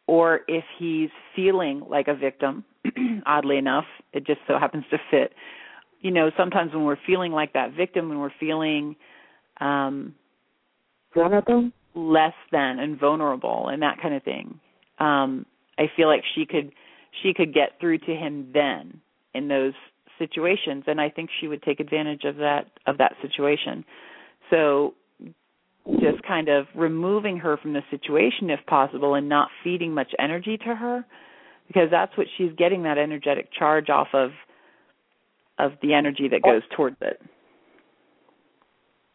or 0.08 0.42
if 0.48 0.64
he's 0.78 1.10
feeling 1.36 1.84
like 1.90 2.08
a 2.08 2.16
victim, 2.16 2.64
oddly 3.26 3.58
enough, 3.58 3.86
it 4.14 4.26
just 4.26 4.40
so 4.48 4.58
happens 4.58 4.86
to 4.92 4.98
fit. 5.12 5.34
You 6.02 6.12
know, 6.12 6.30
sometimes 6.38 6.74
when 6.74 6.84
we're 6.86 6.98
feeling 7.08 7.32
like 7.32 7.54
that 7.54 7.74
victim, 7.74 8.10
when 8.10 8.20
we're 8.20 8.30
feeling 8.40 8.96
um 9.60 10.14
Vulnerable. 11.16 11.72
less 11.96 12.34
than 12.52 12.80
and 12.80 13.00
vulnerable 13.00 13.70
and 13.70 13.82
that 13.82 13.98
kind 14.02 14.14
of 14.14 14.24
thing. 14.24 14.60
Um, 15.00 15.46
I 15.78 15.90
feel 15.96 16.08
like 16.08 16.24
she 16.36 16.46
could 16.46 16.72
she 17.24 17.34
could 17.34 17.54
get 17.54 17.80
through 17.80 18.00
to 18.00 18.16
him 18.16 18.50
then 18.54 19.00
in 19.34 19.48
those 19.48 19.74
situations 20.18 20.84
and 20.88 21.00
I 21.00 21.10
think 21.10 21.30
she 21.40 21.48
would 21.48 21.62
take 21.64 21.80
advantage 21.80 22.24
of 22.24 22.38
that 22.38 22.72
of 22.86 22.98
that 22.98 23.14
situation. 23.22 23.86
So 24.50 24.94
just 26.00 26.24
kind 26.28 26.50
of 26.50 26.66
removing 26.76 27.38
her 27.38 27.58
from 27.58 27.74
the 27.74 27.82
situation 27.92 28.50
if 28.50 28.60
possible 28.66 29.14
and 29.14 29.30
not 29.30 29.50
feeding 29.64 29.94
much 29.94 30.12
energy 30.18 30.58
to 30.58 30.76
her 30.76 31.06
because 31.68 31.90
that's 31.92 32.16
what 32.18 32.28
she's 32.38 32.52
getting 32.58 32.84
that 32.84 32.98
energetic 32.98 33.50
charge 33.58 33.90
off 33.90 34.08
of 34.14 34.32
of 35.58 35.72
the 35.82 35.94
energy 35.94 36.28
that 36.30 36.42
goes 36.42 36.64
towards 36.76 36.98
it. 37.02 37.22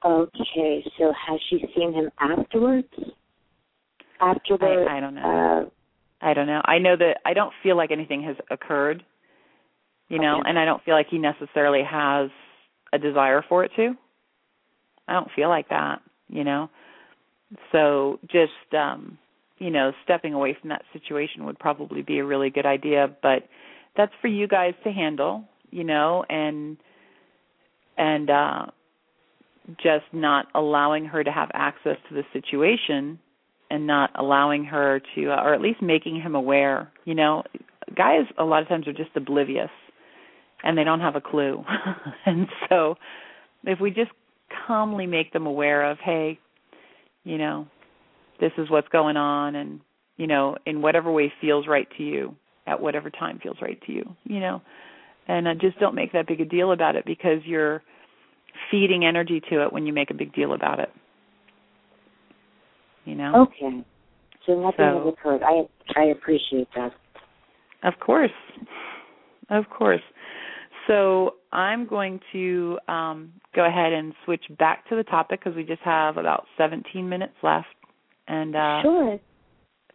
Okay, 0.04 0.82
so 0.98 1.12
has 1.28 1.38
she 1.50 1.62
seen 1.76 1.92
him 1.92 2.10
afterwards? 2.18 2.88
After 4.20 4.56
the 4.56 4.86
I, 4.88 4.96
I 4.96 5.00
don't 5.00 5.14
know. 5.14 5.66
uh 5.66 5.70
I 6.20 6.34
don't 6.34 6.46
know. 6.46 6.60
I 6.64 6.78
know 6.78 6.96
that 6.96 7.18
I 7.24 7.34
don't 7.34 7.52
feel 7.62 7.76
like 7.76 7.90
anything 7.90 8.22
has 8.24 8.36
occurred, 8.50 9.04
you 10.08 10.18
know, 10.18 10.40
Okay. 10.40 10.48
and 10.48 10.58
I 10.58 10.64
don't 10.64 10.82
feel 10.84 10.94
like 10.94 11.08
he 11.08 11.18
necessarily 11.18 11.82
has 11.82 12.30
a 12.92 12.98
desire 12.98 13.42
for 13.48 13.64
it 13.64 13.70
to. 13.76 13.94
I 15.08 15.14
don't 15.14 15.30
feel 15.34 15.48
like 15.48 15.68
that, 15.70 16.02
you 16.28 16.44
know. 16.44 16.68
So 17.72 18.18
just 18.30 18.74
um, 18.74 19.18
you 19.58 19.70
know, 19.70 19.92
stepping 20.04 20.34
away 20.34 20.56
from 20.58 20.70
that 20.70 20.82
situation 20.92 21.44
would 21.46 21.58
probably 21.58 22.02
be 22.02 22.18
a 22.18 22.24
really 22.24 22.50
good 22.50 22.66
idea, 22.66 23.14
but 23.22 23.48
that's 23.96 24.12
for 24.20 24.28
you 24.28 24.48
guys 24.48 24.74
to 24.84 24.90
handle, 24.90 25.44
you 25.70 25.84
know, 25.84 26.24
and 26.28 26.76
and 27.96 28.30
uh 28.30 28.66
just 29.76 30.06
not 30.12 30.46
allowing 30.54 31.04
her 31.04 31.22
to 31.22 31.30
have 31.30 31.50
access 31.54 31.96
to 32.08 32.14
the 32.14 32.24
situation 32.32 33.18
and 33.70 33.86
not 33.86 34.10
allowing 34.18 34.64
her 34.64 35.00
to 35.14 35.30
uh, 35.30 35.42
or 35.42 35.54
at 35.54 35.60
least 35.60 35.80
making 35.80 36.20
him 36.20 36.34
aware 36.34 36.90
you 37.04 37.14
know? 37.14 37.42
Guys 37.96 38.26
a 38.38 38.44
lot 38.44 38.62
of 38.62 38.68
times 38.68 38.86
are 38.86 38.92
just 38.92 39.10
oblivious 39.16 39.70
and 40.62 40.76
they 40.76 40.84
don't 40.84 41.00
have 41.00 41.16
a 41.16 41.20
clue. 41.20 41.64
And 42.26 42.48
so 42.68 42.96
if 43.64 43.80
we 43.80 43.90
just 43.90 44.10
calmly 44.66 45.06
make 45.06 45.32
them 45.32 45.46
aware 45.46 45.90
of 45.90 45.98
hey 45.98 46.38
you 47.24 47.38
know 47.38 47.66
this 48.40 48.52
is 48.58 48.68
what's 48.70 48.88
going 48.88 49.16
on 49.16 49.54
and 49.54 49.80
you 50.16 50.26
know 50.26 50.56
in 50.66 50.82
whatever 50.82 51.10
way 51.10 51.32
feels 51.40 51.66
right 51.68 51.88
to 51.96 52.02
you 52.02 52.34
at 52.66 52.80
whatever 52.80 53.10
time 53.10 53.38
feels 53.42 53.56
right 53.62 53.80
to 53.86 53.92
you 53.92 54.04
you 54.24 54.40
know? 54.40 54.60
And 55.28 55.46
uh, 55.46 55.54
just 55.54 55.78
don't 55.78 55.94
make 55.94 56.12
that 56.12 56.26
big 56.26 56.40
a 56.40 56.44
deal 56.44 56.72
about 56.72 56.96
it 56.96 57.04
because 57.04 57.40
you're 57.44 57.82
feeding 58.70 59.04
energy 59.04 59.40
to 59.50 59.62
it 59.62 59.72
when 59.72 59.86
you 59.86 59.92
make 59.92 60.10
a 60.10 60.14
big 60.14 60.34
deal 60.34 60.52
about 60.52 60.80
it 60.80 60.90
you 63.04 63.14
know 63.14 63.42
okay. 63.48 63.84
So 64.46 64.54
nothing 64.60 64.74
So- 64.78 65.04
has 65.04 65.12
occurred. 65.14 65.42
I 65.42 65.62
I 65.98 66.04
appreciate 66.06 66.68
that. 66.76 66.92
Of 67.82 67.94
course. 67.98 68.30
Of 69.48 69.64
course. 69.70 70.02
So 70.86 71.34
I'm 71.52 71.86
going 71.86 72.20
to 72.32 72.78
um, 72.88 73.32
go 73.54 73.64
ahead 73.64 73.92
and 73.92 74.12
switch 74.24 74.44
back 74.58 74.88
to 74.88 74.96
the 74.96 75.02
topic 75.04 75.40
because 75.40 75.56
we 75.56 75.64
just 75.64 75.82
have 75.82 76.16
about 76.16 76.46
17 76.58 77.08
minutes 77.08 77.34
left. 77.42 77.66
And 78.28 78.54
uh, 78.56 78.82
sure. 78.82 79.20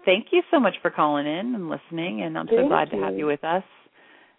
thank 0.05 0.27
you 0.31 0.41
so 0.51 0.59
much 0.59 0.75
for 0.81 0.89
calling 0.89 1.25
in 1.25 1.53
and 1.55 1.69
listening. 1.69 2.21
And 2.21 2.37
I'm 2.37 2.47
so 2.47 2.55
Thank 2.57 2.69
glad 2.69 2.89
to 2.91 2.97
have 2.97 3.13
you. 3.13 3.19
you 3.19 3.25
with 3.27 3.43
us. 3.43 3.63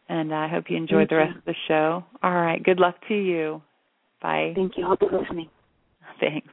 And 0.09 0.35
I 0.35 0.49
hope 0.49 0.65
you 0.69 0.77
enjoyed 0.77 1.09
Thank 1.09 1.11
the 1.11 1.15
you. 1.17 1.21
rest 1.23 1.37
of 1.39 1.45
the 1.45 1.55
show. 1.69 2.05
All 2.23 2.35
right. 2.35 2.63
Good 2.63 2.79
luck 2.79 2.97
to 3.09 3.15
you. 3.15 3.63
Bye. 4.23 4.53
Thank 4.55 4.77
you. 4.77 4.95
Be 5.01 5.07
listening. 5.11 5.49
Thanks. 6.21 6.49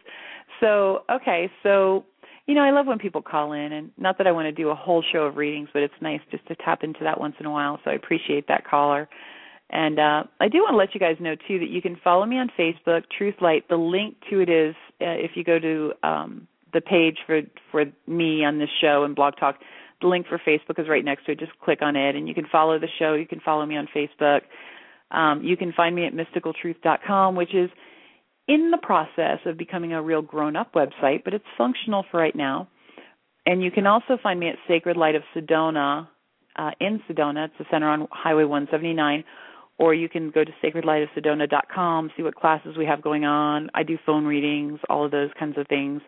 So, 0.64 1.03
okay, 1.11 1.51
so 1.61 2.05
you 2.45 2.55
know, 2.55 2.61
I 2.61 2.72
love 2.72 2.88
when 2.88 2.99
people 2.99 3.22
call 3.22 3.53
in 3.53 3.72
and 3.72 3.91
not 3.97 4.18
that 4.18 4.28
I 4.28 4.32
want 4.32 4.45
to 4.45 4.51
do 4.51 4.70
a 4.70 4.76
whole 4.76 5.03
show 5.14 5.24
of 5.24 5.38
readings, 5.38 5.70
but 5.72 5.82
it's 5.82 5.93
nice 6.01 6.20
just 6.30 6.45
to 6.47 6.55
tap 6.55 6.84
into 6.84 6.99
that 7.03 7.20
once 7.20 7.36
in 7.39 7.45
a 7.45 7.51
while. 7.51 7.80
So 7.84 7.91
I 7.91 7.93
appreciate 7.93 8.47
that 8.47 8.68
caller. 8.68 9.07
And 9.70 9.97
uh 9.97 10.24
I 10.39 10.49
do 10.49 10.59
want 10.59 10.74
to 10.74 10.78
let 10.78 10.93
you 10.93 10.99
guys 10.99 11.16
know 11.20 11.36
too 11.36 11.59
that 11.59 11.70
you 11.70 11.82
can 11.82 11.97
follow 12.03 12.26
me 12.26 12.38
on 12.38 12.49
Facebook, 12.57 13.03
Truth 13.18 13.36
Light. 13.41 13.68
The 13.70 13.78
link 13.78 14.16
to 14.30 14.41
it 14.41 14.49
is 14.49 14.76
uh, 15.01 15.18
if 15.18 15.32
you 15.36 15.43
go 15.43 15.57
to 15.59 15.93
um 16.03 16.47
the 16.74 16.82
page 16.82 17.18
for 17.26 17.41
for 17.72 17.86
me 18.07 18.43
on 18.43 18.59
this 18.59 18.70
show 18.82 19.03
and 19.03 19.16
Blog 19.16 19.36
Talk, 19.39 19.59
the 20.01 20.07
link 20.07 20.28
for 20.28 20.39
Facebook 20.45 20.80
is 20.80 20.89
right 20.89 21.03
next 21.03 21.26
to 21.26 21.32
it. 21.32 21.39
Just 21.39 21.57
click 21.59 21.82
on 21.82 21.95
it 21.95 22.16
and 22.16 22.28
you 22.28 22.36
can 22.36 22.45
follow 22.51 22.78
the 22.78 22.89
show. 22.99 23.14
You 23.14 23.28
can 23.28 23.39
follow 23.39 23.66
me 23.66 23.78
on 23.78 23.88
Facebook. 23.95 24.41
Um, 25.11 25.43
you 25.43 25.55
can 25.55 25.72
find 25.72 25.95
me 25.95 26.05
at 26.05 26.14
mysticaltruth.com, 26.14 27.36
which 27.36 27.53
is 27.55 27.70
in 28.47 28.71
the 28.71 28.77
process 28.77 29.39
of 29.45 29.57
becoming 29.57 29.93
a 29.93 30.01
real 30.01 30.21
grown 30.21 30.55
up 30.55 30.73
website, 30.73 31.23
but 31.23 31.33
it's 31.33 31.45
functional 31.57 32.05
for 32.11 32.19
right 32.19 32.35
now. 32.35 32.67
And 33.45 33.63
you 33.63 33.71
can 33.71 33.87
also 33.87 34.17
find 34.21 34.39
me 34.39 34.49
at 34.49 34.55
Sacred 34.67 34.97
Light 34.97 35.15
of 35.15 35.23
Sedona 35.35 36.07
uh, 36.55 36.71
in 36.79 37.01
Sedona. 37.09 37.45
It's 37.45 37.55
the 37.57 37.65
center 37.71 37.89
on 37.89 38.07
Highway 38.11 38.43
179. 38.43 39.23
Or 39.79 39.93
you 39.93 40.07
can 40.07 40.29
go 40.29 40.43
to 40.43 40.51
sacredlightofsedona.com, 40.63 42.11
see 42.15 42.23
what 42.23 42.35
classes 42.35 42.77
we 42.77 42.85
have 42.85 43.01
going 43.01 43.25
on. 43.25 43.69
I 43.73 43.83
do 43.83 43.97
phone 44.05 44.25
readings, 44.25 44.79
all 44.89 45.03
of 45.03 45.11
those 45.11 45.31
kinds 45.37 45.57
of 45.57 45.67
things. 45.67 46.01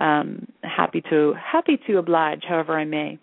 Um, 0.00 0.46
happy 0.62 1.02
to 1.10 1.34
happy 1.34 1.78
to 1.86 1.98
oblige, 1.98 2.42
however 2.48 2.78
I 2.78 2.84
may. 2.84 3.18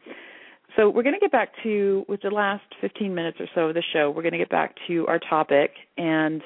So 0.75 0.89
we're 0.89 1.03
going 1.03 1.15
to 1.15 1.19
get 1.19 1.31
back 1.31 1.49
to 1.63 2.05
with 2.07 2.21
the 2.21 2.29
last 2.29 2.63
15 2.81 3.15
minutes 3.15 3.37
or 3.39 3.47
so 3.55 3.61
of 3.69 3.73
the 3.73 3.83
show. 3.93 4.11
We're 4.11 4.21
going 4.21 4.33
to 4.33 4.37
get 4.37 4.49
back 4.49 4.75
to 4.87 5.07
our 5.07 5.17
topic 5.17 5.71
and 5.97 6.41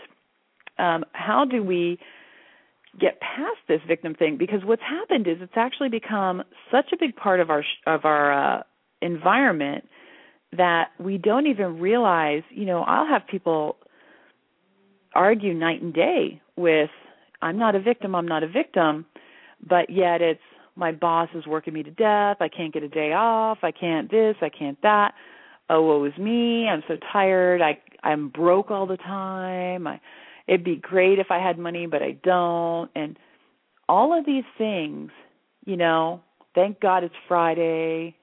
um, 0.77 1.05
how 1.13 1.45
do 1.45 1.63
we 1.63 1.99
get 2.99 3.19
past 3.19 3.59
this 3.67 3.81
victim 3.87 4.13
thing? 4.15 4.37
Because 4.37 4.63
what's 4.63 4.81
happened 4.81 5.27
is 5.27 5.37
it's 5.41 5.53
actually 5.55 5.89
become 5.89 6.43
such 6.71 6.91
a 6.93 6.97
big 6.99 7.15
part 7.15 7.39
of 7.39 7.49
our 7.49 7.63
of 7.87 8.05
our 8.05 8.59
uh, 8.59 8.63
environment 9.01 9.85
that 10.55 10.89
we 10.99 11.17
don't 11.17 11.47
even 11.47 11.79
realize. 11.79 12.43
You 12.49 12.65
know, 12.65 12.83
I'll 12.83 13.07
have 13.07 13.23
people 13.27 13.77
argue 15.15 15.53
night 15.53 15.81
and 15.81 15.93
day 15.93 16.41
with, 16.55 16.89
"I'm 17.41 17.57
not 17.57 17.75
a 17.75 17.79
victim. 17.79 18.15
I'm 18.15 18.27
not 18.27 18.43
a 18.43 18.47
victim," 18.47 19.05
but 19.67 19.89
yet 19.89 20.21
it's 20.21 20.41
my 20.75 20.91
boss 20.91 21.29
is 21.35 21.45
working 21.45 21.73
me 21.73 21.83
to 21.83 21.91
death. 21.91 22.37
I 22.39 22.49
can't 22.49 22.73
get 22.73 22.83
a 22.83 22.89
day 22.89 23.13
off. 23.13 23.59
I 23.63 23.71
can't 23.71 24.09
this. 24.09 24.35
I 24.41 24.49
can't 24.49 24.81
that. 24.81 25.13
Oh, 25.69 25.81
woe 25.81 26.03
is 26.05 26.17
me. 26.17 26.67
I'm 26.67 26.83
so 26.87 26.97
tired. 27.11 27.61
I 27.61 27.79
I'm 28.03 28.29
broke 28.29 28.69
all 28.69 28.85
the 28.85 28.97
time. 28.97 29.87
I 29.87 29.99
it'd 30.47 30.63
be 30.63 30.75
great 30.75 31.19
if 31.19 31.27
I 31.29 31.39
had 31.39 31.57
money, 31.57 31.87
but 31.87 32.01
I 32.01 32.17
don't. 32.23 32.89
And 32.95 33.17
all 33.87 34.17
of 34.17 34.25
these 34.25 34.43
things, 34.57 35.11
you 35.65 35.77
know, 35.77 36.21
thank 36.55 36.79
God 36.79 37.03
it's 37.03 37.15
Friday. 37.27 38.15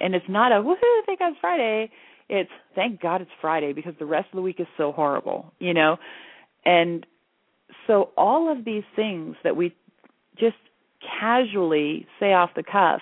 And 0.00 0.14
it's 0.14 0.28
not 0.28 0.52
a 0.52 0.56
woohoo, 0.56 1.06
thank 1.06 1.18
God 1.18 1.32
it's 1.32 1.40
Friday. 1.40 1.90
It's 2.28 2.50
thank 2.74 3.00
God 3.00 3.22
it's 3.22 3.30
Friday 3.40 3.72
because 3.72 3.94
the 3.98 4.06
rest 4.06 4.28
of 4.32 4.36
the 4.36 4.42
week 4.42 4.60
is 4.60 4.66
so 4.76 4.92
horrible, 4.92 5.52
you 5.58 5.74
know? 5.74 5.96
And 6.64 7.06
so 7.86 8.10
all 8.16 8.52
of 8.52 8.64
these 8.64 8.84
things 8.94 9.36
that 9.44 9.56
we 9.56 9.74
just 10.38 10.56
casually 11.20 12.06
say 12.20 12.32
off 12.32 12.50
the 12.54 12.62
cuff 12.62 13.00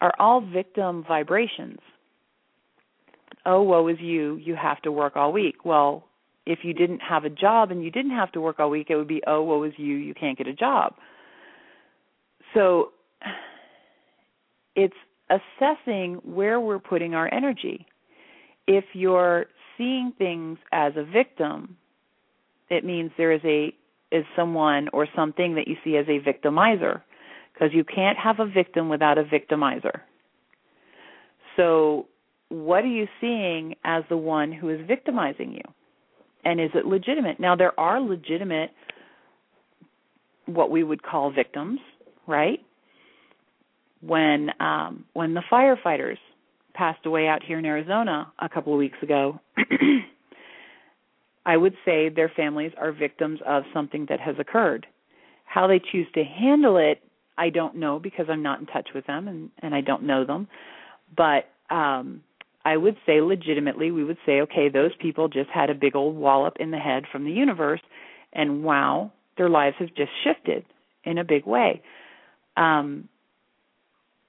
are 0.00 0.14
all 0.18 0.40
victim 0.40 1.04
vibrations. 1.06 1.80
Oh, 3.44 3.62
woe 3.62 3.88
is 3.88 3.98
you, 4.00 4.36
you 4.36 4.54
have 4.54 4.80
to 4.82 4.92
work 4.92 5.16
all 5.16 5.32
week. 5.32 5.64
Well, 5.64 6.04
if 6.46 6.60
you 6.62 6.72
didn't 6.72 7.00
have 7.00 7.24
a 7.24 7.30
job 7.30 7.70
and 7.70 7.84
you 7.84 7.90
didn't 7.90 8.12
have 8.12 8.32
to 8.32 8.40
work 8.40 8.60
all 8.60 8.70
week, 8.70 8.86
it 8.88 8.96
would 8.96 9.08
be, 9.08 9.20
oh, 9.26 9.42
woe 9.42 9.62
is 9.64 9.72
you, 9.76 9.96
you 9.96 10.14
can't 10.14 10.38
get 10.38 10.46
a 10.46 10.54
job. 10.54 10.94
So 12.54 12.92
it's 14.76 14.94
assessing 15.28 16.20
where 16.24 16.60
we're 16.60 16.78
putting 16.78 17.14
our 17.14 17.32
energy. 17.32 17.86
If 18.66 18.84
you're 18.92 19.46
seeing 19.76 20.12
things 20.16 20.58
as 20.72 20.92
a 20.96 21.04
victim, 21.04 21.76
it 22.70 22.84
means 22.84 23.10
there 23.16 23.32
is 23.32 23.42
a 23.44 23.74
is 24.12 24.24
someone 24.36 24.88
or 24.92 25.08
something 25.16 25.56
that 25.56 25.66
you 25.66 25.76
see 25.82 25.96
as 25.96 26.06
a 26.06 26.20
victimizer 26.20 27.02
because 27.52 27.74
you 27.74 27.82
can't 27.82 28.16
have 28.16 28.38
a 28.38 28.46
victim 28.46 28.88
without 28.88 29.18
a 29.18 29.24
victimizer. 29.24 30.00
So, 31.56 32.06
what 32.48 32.84
are 32.84 32.88
you 32.88 33.08
seeing 33.20 33.74
as 33.82 34.04
the 34.08 34.16
one 34.16 34.52
who 34.52 34.68
is 34.68 34.86
victimizing 34.86 35.52
you? 35.54 35.62
And 36.46 36.60
is 36.60 36.70
it 36.74 36.86
legitimate? 36.86 37.40
Now, 37.40 37.56
there 37.56 37.78
are 37.78 38.00
legitimate, 38.00 38.70
what 40.46 40.70
we 40.70 40.84
would 40.84 41.02
call 41.02 41.32
victims, 41.32 41.80
right? 42.28 42.60
When 44.00 44.50
um, 44.60 45.06
when 45.12 45.34
the 45.34 45.42
firefighters 45.50 46.18
passed 46.72 47.04
away 47.04 47.26
out 47.26 47.42
here 47.42 47.58
in 47.58 47.64
Arizona 47.64 48.32
a 48.38 48.48
couple 48.48 48.72
of 48.72 48.78
weeks 48.78 48.98
ago, 49.02 49.40
I 51.46 51.56
would 51.56 51.74
say 51.84 52.10
their 52.10 52.30
families 52.36 52.70
are 52.80 52.92
victims 52.92 53.40
of 53.44 53.64
something 53.74 54.06
that 54.08 54.20
has 54.20 54.36
occurred. 54.38 54.86
How 55.46 55.66
they 55.66 55.80
choose 55.80 56.06
to 56.14 56.22
handle 56.22 56.76
it, 56.76 57.02
I 57.36 57.50
don't 57.50 57.74
know 57.74 57.98
because 57.98 58.26
I'm 58.28 58.42
not 58.44 58.60
in 58.60 58.66
touch 58.66 58.90
with 58.94 59.04
them 59.08 59.26
and, 59.26 59.50
and 59.62 59.74
I 59.74 59.80
don't 59.80 60.04
know 60.04 60.24
them. 60.24 60.46
But 61.16 61.48
um, 61.74 62.22
I 62.66 62.76
would 62.76 62.96
say 63.06 63.20
legitimately, 63.20 63.92
we 63.92 64.02
would 64.02 64.18
say, 64.26 64.40
okay, 64.40 64.68
those 64.68 64.90
people 65.00 65.28
just 65.28 65.48
had 65.50 65.70
a 65.70 65.74
big 65.74 65.94
old 65.94 66.16
wallop 66.16 66.56
in 66.58 66.72
the 66.72 66.78
head 66.78 67.04
from 67.12 67.24
the 67.24 67.30
universe, 67.30 67.80
and 68.32 68.64
wow, 68.64 69.12
their 69.38 69.48
lives 69.48 69.76
have 69.78 69.94
just 69.94 70.10
shifted 70.24 70.64
in 71.04 71.16
a 71.16 71.22
big 71.22 71.46
way. 71.46 71.80
Um, 72.56 73.08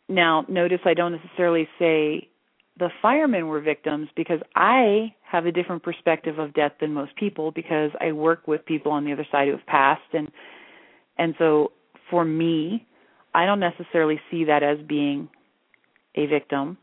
now, 0.08 0.46
notice 0.48 0.82
I 0.86 0.94
don't 0.94 1.14
necessarily 1.14 1.68
say 1.80 2.30
the 2.78 2.90
firemen 3.02 3.48
were 3.48 3.60
victims 3.60 4.08
because 4.16 4.40
I 4.56 5.16
have 5.24 5.48
a 5.48 5.52
different 5.52 5.82
perspective 5.82 6.38
of 6.38 6.54
death 6.54 6.74
than 6.80 6.94
most 6.94 7.16
people 7.16 7.50
because 7.52 7.90
I 8.00 8.12
work 8.12 8.48
with 8.48 8.68
people 8.68 8.92
on 8.92 9.04
the 9.04 9.14
other 9.14 9.26
side 9.32 9.48
who 9.48 9.54
have 9.54 9.66
passed 9.66 10.14
and 10.14 10.30
and 11.18 11.34
so 11.40 11.72
for 12.12 12.24
me, 12.24 12.86
I 13.34 13.48
don't 13.48 13.60
necessarily 13.60 14.22
see 14.30 14.44
that 14.46 14.62
as 14.62 14.78
being 14.88 15.28
a 16.14 16.28
victim 16.28 16.78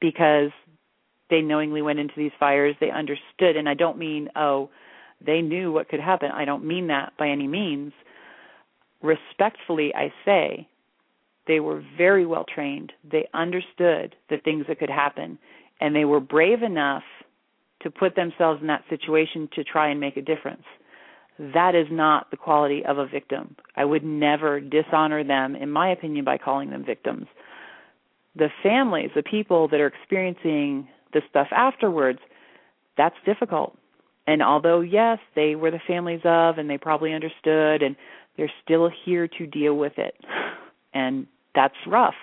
because 0.00 0.50
they 1.30 1.40
knowingly 1.40 1.82
went 1.82 1.98
into 1.98 2.14
these 2.16 2.32
fires, 2.38 2.76
they 2.80 2.90
understood 2.90 3.56
and 3.56 3.68
I 3.68 3.74
don't 3.74 3.98
mean 3.98 4.28
oh 4.36 4.70
they 5.24 5.40
knew 5.40 5.72
what 5.72 5.88
could 5.88 6.00
happen. 6.00 6.30
I 6.30 6.44
don't 6.44 6.64
mean 6.64 6.88
that 6.88 7.12
by 7.18 7.28
any 7.28 7.46
means. 7.46 7.92
Respectfully, 9.02 9.94
I 9.94 10.12
say 10.24 10.68
they 11.46 11.60
were 11.60 11.82
very 11.96 12.26
well 12.26 12.44
trained. 12.44 12.92
They 13.10 13.28
understood 13.32 14.16
the 14.28 14.38
things 14.38 14.66
that 14.68 14.78
could 14.78 14.90
happen, 14.90 15.38
and 15.80 15.94
they 15.94 16.04
were 16.04 16.20
brave 16.20 16.62
enough 16.62 17.04
to 17.82 17.90
put 17.90 18.16
themselves 18.16 18.60
in 18.60 18.66
that 18.66 18.84
situation 18.88 19.48
to 19.54 19.64
try 19.64 19.88
and 19.88 20.00
make 20.00 20.16
a 20.16 20.22
difference. 20.22 20.64
That 21.38 21.74
is 21.74 21.86
not 21.90 22.30
the 22.30 22.36
quality 22.36 22.84
of 22.84 22.98
a 22.98 23.06
victim. 23.06 23.56
I 23.76 23.84
would 23.84 24.04
never 24.04 24.58
dishonor 24.58 25.22
them, 25.22 25.54
in 25.54 25.70
my 25.70 25.90
opinion, 25.90 26.24
by 26.24 26.38
calling 26.38 26.70
them 26.70 26.84
victims. 26.84 27.26
The 28.34 28.48
families, 28.62 29.10
the 29.14 29.22
people 29.22 29.68
that 29.68 29.80
are 29.80 29.86
experiencing 29.86 30.88
the 31.16 31.22
stuff 31.30 31.48
afterwards, 31.50 32.18
that's 32.96 33.16
difficult. 33.24 33.76
And 34.26 34.42
although, 34.42 34.80
yes, 34.80 35.18
they 35.34 35.54
were 35.54 35.70
the 35.70 35.80
families 35.86 36.20
of 36.24 36.58
and 36.58 36.68
they 36.68 36.78
probably 36.78 37.14
understood, 37.14 37.82
and 37.82 37.96
they're 38.36 38.52
still 38.64 38.90
here 39.04 39.28
to 39.38 39.46
deal 39.46 39.74
with 39.74 39.94
it. 39.96 40.14
And 40.92 41.26
that's 41.54 41.74
rough. 41.86 42.14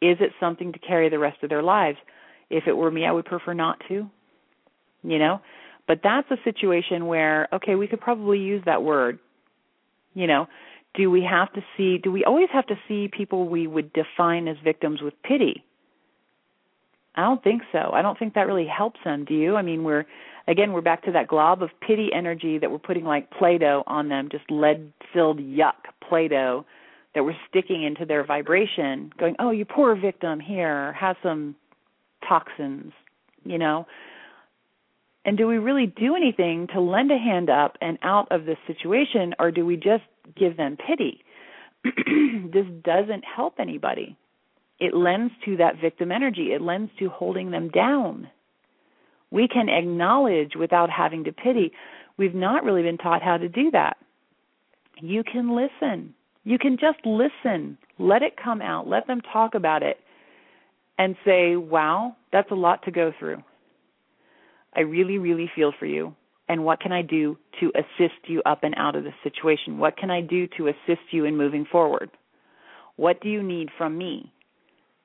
Is 0.00 0.16
it 0.20 0.30
something 0.40 0.72
to 0.72 0.78
carry 0.78 1.08
the 1.08 1.18
rest 1.18 1.42
of 1.42 1.50
their 1.50 1.62
lives? 1.62 1.98
If 2.50 2.64
it 2.66 2.76
were 2.76 2.90
me, 2.90 3.04
I 3.04 3.12
would 3.12 3.24
prefer 3.24 3.52
not 3.54 3.78
to. 3.88 4.08
You 5.02 5.18
know? 5.18 5.40
But 5.86 6.00
that's 6.02 6.30
a 6.30 6.36
situation 6.44 7.06
where, 7.06 7.48
okay, 7.52 7.74
we 7.74 7.88
could 7.88 8.00
probably 8.00 8.38
use 8.38 8.62
that 8.64 8.82
word. 8.82 9.18
You 10.14 10.26
know, 10.26 10.46
do 10.94 11.10
we 11.10 11.26
have 11.28 11.52
to 11.54 11.60
see, 11.76 11.98
do 11.98 12.12
we 12.12 12.24
always 12.24 12.48
have 12.52 12.66
to 12.68 12.76
see 12.86 13.08
people 13.08 13.48
we 13.48 13.66
would 13.66 13.92
define 13.92 14.48
as 14.48 14.56
victims 14.62 15.02
with 15.02 15.14
pity? 15.22 15.64
I 17.16 17.22
don't 17.22 17.42
think 17.42 17.62
so. 17.72 17.90
I 17.92 18.02
don't 18.02 18.18
think 18.18 18.34
that 18.34 18.46
really 18.46 18.66
helps 18.66 19.00
them, 19.04 19.24
do 19.24 19.34
you? 19.34 19.56
I 19.56 19.62
mean, 19.62 19.84
we're, 19.84 20.04
again, 20.48 20.72
we're 20.72 20.80
back 20.80 21.04
to 21.04 21.12
that 21.12 21.28
glob 21.28 21.62
of 21.62 21.70
pity 21.80 22.10
energy 22.12 22.58
that 22.58 22.70
we're 22.70 22.78
putting 22.78 23.04
like 23.04 23.30
Play 23.30 23.58
Doh 23.58 23.84
on 23.86 24.08
them, 24.08 24.28
just 24.30 24.50
lead 24.50 24.92
filled 25.12 25.38
yuck 25.38 25.74
Play 26.06 26.28
Doh 26.28 26.64
that 27.14 27.24
we're 27.24 27.36
sticking 27.48 27.84
into 27.84 28.04
their 28.04 28.24
vibration, 28.24 29.12
going, 29.16 29.36
"Oh, 29.38 29.50
you 29.50 29.64
poor 29.64 29.94
victim, 29.94 30.40
here, 30.40 30.92
have 30.94 31.16
some 31.22 31.54
toxins," 32.28 32.92
you 33.44 33.58
know. 33.58 33.86
And 35.24 35.38
do 35.38 35.46
we 35.46 35.58
really 35.58 35.86
do 35.86 36.16
anything 36.16 36.66
to 36.68 36.80
lend 36.80 37.10
a 37.10 37.16
hand 37.16 37.48
up 37.48 37.78
and 37.80 37.98
out 38.02 38.26
of 38.30 38.44
this 38.44 38.58
situation, 38.66 39.34
or 39.38 39.50
do 39.50 39.64
we 39.64 39.76
just 39.76 40.04
give 40.34 40.56
them 40.56 40.76
pity? 40.76 41.24
this 41.84 42.66
doesn't 42.82 43.24
help 43.24 43.54
anybody. 43.58 44.16
It 44.80 44.94
lends 44.94 45.32
to 45.44 45.56
that 45.58 45.80
victim 45.80 46.10
energy. 46.10 46.52
It 46.52 46.60
lends 46.60 46.90
to 46.98 47.08
holding 47.08 47.50
them 47.50 47.68
down. 47.68 48.28
We 49.30 49.48
can 49.48 49.68
acknowledge 49.68 50.56
without 50.56 50.90
having 50.90 51.24
to 51.24 51.32
pity. 51.32 51.72
We've 52.16 52.34
not 52.34 52.64
really 52.64 52.82
been 52.82 52.98
taught 52.98 53.22
how 53.22 53.36
to 53.36 53.48
do 53.48 53.70
that. 53.72 53.96
You 55.00 55.24
can 55.24 55.56
listen. 55.56 56.14
You 56.44 56.58
can 56.58 56.76
just 56.76 56.98
listen, 57.04 57.78
let 57.98 58.22
it 58.22 58.36
come 58.36 58.60
out, 58.60 58.86
let 58.86 59.06
them 59.06 59.22
talk 59.22 59.54
about 59.54 59.82
it, 59.82 59.98
and 60.98 61.16
say, 61.24 61.56
wow, 61.56 62.14
that's 62.32 62.50
a 62.50 62.54
lot 62.54 62.84
to 62.84 62.90
go 62.90 63.12
through. 63.18 63.42
I 64.76 64.80
really, 64.80 65.18
really 65.18 65.50
feel 65.54 65.72
for 65.78 65.86
you. 65.86 66.14
And 66.48 66.64
what 66.64 66.80
can 66.80 66.92
I 66.92 67.00
do 67.00 67.38
to 67.60 67.72
assist 67.74 68.28
you 68.28 68.42
up 68.44 68.62
and 68.62 68.74
out 68.76 68.94
of 68.94 69.04
this 69.04 69.14
situation? 69.22 69.78
What 69.78 69.96
can 69.96 70.10
I 70.10 70.20
do 70.20 70.46
to 70.58 70.68
assist 70.68 71.00
you 71.10 71.24
in 71.24 71.36
moving 71.36 71.64
forward? 71.64 72.10
What 72.96 73.22
do 73.22 73.30
you 73.30 73.42
need 73.42 73.70
from 73.78 73.96
me 73.96 74.30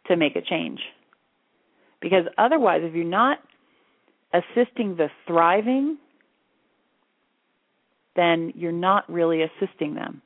to 0.07 0.15
make 0.15 0.35
a 0.35 0.41
change? 0.41 0.79
Because 2.01 2.25
otherwise, 2.37 2.81
if 2.83 2.93
you're 2.93 3.03
not 3.03 3.39
assisting 4.33 4.95
the 4.95 5.09
thriving, 5.27 5.97
then 8.15 8.53
you're 8.55 8.71
not 8.71 9.09
really 9.11 9.41
assisting 9.43 9.95
them. 9.95 10.21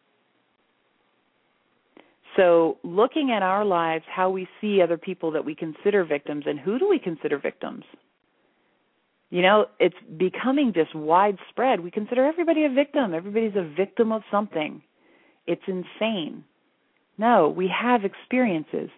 So, 2.36 2.78
looking 2.84 3.32
at 3.32 3.44
our 3.44 3.64
lives, 3.64 4.06
how 4.08 4.32
we 4.32 4.48
see 4.60 4.82
other 4.82 4.98
people 4.98 5.32
that 5.32 5.46
we 5.46 5.54
consider 5.54 6.04
victims, 6.04 6.46
and 6.48 6.60
who 6.60 6.80
do 6.80 6.90
we 6.90 6.98
consider 6.98 7.38
victims? 7.38 7.84
You 9.30 9.42
know, 9.42 9.66
it's 9.80 9.96
becoming 10.18 10.74
just 10.74 10.96
widespread. 10.96 11.80
We 11.80 11.92
consider 11.92 12.26
everybody 12.26 12.66
a 12.66 12.70
victim. 12.70 13.14
Everybody's 13.14 13.56
a 13.56 13.68
victim 13.76 14.12
of 14.12 14.24
something. 14.32 14.82
It's 15.46 15.62
insane. 15.68 16.44
No, 17.18 17.50
we 17.50 17.68
have 17.68 18.04
experiences. 18.04 18.90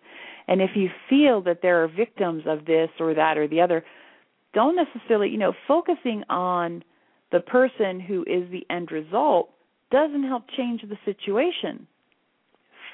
And 0.47 0.61
if 0.61 0.71
you 0.75 0.89
feel 1.09 1.41
that 1.43 1.61
there 1.61 1.83
are 1.83 1.87
victims 1.87 2.43
of 2.45 2.65
this 2.65 2.89
or 2.99 3.13
that 3.13 3.37
or 3.37 3.47
the 3.47 3.61
other, 3.61 3.83
don't 4.53 4.75
necessarily, 4.75 5.29
you 5.29 5.37
know, 5.37 5.53
focusing 5.67 6.23
on 6.29 6.83
the 7.31 7.39
person 7.39 7.99
who 7.99 8.21
is 8.21 8.49
the 8.51 8.65
end 8.69 8.91
result 8.91 9.49
doesn't 9.91 10.23
help 10.23 10.43
change 10.55 10.81
the 10.81 10.97
situation 11.05 11.87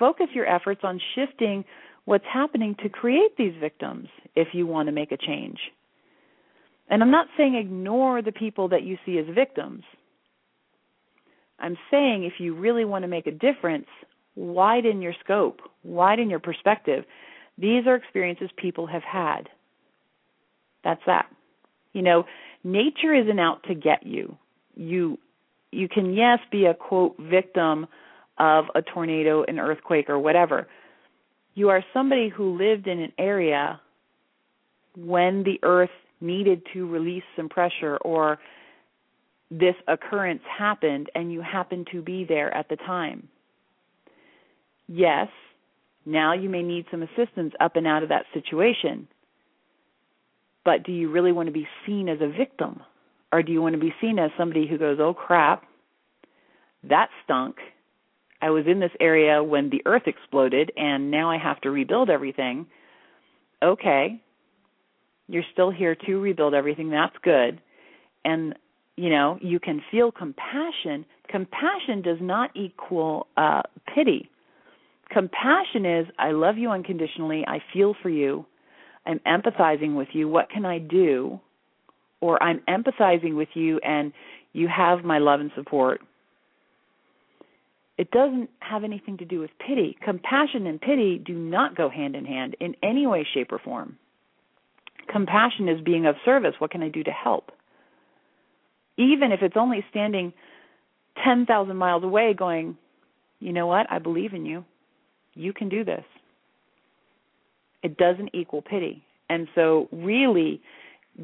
focus 0.01 0.25
your 0.33 0.47
efforts 0.47 0.81
on 0.83 0.99
shifting 1.13 1.63
what's 2.05 2.25
happening 2.33 2.75
to 2.81 2.89
create 2.89 3.37
these 3.37 3.53
victims 3.61 4.07
if 4.35 4.47
you 4.51 4.65
want 4.65 4.87
to 4.87 4.91
make 4.91 5.11
a 5.11 5.17
change. 5.17 5.59
And 6.89 7.03
I'm 7.03 7.11
not 7.11 7.27
saying 7.37 7.53
ignore 7.53 8.23
the 8.23 8.31
people 8.31 8.69
that 8.69 8.81
you 8.81 8.97
see 9.05 9.19
as 9.19 9.25
victims. 9.33 9.83
I'm 11.59 11.77
saying 11.91 12.23
if 12.23 12.39
you 12.39 12.55
really 12.55 12.83
want 12.83 13.03
to 13.03 13.07
make 13.07 13.27
a 13.27 13.31
difference, 13.31 13.85
widen 14.35 15.03
your 15.03 15.13
scope, 15.23 15.59
widen 15.83 16.31
your 16.31 16.39
perspective. 16.39 17.05
These 17.61 17.85
are 17.85 17.95
experiences 17.95 18.49
people 18.57 18.87
have 18.87 19.03
had. 19.03 19.47
That's 20.83 21.01
that. 21.05 21.27
You 21.93 22.01
know, 22.01 22.25
nature 22.63 23.13
isn't 23.13 23.39
out 23.39 23.63
to 23.63 23.75
get 23.75 24.05
you. 24.05 24.35
You 24.75 25.19
you 25.71 25.87
can 25.87 26.13
yes 26.13 26.39
be 26.51 26.65
a 26.65 26.73
quote 26.73 27.15
victim 27.19 27.87
of 28.37 28.65
a 28.73 28.81
tornado, 28.81 29.43
an 29.43 29.59
earthquake, 29.59 30.09
or 30.09 30.17
whatever. 30.19 30.67
You 31.53 31.69
are 31.69 31.83
somebody 31.93 32.29
who 32.29 32.57
lived 32.57 32.87
in 32.87 32.99
an 32.99 33.13
area 33.17 33.79
when 34.97 35.43
the 35.43 35.59
earth 35.63 35.91
needed 36.19 36.63
to 36.73 36.87
release 36.87 37.23
some 37.35 37.47
pressure 37.47 37.97
or 37.97 38.39
this 39.49 39.75
occurrence 39.87 40.41
happened 40.57 41.09
and 41.13 41.31
you 41.31 41.41
happened 41.41 41.87
to 41.91 42.01
be 42.01 42.25
there 42.25 42.53
at 42.55 42.69
the 42.69 42.77
time. 42.77 43.27
Yes, 44.87 45.27
now 46.05 46.33
you 46.33 46.49
may 46.49 46.63
need 46.63 46.85
some 46.91 47.03
assistance 47.03 47.53
up 47.59 47.75
and 47.75 47.87
out 47.87 48.03
of 48.03 48.09
that 48.09 48.25
situation. 48.33 49.07
But 50.63 50.83
do 50.83 50.91
you 50.91 51.09
really 51.11 51.31
want 51.31 51.47
to 51.47 51.53
be 51.53 51.67
seen 51.85 52.09
as 52.09 52.19
a 52.21 52.27
victim 52.27 52.81
Or 53.31 53.43
do 53.43 53.51
you 53.51 53.61
want 53.61 53.73
to 53.73 53.79
be 53.81 53.93
seen 54.01 54.19
as 54.19 54.31
somebody 54.37 54.67
who 54.67 54.77
goes, 54.77 54.99
oh 54.99 55.13
crap, 55.13 55.63
that 56.83 57.09
stunk. 57.23 57.57
I 58.41 58.49
was 58.49 58.65
in 58.67 58.79
this 58.79 58.91
area 58.99 59.43
when 59.43 59.69
the 59.69 59.81
earth 59.85 60.03
exploded 60.07 60.71
and 60.75 61.11
now 61.11 61.29
I 61.31 61.37
have 61.37 61.61
to 61.61 61.71
rebuild 61.71 62.09
everything. 62.09 62.65
Okay. 63.63 64.21
You're 65.27 65.43
still 65.53 65.71
here 65.71 65.95
to 65.95 66.19
rebuild 66.19 66.53
everything. 66.53 66.89
That's 66.89 67.15
good. 67.23 67.61
And 68.25 68.55
you 68.97 69.09
know, 69.09 69.39
you 69.41 69.59
can 69.59 69.81
feel 69.89 70.11
compassion. 70.11 71.05
Compassion 71.29 72.01
does 72.03 72.17
not 72.19 72.51
equal 72.55 73.27
uh 73.37 73.61
pity. 73.95 74.29
Compassion 75.11 75.85
is 75.85 76.07
I 76.17 76.31
love 76.31 76.57
you 76.57 76.71
unconditionally. 76.71 77.43
I 77.47 77.59
feel 77.73 77.95
for 78.01 78.09
you. 78.09 78.45
I'm 79.05 79.19
empathizing 79.19 79.95
with 79.95 80.09
you. 80.13 80.27
What 80.27 80.49
can 80.49 80.65
I 80.65 80.77
do? 80.77 81.39
Or 82.21 82.41
I'm 82.41 82.61
empathizing 82.69 83.35
with 83.35 83.49
you 83.53 83.79
and 83.79 84.13
you 84.53 84.67
have 84.67 85.03
my 85.03 85.17
love 85.17 85.39
and 85.39 85.51
support. 85.55 86.01
It 87.97 88.09
doesn't 88.11 88.49
have 88.59 88.83
anything 88.83 89.17
to 89.17 89.25
do 89.25 89.39
with 89.39 89.51
pity. 89.59 89.97
Compassion 90.03 90.65
and 90.65 90.79
pity 90.79 91.21
do 91.23 91.33
not 91.33 91.75
go 91.75 91.89
hand 91.89 92.15
in 92.15 92.25
hand 92.25 92.55
in 92.59 92.75
any 92.81 93.05
way, 93.05 93.27
shape, 93.33 93.51
or 93.51 93.59
form. 93.59 93.97
Compassion 95.07 95.67
is 95.67 95.81
being 95.81 96.05
of 96.05 96.15
service. 96.23 96.55
What 96.59 96.71
can 96.71 96.81
I 96.81 96.89
do 96.89 97.03
to 97.03 97.11
help? 97.11 97.51
Even 98.97 99.31
if 99.31 99.41
it's 99.41 99.57
only 99.57 99.85
standing 99.89 100.33
10,000 101.23 101.75
miles 101.75 102.03
away 102.03 102.33
going, 102.33 102.77
you 103.39 103.51
know 103.51 103.67
what? 103.67 103.87
I 103.91 103.99
believe 103.99 104.33
in 104.33 104.45
you. 104.45 104.63
You 105.33 105.53
can 105.53 105.69
do 105.69 105.83
this. 105.83 106.03
It 107.83 107.97
doesn't 107.97 108.29
equal 108.33 108.61
pity. 108.61 109.03
And 109.29 109.47
so, 109.55 109.87
really, 109.91 110.61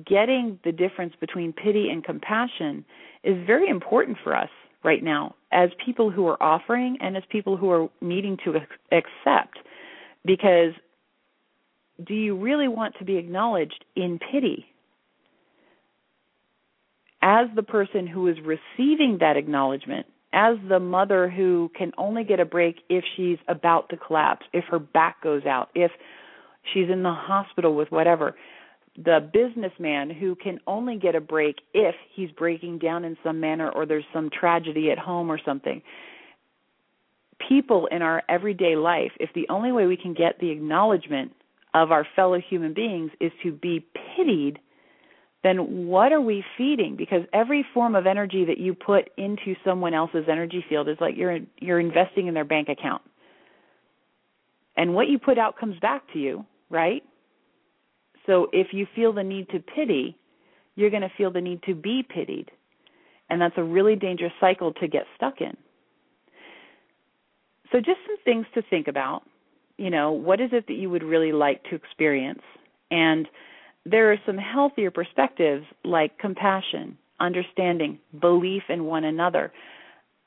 getting 0.06 0.60
the 0.64 0.72
difference 0.72 1.14
between 1.20 1.54
pity 1.54 1.90
and 1.90 2.04
compassion 2.04 2.86
is 3.24 3.36
very 3.46 3.70
important 3.70 4.18
for 4.24 4.36
us 4.36 4.50
right 4.84 5.04
now 5.04 5.36
as 5.52 5.70
people 5.84 6.12
who 6.12 6.28
are 6.28 6.42
offering 6.42 6.98
and 7.02 7.18
as 7.18 7.24
people 7.30 7.58
who 7.58 7.70
are 7.70 7.90
needing 8.02 8.38
to 8.44 8.56
accept 8.92 9.60
because 10.26 10.74
do 12.06 12.14
you 12.14 12.36
really 12.36 12.68
want 12.68 12.96
to 13.00 13.06
be 13.06 13.18
acknowledged 13.18 13.84
in 13.96 14.20
pity 14.32 14.66
as 17.22 17.48
the 17.56 17.64
person 17.64 18.06
who 18.06 18.28
is 18.28 18.38
receiving 18.42 19.18
that 19.20 19.36
acknowledgement 19.36 20.06
as 20.34 20.58
the 20.68 20.80
mother 20.80 21.30
who 21.30 21.72
can 21.78 21.92
only 21.98 22.24
get 22.24 22.40
a 22.40 22.46
break 22.46 22.78
if 22.90 23.04
she's 23.16 23.38
about 23.48 23.90
to 23.90 23.98
collapse 23.98 24.46
if 24.54 24.66
her 24.66 24.80
back 24.80 25.22
goes 25.22 25.46
out 25.46 25.70
if 25.76 25.92
she's 26.74 26.90
in 26.90 27.04
the 27.04 27.14
hospital 27.14 27.76
with 27.76 27.92
whatever 27.92 28.36
the 28.98 29.30
businessman 29.32 30.10
who 30.10 30.36
can 30.36 30.60
only 30.66 30.98
get 30.98 31.16
a 31.16 31.22
break 31.22 31.58
if 31.74 31.96
he's 32.16 32.32
breaking 32.32 32.80
down 32.80 33.06
in 33.06 33.16
some 33.24 33.40
manner 33.40 33.70
or 33.70 33.86
there's 33.86 34.04
some 34.12 34.30
tragedy 34.30 34.90
at 34.92 34.98
home 34.98 35.32
or 35.32 35.40
something. 35.46 35.82
People 37.48 37.88
in 37.92 38.02
our 38.02 38.24
everyday 38.28 38.76
life, 38.76 39.12
if 39.20 39.30
the 39.36 39.48
only 39.50 39.72
way 39.72 39.86
we 39.86 39.98
can 39.98 40.16
get 40.16 40.40
the 40.40 40.50
acknowledgement 40.50 41.32
of 41.76 41.92
our 41.92 42.08
fellow 42.16 42.40
human 42.40 42.74
beings 42.74 43.12
is 43.22 43.32
to 43.44 43.52
be 43.52 43.86
pitied, 44.16 44.58
then 45.48 45.88
what 45.88 46.12
are 46.12 46.20
we 46.20 46.44
feeding? 46.58 46.98
Because 46.98 47.22
every 47.32 47.66
form 47.74 47.96
of 47.96 48.06
energy 48.06 48.46
that 48.46 48.58
you 48.58 48.74
put 48.74 49.10
into 49.18 49.56
someone 49.64 49.94
else's 49.94 50.26
energy 50.30 50.64
field 50.68 50.90
is 50.90 50.98
like 51.00 51.16
you're 51.16 51.40
you're 51.60 51.80
investing 51.80 52.28
in 52.28 52.34
their 52.34 52.44
bank 52.44 52.68
account. 52.68 53.02
And 54.76 54.94
what 54.94 55.08
you 55.08 55.18
put 55.18 55.38
out 55.38 55.58
comes 55.58 55.80
back 55.80 56.04
to 56.14 56.20
you, 56.20 56.46
right? 56.70 57.02
So 58.26 58.48
if 58.52 58.68
you 58.74 58.86
feel 58.94 59.14
the 59.14 59.24
need 59.24 59.50
to 59.50 59.60
pity, 59.60 60.18
you're 60.76 60.92
going 60.92 61.02
to 61.02 61.12
feel 61.18 61.32
the 61.32 61.42
need 61.42 61.64
to 61.64 61.74
be 61.74 62.04
pitied. 62.08 62.52
And 63.30 63.42
that's 63.42 63.56
a 63.58 63.64
really 63.64 63.96
dangerous 63.96 64.34
cycle 64.40 64.74
to 64.74 64.88
get 64.88 65.06
stuck 65.16 65.42
in. 65.42 65.56
So 67.72 67.80
just 67.80 68.00
some 68.06 68.18
things 68.24 68.46
to 68.54 68.62
think 68.70 68.88
about. 68.88 69.24
You 69.78 69.90
know, 69.90 70.12
what 70.12 70.42
is 70.42 70.50
it 70.52 70.68
that 70.68 70.74
you 70.74 70.90
would 70.90 71.04
really 71.04 71.32
like 71.32 71.64
to 71.66 71.76
experience? 71.76 72.42
And 72.92 73.28
there 73.90 74.12
are 74.12 74.18
some 74.26 74.38
healthier 74.38 74.92
perspectives 74.92 75.66
like 75.84 76.18
compassion, 76.18 76.98
understanding, 77.20 78.00
belief 78.20 78.64
in 78.70 78.84
one 78.86 79.06
another, 79.06 79.52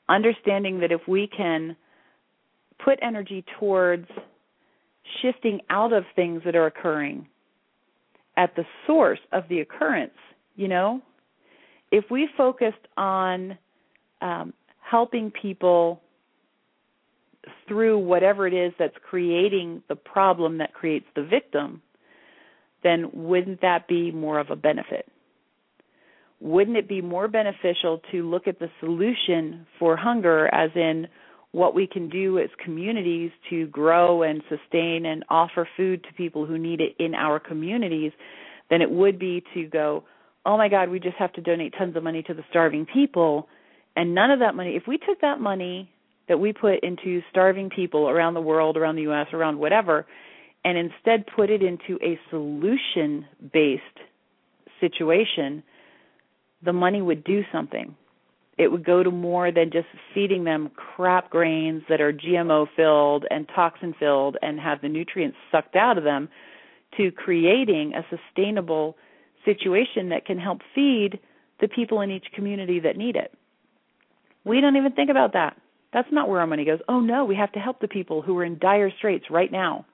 understanding 0.09 0.79
that 0.79 0.91
if 0.91 1.01
we 1.07 1.27
can 1.27 1.75
put 2.83 2.97
energy 3.01 3.45
towards 3.59 4.07
shifting 5.21 5.61
out 5.69 5.93
of 5.93 6.03
things 6.15 6.41
that 6.45 6.55
are 6.55 6.65
occurring 6.65 7.27
at 8.37 8.55
the 8.55 8.63
source 8.87 9.19
of 9.31 9.43
the 9.49 9.59
occurrence, 9.59 10.17
you 10.55 10.67
know? 10.67 11.01
If 11.91 12.05
we 12.09 12.29
focused 12.37 12.87
on 12.97 13.57
um, 14.21 14.53
helping 14.79 15.31
people 15.31 16.01
through 17.67 17.99
whatever 17.99 18.47
it 18.47 18.53
is 18.53 18.73
that's 18.79 18.95
creating 19.07 19.83
the 19.89 19.95
problem 19.95 20.57
that 20.59 20.73
creates 20.73 21.05
the 21.15 21.23
victim, 21.23 21.81
then 22.83 23.09
wouldn't 23.13 23.61
that 23.61 23.87
be 23.87 24.11
more 24.11 24.39
of 24.39 24.49
a 24.49 24.55
benefit? 24.55 25.05
Wouldn't 26.39 26.77
it 26.77 26.89
be 26.89 27.01
more 27.01 27.27
beneficial 27.27 28.01
to 28.11 28.29
look 28.29 28.47
at 28.47 28.59
the 28.59 28.69
solution 28.79 29.67
for 29.77 29.95
hunger 29.95 30.47
as 30.53 30.71
in 30.75 31.07
what 31.51 31.75
we 31.75 31.85
can 31.85 32.09
do 32.09 32.39
as 32.39 32.49
communities 32.63 33.31
to 33.49 33.67
grow 33.67 34.23
and 34.23 34.41
sustain 34.49 35.05
and 35.05 35.23
offer 35.29 35.67
food 35.77 36.03
to 36.03 36.13
people 36.13 36.45
who 36.45 36.57
need 36.57 36.79
it 36.81 36.95
in 36.97 37.13
our 37.13 37.39
communities 37.39 38.11
than 38.69 38.81
it 38.81 38.89
would 38.89 39.19
be 39.19 39.43
to 39.53 39.65
go, 39.65 40.03
oh 40.45 40.57
my 40.57 40.69
God, 40.69 40.89
we 40.89 40.99
just 40.99 41.17
have 41.17 41.33
to 41.33 41.41
donate 41.41 41.73
tons 41.77 41.95
of 41.95 42.03
money 42.03 42.23
to 42.23 42.33
the 42.33 42.43
starving 42.49 42.87
people. 42.91 43.47
And 43.95 44.15
none 44.15 44.31
of 44.31 44.39
that 44.39 44.55
money, 44.55 44.75
if 44.75 44.83
we 44.87 44.97
took 44.97 45.21
that 45.21 45.39
money 45.39 45.91
that 46.27 46.39
we 46.39 46.53
put 46.53 46.79
into 46.81 47.21
starving 47.29 47.69
people 47.69 48.09
around 48.09 48.33
the 48.33 48.41
world, 48.41 48.77
around 48.77 48.95
the 48.95 49.11
US, 49.11 49.27
around 49.33 49.59
whatever, 49.59 50.05
and 50.63 50.77
instead 50.77 51.25
put 51.35 51.49
it 51.49 51.61
into 51.61 51.97
a 52.03 52.19
solution 52.29 53.25
based 53.53 53.81
situation, 54.79 55.63
the 56.63 56.73
money 56.73 57.01
would 57.01 57.23
do 57.23 57.41
something 57.51 57.95
it 58.61 58.71
would 58.71 58.85
go 58.85 59.01
to 59.01 59.09
more 59.09 59.51
than 59.51 59.71
just 59.71 59.87
feeding 60.13 60.43
them 60.43 60.69
crap 60.75 61.31
grains 61.31 61.81
that 61.89 61.99
are 61.99 62.13
GMO 62.13 62.67
filled 62.75 63.25
and 63.31 63.49
toxin 63.55 63.95
filled 63.99 64.37
and 64.43 64.59
have 64.59 64.81
the 64.81 64.87
nutrients 64.87 65.35
sucked 65.51 65.75
out 65.75 65.97
of 65.97 66.03
them 66.03 66.29
to 66.97 67.11
creating 67.11 67.93
a 67.95 68.05
sustainable 68.15 68.97
situation 69.45 70.09
that 70.09 70.25
can 70.25 70.37
help 70.37 70.59
feed 70.75 71.19
the 71.59 71.67
people 71.67 72.01
in 72.01 72.11
each 72.11 72.25
community 72.35 72.79
that 72.81 72.97
need 72.97 73.15
it. 73.15 73.33
We 74.43 74.61
don't 74.61 74.75
even 74.75 74.91
think 74.91 75.09
about 75.09 75.33
that. 75.33 75.57
That's 75.91 76.11
not 76.11 76.29
where 76.29 76.39
our 76.39 76.47
money 76.47 76.65
goes. 76.65 76.79
Oh 76.87 76.99
no, 76.99 77.25
we 77.25 77.35
have 77.35 77.51
to 77.53 77.59
help 77.59 77.79
the 77.79 77.87
people 77.87 78.21
who 78.21 78.37
are 78.37 78.45
in 78.45 78.59
dire 78.59 78.91
straits 78.95 79.25
right 79.31 79.51
now. 79.51 79.85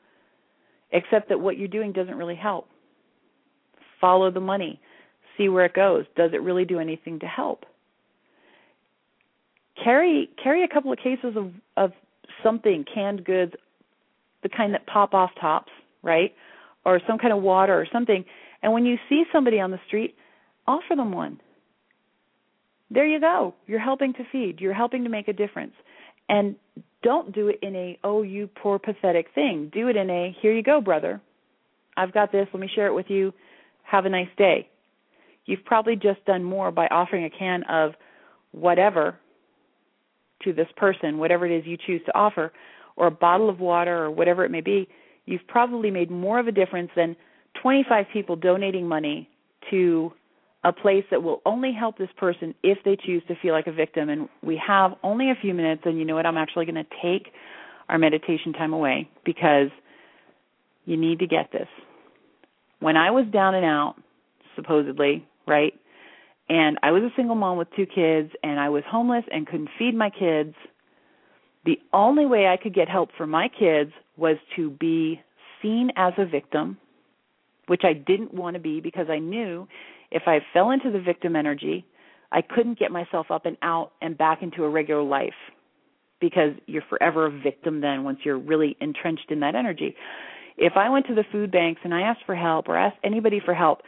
Except 0.91 1.29
that 1.29 1.39
what 1.39 1.57
you're 1.57 1.67
doing 1.67 1.91
doesn't 1.91 2.15
really 2.15 2.35
help. 2.35 2.67
Follow 3.99 4.31
the 4.31 4.39
money. 4.39 4.79
See 5.37 5.49
where 5.49 5.65
it 5.65 5.73
goes. 5.73 6.05
Does 6.15 6.31
it 6.33 6.41
really 6.41 6.65
do 6.65 6.79
anything 6.79 7.19
to 7.19 7.27
help? 7.27 7.65
carry 9.83 10.29
carry 10.41 10.63
a 10.63 10.67
couple 10.67 10.91
of 10.91 10.97
cases 10.97 11.35
of 11.35 11.51
of 11.75 11.91
something 12.43 12.85
canned 12.91 13.23
goods 13.23 13.53
the 14.43 14.49
kind 14.49 14.73
that 14.73 14.85
pop 14.87 15.13
off 15.13 15.31
tops 15.39 15.71
right 16.03 16.33
or 16.85 16.99
some 17.07 17.17
kind 17.17 17.33
of 17.33 17.41
water 17.41 17.79
or 17.79 17.87
something 17.91 18.23
and 18.63 18.73
when 18.73 18.85
you 18.85 18.97
see 19.09 19.23
somebody 19.31 19.59
on 19.59 19.71
the 19.71 19.79
street 19.87 20.15
offer 20.67 20.95
them 20.95 21.11
one 21.11 21.39
there 22.89 23.05
you 23.05 23.19
go 23.19 23.53
you're 23.67 23.79
helping 23.79 24.13
to 24.13 24.23
feed 24.31 24.59
you're 24.59 24.73
helping 24.73 25.03
to 25.03 25.09
make 25.09 25.27
a 25.27 25.33
difference 25.33 25.73
and 26.29 26.55
don't 27.07 27.33
do 27.33 27.47
it 27.47 27.59
in 27.61 27.73
a 27.73 27.97
oh 28.03 28.21
you 28.21 28.49
poor 28.61 28.77
pathetic 28.77 29.27
thing. 29.33 29.71
Do 29.73 29.87
it 29.87 29.95
in 29.95 30.09
a 30.09 30.35
here 30.41 30.51
you 30.51 30.61
go 30.61 30.81
brother. 30.81 31.21
I've 31.95 32.13
got 32.13 32.33
this. 32.33 32.49
Let 32.53 32.59
me 32.59 32.69
share 32.75 32.87
it 32.87 32.93
with 32.93 33.05
you. 33.07 33.33
Have 33.83 34.05
a 34.05 34.09
nice 34.09 34.27
day. 34.37 34.67
You've 35.45 35.63
probably 35.63 35.95
just 35.95 36.25
done 36.25 36.43
more 36.43 36.69
by 36.69 36.87
offering 36.87 37.23
a 37.23 37.29
can 37.29 37.63
of 37.69 37.93
whatever 38.51 39.15
to 40.43 40.51
this 40.51 40.67
person, 40.75 41.17
whatever 41.17 41.45
it 41.45 41.57
is 41.57 41.65
you 41.65 41.77
choose 41.77 42.01
to 42.07 42.13
offer, 42.17 42.51
or 42.97 43.07
a 43.07 43.11
bottle 43.11 43.49
of 43.49 43.61
water 43.61 44.03
or 44.03 44.11
whatever 44.11 44.43
it 44.43 44.51
may 44.51 44.59
be, 44.59 44.89
you've 45.25 45.47
probably 45.47 45.89
made 45.89 46.11
more 46.11 46.39
of 46.39 46.47
a 46.47 46.51
difference 46.51 46.91
than 46.93 47.15
25 47.63 48.05
people 48.11 48.35
donating 48.35 48.85
money 48.85 49.29
to 49.71 50.11
a 50.63 50.73
place 50.73 51.05
that 51.11 51.23
will 51.23 51.41
only 51.45 51.71
help 51.71 51.97
this 51.97 52.09
person 52.17 52.53
if 52.63 52.79
they 52.83 52.97
choose 52.97 53.23
to 53.27 53.35
feel 53.41 53.53
like 53.53 53.67
a 53.67 53.71
victim. 53.71 54.09
And 54.09 54.27
we 54.43 54.61
have 54.65 54.93
only 55.03 55.29
a 55.29 55.35
few 55.35 55.53
minutes, 55.53 55.83
and 55.85 55.97
you 55.97 56.05
know 56.05 56.15
what? 56.15 56.25
I'm 56.25 56.37
actually 56.37 56.65
going 56.65 56.75
to 56.75 56.85
take 57.01 57.31
our 57.89 57.97
meditation 57.97 58.53
time 58.53 58.73
away 58.73 59.09
because 59.23 59.69
you 60.85 60.97
need 60.97 61.19
to 61.19 61.27
get 61.27 61.51
this. 61.51 61.67
When 62.79 62.97
I 62.97 63.11
was 63.11 63.25
down 63.31 63.55
and 63.55 63.65
out, 63.65 63.95
supposedly, 64.55 65.25
right? 65.45 65.73
and 66.49 66.77
I 66.81 66.91
was 66.91 67.03
a 67.03 67.11
single 67.15 67.35
mom 67.35 67.57
with 67.57 67.67
two 67.75 67.85
kids 67.85 68.31
and 68.43 68.59
I 68.59 68.69
was 68.69 68.83
homeless 68.89 69.25
and 69.31 69.45
couldn't 69.45 69.69
feed 69.77 69.95
my 69.95 70.09
kids, 70.09 70.55
the 71.65 71.79
only 71.91 72.25
way 72.25 72.47
I 72.47 72.57
could 72.57 72.73
get 72.73 72.87
help 72.87 73.09
for 73.17 73.27
my 73.27 73.49
kids 73.49 73.91
was 74.15 74.37
to 74.55 74.69
be 74.69 75.21
seen 75.61 75.91
as 75.95 76.13
a 76.17 76.25
victim 76.25 76.77
which 77.67 77.81
I 77.83 77.91
didn't 77.91 78.33
want 78.33 78.53
to 78.53 78.61
be 78.61 78.79
because 78.79 79.07
I 79.09 79.19
knew 79.19 79.67
if 80.11 80.23
I 80.27 80.39
fell 80.53 80.71
into 80.71 80.91
the 80.91 80.99
victim 80.99 81.35
energy, 81.35 81.85
I 82.31 82.41
couldn't 82.41 82.79
get 82.79 82.91
myself 82.91 83.27
up 83.31 83.45
and 83.45 83.57
out 83.61 83.91
and 84.01 84.17
back 84.17 84.41
into 84.41 84.63
a 84.63 84.69
regular 84.69 85.03
life 85.03 85.33
because 86.19 86.53
you're 86.65 86.83
forever 86.89 87.27
a 87.27 87.31
victim 87.31 87.81
then 87.81 88.03
once 88.03 88.19
you're 88.23 88.39
really 88.39 88.75
entrenched 88.81 89.29
in 89.29 89.39
that 89.41 89.55
energy. 89.55 89.95
If 90.57 90.73
I 90.75 90.89
went 90.89 91.05
to 91.07 91.15
the 91.15 91.23
food 91.31 91.51
banks 91.51 91.81
and 91.83 91.93
I 91.93 92.01
asked 92.01 92.25
for 92.25 92.35
help 92.35 92.67
or 92.67 92.77
asked 92.77 92.97
anybody 93.03 93.39
for 93.43 93.53
help, 93.53 93.81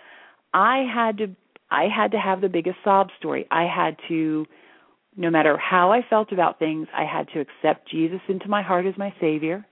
I 0.53 0.86
had 0.93 1.17
to 1.17 1.36
I 1.72 1.86
had 1.95 2.11
to 2.11 2.17
have 2.20 2.41
the 2.41 2.49
biggest 2.49 2.78
sob 2.84 3.09
story. 3.17 3.47
I 3.51 3.63
had 3.63 3.97
to 4.07 4.45
no 5.17 5.30
matter 5.30 5.57
how 5.57 5.91
I 5.91 6.01
felt 6.07 6.32
about 6.32 6.59
things, 6.59 6.88
I 6.95 7.03
had 7.03 7.28
to 7.34 7.41
accept 7.41 7.89
Jesus 7.89 8.22
into 8.30 8.47
my 8.47 8.61
heart 8.61 8.86
as 8.86 8.97
my 8.97 9.13
savior. 9.20 9.65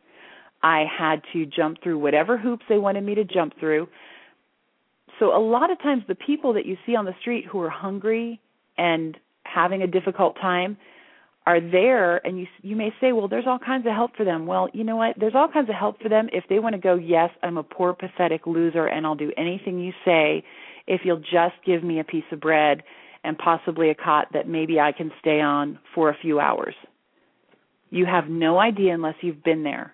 I 0.64 0.86
had 0.98 1.22
to 1.34 1.46
jump 1.46 1.82
through 1.84 2.00
whatever 2.00 2.38
hoops 2.38 2.66
they 2.68 2.80
wanted 2.80 3.04
me 3.04 3.16
to 3.16 3.24
jump 3.24 3.54
through. 3.60 3.88
So 5.20 5.36
a 5.36 5.40
lot 5.40 5.72
of 5.72 5.80
times 5.80 6.04
the 6.08 6.16
people 6.16 6.54
that 6.54 6.66
you 6.66 6.78
see 6.86 6.96
on 6.96 7.06
the 7.06 7.16
street 7.22 7.46
who 7.46 7.60
are 7.62 7.70
hungry 7.70 8.40
and 8.78 9.18
having 9.44 9.82
a 9.82 9.88
difficult 9.88 10.36
time 10.36 10.78
are 11.46 11.62
there 11.62 12.18
and 12.28 12.38
you 12.38 12.46
you 12.62 12.76
may 12.76 12.94
say 13.00 13.14
well 13.14 13.30
there's 13.30 13.48
all 13.48 13.58
kinds 13.58 13.88
of 13.88 13.94
help 13.94 14.16
for 14.16 14.26
them. 14.26 14.46
Well 14.46 14.70
you 14.74 14.84
know 14.84 14.98
what? 14.98 15.16
There's 15.18 15.34
all 15.34 15.48
kinds 15.48 15.70
of 15.70 15.76
help 15.76 16.02
for 16.02 16.10
them 16.10 16.30
if 16.34 16.44
they 16.50 16.60
want 16.60 16.74
to 16.76 16.82
go 16.82 16.96
yes 16.96 17.30
i'm 17.42 17.58
a 17.58 17.64
poor 17.64 17.94
pathetic 17.94 18.46
loser 18.46 18.86
and 18.86 19.06
i'll 19.06 19.16
do 19.16 19.32
anything 19.38 19.80
you 19.80 19.94
say 20.04 20.44
if 20.88 21.02
you'll 21.04 21.20
just 21.20 21.56
give 21.66 21.84
me 21.84 22.00
a 22.00 22.04
piece 22.04 22.26
of 22.32 22.40
bread 22.40 22.84
and 23.24 23.38
possibly 23.38 23.90
a 23.90 23.96
cot 23.96 24.28
that 24.34 24.48
maybe 24.48 24.80
i 24.80 24.92
can 24.92 25.12
stay 25.20 25.40
on 25.40 25.80
for 25.96 26.10
a 26.10 26.18
few 26.22 26.40
hours. 26.40 26.76
You 27.90 28.06
have 28.06 28.28
no 28.28 28.60
idea 28.60 28.94
unless 28.94 29.16
you've 29.22 29.44
been 29.44 29.64
there 29.64 29.94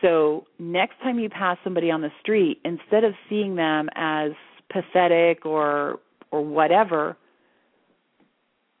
so 0.00 0.46
next 0.58 0.98
time 1.02 1.18
you 1.18 1.28
pass 1.28 1.56
somebody 1.64 1.90
on 1.90 2.00
the 2.00 2.10
street 2.20 2.60
instead 2.64 3.04
of 3.04 3.14
seeing 3.28 3.56
them 3.56 3.88
as 3.94 4.32
pathetic 4.70 5.46
or 5.46 6.00
or 6.30 6.44
whatever 6.44 7.16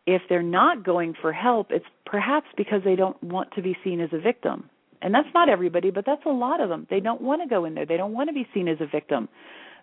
if 0.06 0.22
they're 0.28 0.42
not 0.42 0.84
going 0.84 1.14
for 1.20 1.32
help, 1.32 1.68
it's 1.70 1.84
perhaps 2.04 2.46
because 2.56 2.82
they 2.84 2.96
don't 2.96 3.20
want 3.22 3.52
to 3.52 3.62
be 3.62 3.76
seen 3.82 4.00
as 4.00 4.10
a 4.12 4.18
victim. 4.18 4.68
And 5.00 5.14
that's 5.14 5.28
not 5.34 5.48
everybody, 5.48 5.90
but 5.90 6.04
that's 6.06 6.24
a 6.26 6.30
lot 6.30 6.60
of 6.60 6.68
them. 6.68 6.86
They 6.90 7.00
don't 7.00 7.20
want 7.20 7.42
to 7.42 7.48
go 7.48 7.64
in 7.64 7.74
there. 7.74 7.86
They 7.86 7.96
don't 7.96 8.12
want 8.12 8.28
to 8.28 8.34
be 8.34 8.46
seen 8.54 8.68
as 8.68 8.78
a 8.80 8.86
victim. 8.86 9.28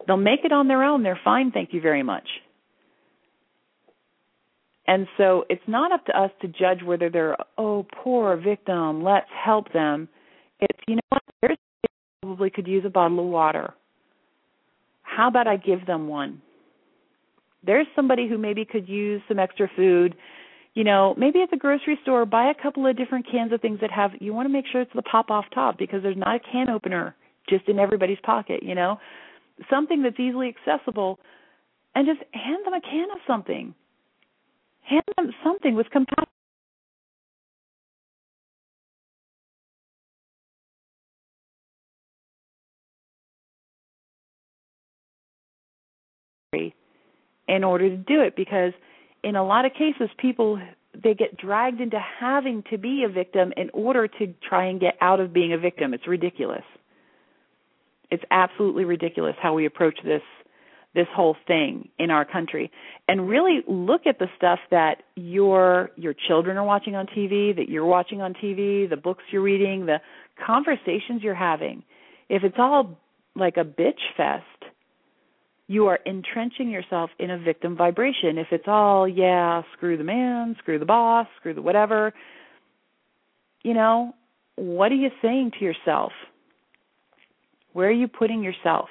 They'll 0.05 0.17
make 0.17 0.41
it 0.43 0.51
on 0.51 0.67
their 0.67 0.83
own. 0.83 1.03
They're 1.03 1.19
fine, 1.23 1.51
thank 1.51 1.73
you 1.73 1.81
very 1.81 2.03
much. 2.03 2.27
And 4.87 5.07
so 5.17 5.45
it's 5.49 5.61
not 5.67 5.91
up 5.91 6.05
to 6.07 6.19
us 6.19 6.31
to 6.41 6.47
judge 6.47 6.83
whether 6.83 7.09
they're, 7.09 7.37
oh, 7.57 7.85
poor 8.03 8.35
victim, 8.35 9.03
let's 9.03 9.29
help 9.43 9.71
them. 9.73 10.09
It's, 10.61 10.79
you 10.87 10.95
know 10.95 11.01
what, 11.09 11.21
there's 11.41 11.57
probably 12.21 12.49
could 12.49 12.67
use 12.67 12.85
a 12.85 12.89
bottle 12.89 13.19
of 13.19 13.25
water. 13.25 13.73
How 15.01 15.27
about 15.27 15.47
I 15.47 15.57
give 15.57 15.85
them 15.85 16.07
one? 16.07 16.41
there's 17.63 17.87
somebody 17.95 18.27
who 18.27 18.37
maybe 18.37 18.65
could 18.65 18.87
use 18.87 19.21
some 19.27 19.39
extra 19.39 19.69
food. 19.75 20.15
You 20.73 20.83
know 20.85 21.13
maybe 21.17 21.41
at 21.41 21.51
the 21.51 21.57
grocery 21.57 21.99
store 22.01 22.25
buy 22.25 22.49
a 22.49 22.61
couple 22.61 22.87
of 22.87 22.95
different 22.95 23.27
cans 23.29 23.51
of 23.51 23.61
things 23.61 23.79
that 23.81 23.91
have 23.91 24.11
you 24.19 24.33
want 24.33 24.45
to 24.47 24.53
make 24.53 24.65
sure 24.71 24.81
it's 24.81 24.91
the 24.95 25.01
pop 25.01 25.29
off 25.29 25.45
top 25.53 25.77
because 25.77 26.01
there's 26.01 26.17
not 26.17 26.35
a 26.35 26.39
can 26.39 26.69
opener 26.69 27.13
just 27.49 27.67
in 27.67 27.77
everybody's 27.77 28.19
pocket 28.23 28.63
you 28.63 28.75
know? 28.75 28.97
Something 29.69 30.01
that's 30.01 30.19
easily 30.19 30.53
accessible 30.55 31.19
and 31.93 32.07
just 32.07 32.21
hand 32.33 32.65
them 32.65 32.73
a 32.73 32.81
can 32.81 33.11
of 33.11 33.17
something. 33.27 33.75
Hand 34.81 35.03
them 35.17 35.33
something 35.43 35.75
with 35.75 35.89
compassion 35.89 36.29
in 46.53 47.63
order 47.63 47.89
to 47.89 47.95
do 47.95 48.21
it 48.21 48.35
because 48.35 48.73
in 49.23 49.37
a 49.37 49.45
lot 49.45 49.63
of 49.63 49.71
cases 49.71 50.09
people 50.17 50.59
they 50.93 51.13
get 51.13 51.37
dragged 51.37 51.79
into 51.79 51.97
having 52.19 52.61
to 52.69 52.77
be 52.77 53.05
a 53.07 53.09
victim 53.09 53.53
in 53.55 53.69
order 53.73 54.09
to 54.09 54.33
try 54.47 54.65
and 54.65 54.81
get 54.81 54.95
out 54.99 55.21
of 55.21 55.31
being 55.31 55.53
a 55.53 55.57
victim. 55.57 55.93
It's 55.93 56.05
ridiculous. 56.05 56.63
It's 58.09 58.23
absolutely 58.29 58.83
ridiculous 58.83 59.35
how 59.41 59.53
we 59.53 59.65
approach 59.65 59.97
this 60.03 60.21
this 60.93 61.07
whole 61.15 61.37
thing 61.47 61.87
in 61.97 62.11
our 62.11 62.25
country. 62.25 62.69
And 63.07 63.29
really 63.29 63.61
look 63.65 64.01
at 64.05 64.19
the 64.19 64.27
stuff 64.35 64.59
that 64.71 65.03
your 65.15 65.91
your 65.95 66.13
children 66.27 66.57
are 66.57 66.65
watching 66.65 66.95
on 66.95 67.07
TV 67.07 67.55
that 67.55 67.69
you're 67.69 67.85
watching 67.85 68.21
on 68.21 68.33
TV 68.33 68.89
the 68.89 68.97
books 68.97 69.23
you're 69.31 69.41
reading 69.41 69.85
the 69.85 70.01
conversations 70.45 71.23
you're 71.23 71.33
having. 71.33 71.83
If 72.27 72.43
it's 72.43 72.57
all 72.59 72.99
like 73.37 73.55
a 73.55 73.63
bitch 73.63 74.01
fest 74.17 74.43
you 75.71 75.87
are 75.87 75.99
entrenching 76.05 76.69
yourself 76.69 77.11
in 77.17 77.31
a 77.31 77.37
victim 77.37 77.77
vibration. 77.77 78.37
If 78.37 78.47
it's 78.51 78.67
all, 78.67 79.07
yeah, 79.07 79.61
screw 79.71 79.95
the 79.95 80.03
man, 80.03 80.57
screw 80.59 80.77
the 80.77 80.85
boss, 80.85 81.27
screw 81.39 81.53
the 81.53 81.61
whatever, 81.61 82.13
you 83.63 83.73
know, 83.73 84.13
what 84.55 84.91
are 84.91 84.95
you 84.95 85.09
saying 85.21 85.51
to 85.57 85.63
yourself? 85.63 86.11
Where 87.71 87.87
are 87.87 87.93
you 87.93 88.09
putting 88.09 88.43
yourself? 88.43 88.89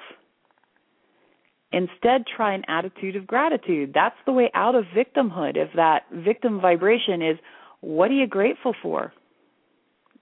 Instead, 1.71 2.25
try 2.35 2.55
an 2.55 2.63
attitude 2.67 3.15
of 3.15 3.27
gratitude. 3.27 3.91
That's 3.93 4.17
the 4.25 4.31
way 4.31 4.49
out 4.55 4.73
of 4.73 4.85
victimhood. 4.85 5.57
If 5.57 5.69
that 5.75 6.05
victim 6.11 6.59
vibration 6.59 7.21
is, 7.21 7.37
what 7.81 8.09
are 8.09 8.15
you 8.15 8.25
grateful 8.25 8.73
for? 8.81 9.13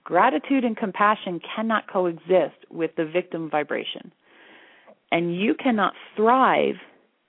Gratitude 0.04 0.66
and 0.66 0.76
compassion 0.76 1.40
cannot 1.56 1.90
coexist 1.90 2.66
with 2.70 2.92
the 2.98 3.06
victim 3.06 3.50
vibration. 3.50 4.12
And 5.12 5.36
you 5.36 5.56
cannot 5.56 5.94
thrive 6.16 6.76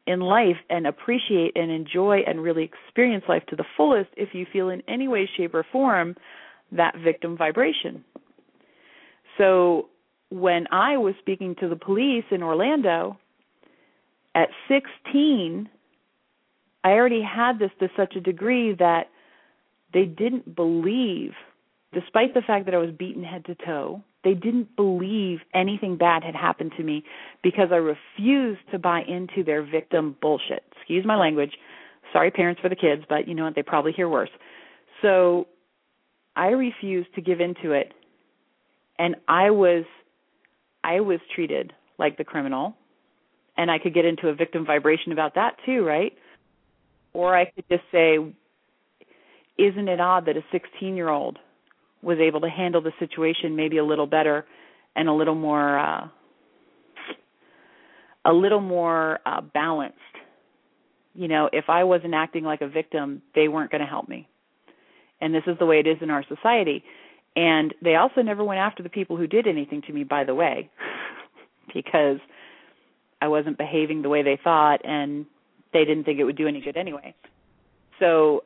in 0.07 0.20
life 0.20 0.57
and 0.68 0.87
appreciate 0.87 1.53
and 1.57 1.70
enjoy 1.70 2.20
and 2.26 2.43
really 2.43 2.64
experience 2.64 3.24
life 3.28 3.45
to 3.49 3.57
the 3.57 3.64
fullest 3.76 4.11
if 4.16 4.31
you 4.35 4.47
feel 4.53 4.70
in 4.70 4.83
any 4.89 5.09
way, 5.09 5.28
shape, 5.37 5.55
or 5.55 5.64
form 5.70 6.16
that 6.72 6.95
victim 7.03 7.37
vibration. 7.37 8.05
So 9.39 9.89
when 10.31 10.66
I 10.70 10.97
was 10.97 11.14
speaking 11.20 11.55
to 11.61 11.68
the 11.68 11.76
police 11.76 12.24
in 12.31 12.43
Orlando 12.43 13.18
at 14.35 14.49
16, 14.68 15.68
I 16.85 16.91
already 16.91 17.22
had 17.22 17.59
this 17.59 17.70
to 17.81 17.89
such 17.97 18.16
a 18.16 18.20
degree 18.20 18.74
that 18.78 19.09
they 19.93 20.05
didn't 20.05 20.55
believe, 20.55 21.33
despite 21.93 22.35
the 22.35 22.43
fact 22.43 22.66
that 22.66 22.74
I 22.74 22.78
was 22.78 22.91
beaten 22.97 23.24
head 23.24 23.45
to 23.47 23.55
toe, 23.55 24.03
they 24.23 24.35
didn't 24.35 24.77
believe 24.77 25.39
anything 25.55 25.97
bad 25.97 26.23
had 26.23 26.35
happened 26.35 26.73
to 26.77 26.83
me 26.83 27.05
because 27.43 27.68
I 27.73 27.77
refused 27.77 28.61
to 28.73 28.79
buy 28.79 29.03
into 29.03 29.43
their 29.45 29.62
victim 29.62 30.16
bullshit. 30.21 30.62
Excuse 30.77 31.07
my 31.07 31.16
language. 31.16 31.53
Sorry, 32.12 32.31
parents, 32.31 32.61
for 32.61 32.68
the 32.68 32.77
kids, 32.77 33.05
but 33.09 33.29
you 33.29 33.35
know 33.35 33.45
what? 33.45 33.55
They 33.55 33.62
probably 33.62 33.93
hear 33.93 34.09
worse. 34.09 34.31
So 35.01 35.47
I 36.37 36.49
refused 36.49 37.14
to 37.14 37.21
give 37.21 37.41
into 37.41 37.73
it, 37.73 37.93
and 38.99 39.16
I 39.29 39.51
was, 39.51 39.85
I 40.85 41.01
was 41.01 41.21
treated 41.35 41.73
like 41.99 42.18
the 42.18 42.25
criminal, 42.25 42.77
and 43.57 43.71
I 43.71 43.79
could 43.79 43.95
get 43.95 44.05
into 44.05 44.29
a 44.29 44.35
victim 44.35 44.66
vibration 44.66 45.12
about 45.12 45.35
that 45.37 45.57
too, 45.64 45.85
right? 45.85 46.12
Or 47.12 47.37
I 47.37 47.47
could 47.47 47.64
just 47.71 47.85
say, 47.93 48.18
isn't 49.59 49.89
it 49.89 50.01
odd 50.01 50.27
that 50.27 50.37
a 50.37 50.43
16 50.53 50.97
year 50.97 51.09
old 51.09 51.39
was 52.03 52.19
able 52.19 52.41
to 52.41 52.49
handle 52.49 52.81
the 52.81 52.93
situation 52.99 53.57
maybe 53.57 53.79
a 53.79 53.85
little 53.85 54.07
better 54.07 54.47
and 54.97 55.09
a 55.09 55.13
little 55.13 55.35
more 55.35 55.79
uh 55.79 56.09
a 58.25 58.33
little 58.33 58.61
more 58.61 59.19
uh 59.27 59.41
balanced. 59.41 59.97
You 61.15 61.29
know 61.29 61.49
if 61.53 61.65
i 61.69 61.85
wasn't 61.85 62.15
acting 62.15 62.45
like 62.45 62.61
a 62.61 62.69
victim 62.69 63.23
they 63.35 63.49
weren't 63.49 63.71
going 63.71 63.83
to 63.83 63.87
help 63.87 64.09
me. 64.09 64.29
And 65.21 65.35
this 65.35 65.43
is 65.47 65.59
the 65.59 65.67
way 65.67 65.81
it 65.81 65.87
is 65.87 65.99
in 66.01 66.11
our 66.11 66.25
society. 66.27 66.83
And 67.37 67.75
they 67.83 67.95
also 67.95 68.23
never 68.23 68.43
went 68.43 68.59
after 68.59 68.83
the 68.83 68.89
people 68.89 69.17
who 69.17 69.27
did 69.27 69.47
anything 69.47 69.83
to 69.83 69.93
me 69.93 70.05
by 70.05 70.25
the 70.25 70.35
way 70.35 70.71
because 71.75 72.19
i 73.21 73.29
wasn't 73.29 73.59
behaving 73.59 74.03
the 74.03 74.09
way 74.09 74.23
they 74.23 74.39
thought 74.43 74.85
and 74.85 75.27
they 75.73 75.85
didn't 75.85 76.05
think 76.05 76.19
it 76.19 76.25
would 76.25 76.37
do 76.37 76.49
any 76.49 76.61
good 76.61 76.77
anyway. 76.77 77.15
So 77.99 78.45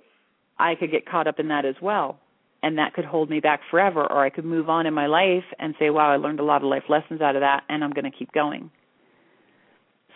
i 0.58 0.74
could 0.74 0.90
get 0.90 1.06
caught 1.06 1.26
up 1.26 1.38
in 1.38 1.48
that 1.48 1.64
as 1.64 1.76
well 1.80 2.18
and 2.64 2.78
that 2.78 2.94
could 2.94 3.04
hold 3.04 3.28
me 3.28 3.40
back 3.40 3.60
forever 3.70 4.00
or 4.00 4.24
I 4.24 4.30
could 4.30 4.46
move 4.46 4.70
on 4.70 4.86
in 4.86 4.94
my 4.94 5.06
life 5.06 5.44
and 5.58 5.74
say 5.78 5.90
wow 5.90 6.10
I 6.10 6.16
learned 6.16 6.40
a 6.40 6.44
lot 6.44 6.62
of 6.62 6.68
life 6.68 6.84
lessons 6.88 7.20
out 7.20 7.36
of 7.36 7.42
that 7.42 7.62
and 7.68 7.84
I'm 7.84 7.90
going 7.90 8.10
to 8.10 8.18
keep 8.18 8.32
going. 8.32 8.70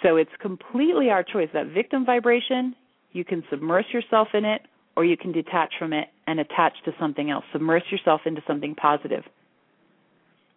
So 0.02 0.16
it's 0.16 0.30
completely 0.40 1.10
our 1.10 1.22
choice 1.22 1.50
that 1.52 1.66
victim 1.66 2.06
vibration 2.06 2.74
you 3.12 3.24
can 3.24 3.44
submerge 3.50 3.86
yourself 3.92 4.28
in 4.32 4.46
it 4.46 4.62
or 4.96 5.04
you 5.04 5.16
can 5.16 5.30
detach 5.30 5.74
from 5.78 5.92
it 5.92 6.08
and 6.26 6.40
attach 6.40 6.72
to 6.86 6.92
something 6.98 7.30
else. 7.30 7.44
Submerge 7.52 7.84
yourself 7.90 8.22
into 8.24 8.42
something 8.46 8.74
positive. 8.74 9.24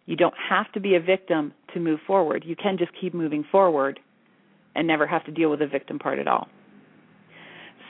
You 0.06 0.16
don't 0.16 0.34
have 0.48 0.70
to 0.72 0.80
be 0.80 0.94
a 0.96 1.00
victim 1.00 1.52
to 1.74 1.80
move 1.80 2.00
forward. 2.06 2.42
You 2.46 2.56
can 2.56 2.78
just 2.78 2.90
keep 2.98 3.14
moving 3.14 3.44
forward 3.52 4.00
and 4.74 4.86
never 4.86 5.06
have 5.06 5.24
to 5.26 5.30
deal 5.30 5.50
with 5.50 5.60
the 5.60 5.66
victim 5.66 5.98
part 5.98 6.18
at 6.18 6.26
all. 6.26 6.48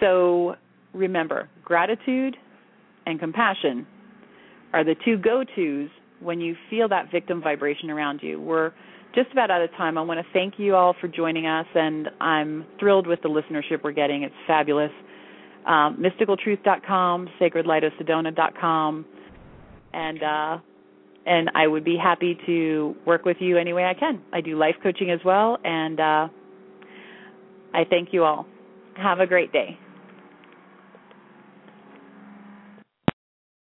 So 0.01 0.57
remember, 0.93 1.49
gratitude 1.65 2.37
and 3.07 3.19
compassion 3.19 3.87
are 4.73 4.85
the 4.85 4.95
two 5.05 5.17
go 5.19 5.45
tos 5.45 5.91
when 6.21 6.41
you 6.41 6.57
feel 6.71 6.89
that 6.89 7.11
victim 7.11 7.43
vibration 7.43 7.91
around 7.91 8.21
you. 8.23 8.41
We're 8.41 8.73
just 9.15 9.31
about 9.33 9.51
out 9.51 9.63
of 9.63 9.71
time. 9.73 9.99
I 9.99 10.03
want 10.03 10.25
to 10.25 10.33
thank 10.33 10.55
you 10.59 10.75
all 10.75 10.95
for 11.01 11.09
joining 11.09 11.47
us, 11.47 11.67
and 11.75 12.09
I'm 12.21 12.65
thrilled 12.79 13.07
with 13.07 13.21
the 13.23 13.29
listenership 13.29 13.83
we're 13.85 13.93
getting. 13.93 14.23
It's 14.23 14.35
fabulous. 14.47 14.91
Um, 15.67 16.03
mysticaltruth.com, 16.03 17.29
sacredlightofsedona.com, 17.41 19.05
and 19.93 20.23
uh, 20.23 20.59
and 21.25 21.51
I 21.55 21.67
would 21.69 21.85
be 21.85 21.97
happy 21.97 22.37
to 22.47 22.97
work 23.07 23.25
with 23.25 23.37
you 23.39 23.57
any 23.59 23.73
way 23.73 23.85
I 23.85 23.95
can. 23.95 24.21
I 24.33 24.41
do 24.41 24.57
life 24.57 24.75
coaching 24.83 25.11
as 25.11 25.21
well, 25.25 25.59
and 25.63 26.01
uh, 26.01 26.29
I 27.75 27.85
thank 27.89 28.13
you 28.13 28.25
all. 28.25 28.47
Have 28.97 29.21
a 29.21 29.27
great 29.27 29.53
day. 29.53 29.79